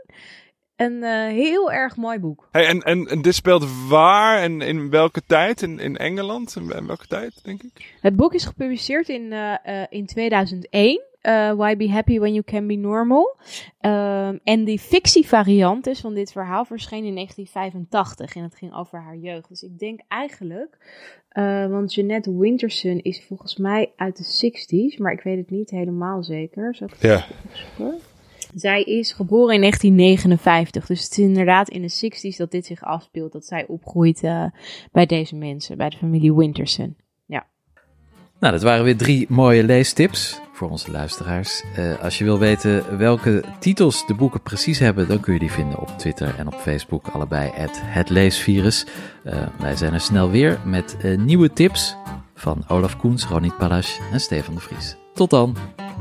Een 0.76 0.92
uh, 0.92 1.26
heel 1.26 1.72
erg 1.72 1.96
mooi 1.96 2.18
boek. 2.18 2.48
Hey, 2.50 2.66
en, 2.66 2.80
en, 2.80 3.06
en, 3.06 3.22
dit 3.22 3.34
speelt 3.34 3.88
waar 3.88 4.42
en 4.42 4.60
in 4.60 4.90
welke 4.90 5.22
tijd? 5.26 5.62
In, 5.62 5.78
in 5.78 5.96
Engeland? 5.96 6.56
In 6.56 6.86
welke 6.86 7.06
tijd, 7.06 7.40
denk 7.44 7.62
ik? 7.62 7.94
Het 8.00 8.16
boek 8.16 8.34
is 8.34 8.44
gepubliceerd 8.44 9.08
in, 9.08 9.22
uh, 9.22 9.54
uh, 9.66 9.82
in 9.88 10.06
2001. 10.06 11.00
Why 11.56 11.76
Be 11.76 11.90
Happy 11.90 12.18
When 12.18 12.32
You 12.32 12.44
Can 12.44 12.66
Be 12.66 12.74
Normal. 12.74 13.36
Um, 13.80 14.40
en 14.44 14.64
die 14.64 14.78
fictievariant 14.78 15.84
dus 15.84 16.00
van 16.00 16.14
dit 16.14 16.32
verhaal 16.32 16.64
verscheen 16.64 17.04
in 17.04 17.14
1985. 17.14 18.34
En 18.36 18.42
het 18.42 18.54
ging 18.54 18.74
over 18.74 19.02
haar 19.02 19.16
jeugd. 19.16 19.48
Dus 19.48 19.62
ik 19.62 19.78
denk 19.78 20.00
eigenlijk... 20.08 20.76
want 21.70 21.94
Jeanette 21.94 22.38
Winterson 22.38 22.98
is 22.98 23.24
volgens 23.24 23.56
mij 23.56 23.92
uit 23.96 24.16
de 24.16 24.52
60s. 24.52 24.98
Maar 24.98 25.12
ik 25.12 25.22
weet 25.22 25.38
het 25.38 25.50
niet 25.50 25.70
helemaal 25.70 26.22
zeker. 26.22 26.74
Zal 26.74 26.86
ik 26.86 26.92
het 26.92 27.02
ja. 27.02 27.26
Zij 28.54 28.82
is 28.82 29.12
geboren 29.12 29.54
in 29.54 29.60
1959. 29.60 30.86
Dus 30.86 31.02
het 31.02 31.10
is 31.10 31.18
inderdaad 31.18 31.68
in 31.68 31.82
de 31.82 32.10
60s 32.32 32.36
dat 32.36 32.50
dit 32.50 32.66
zich 32.66 32.82
afspeelt. 32.82 33.32
Dat 33.32 33.44
zij 33.44 33.66
opgroeit 33.66 34.22
uh, 34.22 34.44
bij 34.92 35.06
deze 35.06 35.36
mensen, 35.36 35.76
bij 35.76 35.88
de 35.88 35.96
familie 35.96 36.34
Winterson. 36.34 36.96
Ja. 37.26 37.46
Nou, 38.40 38.52
dat 38.52 38.62
waren 38.62 38.84
weer 38.84 38.96
drie 38.96 39.26
mooie 39.28 39.64
leestips 39.64 40.40
voor 40.52 40.70
onze 40.70 40.90
luisteraars. 40.90 41.62
Uh, 41.78 42.02
als 42.02 42.18
je 42.18 42.24
wil 42.24 42.38
weten 42.38 42.98
welke 42.98 43.44
titels 43.58 44.06
de 44.06 44.14
boeken 44.14 44.42
precies 44.42 44.78
hebben, 44.78 45.08
dan 45.08 45.20
kun 45.20 45.32
je 45.32 45.38
die 45.38 45.50
vinden 45.50 45.80
op 45.80 45.88
Twitter 45.88 46.34
en 46.38 46.46
op 46.46 46.54
Facebook. 46.54 47.08
Allebei 47.08 47.50
het 47.84 48.08
leesvirus. 48.08 48.86
Uh, 49.24 49.46
wij 49.58 49.76
zijn 49.76 49.92
er 49.92 50.00
snel 50.00 50.30
weer 50.30 50.60
met 50.64 50.96
nieuwe 51.16 51.52
tips 51.52 51.96
van 52.34 52.64
Olaf 52.68 52.96
Koens, 52.96 53.24
Ronit 53.24 53.56
Palas 53.56 53.98
en 54.12 54.20
Stefan 54.20 54.54
de 54.54 54.60
Vries. 54.60 54.96
Tot 55.14 55.30
dan. 55.30 55.56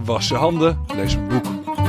Was 0.05 0.27
je 0.27 0.35
handen, 0.35 0.79
lees 0.95 1.13
een 1.13 1.27
boek. 1.27 1.80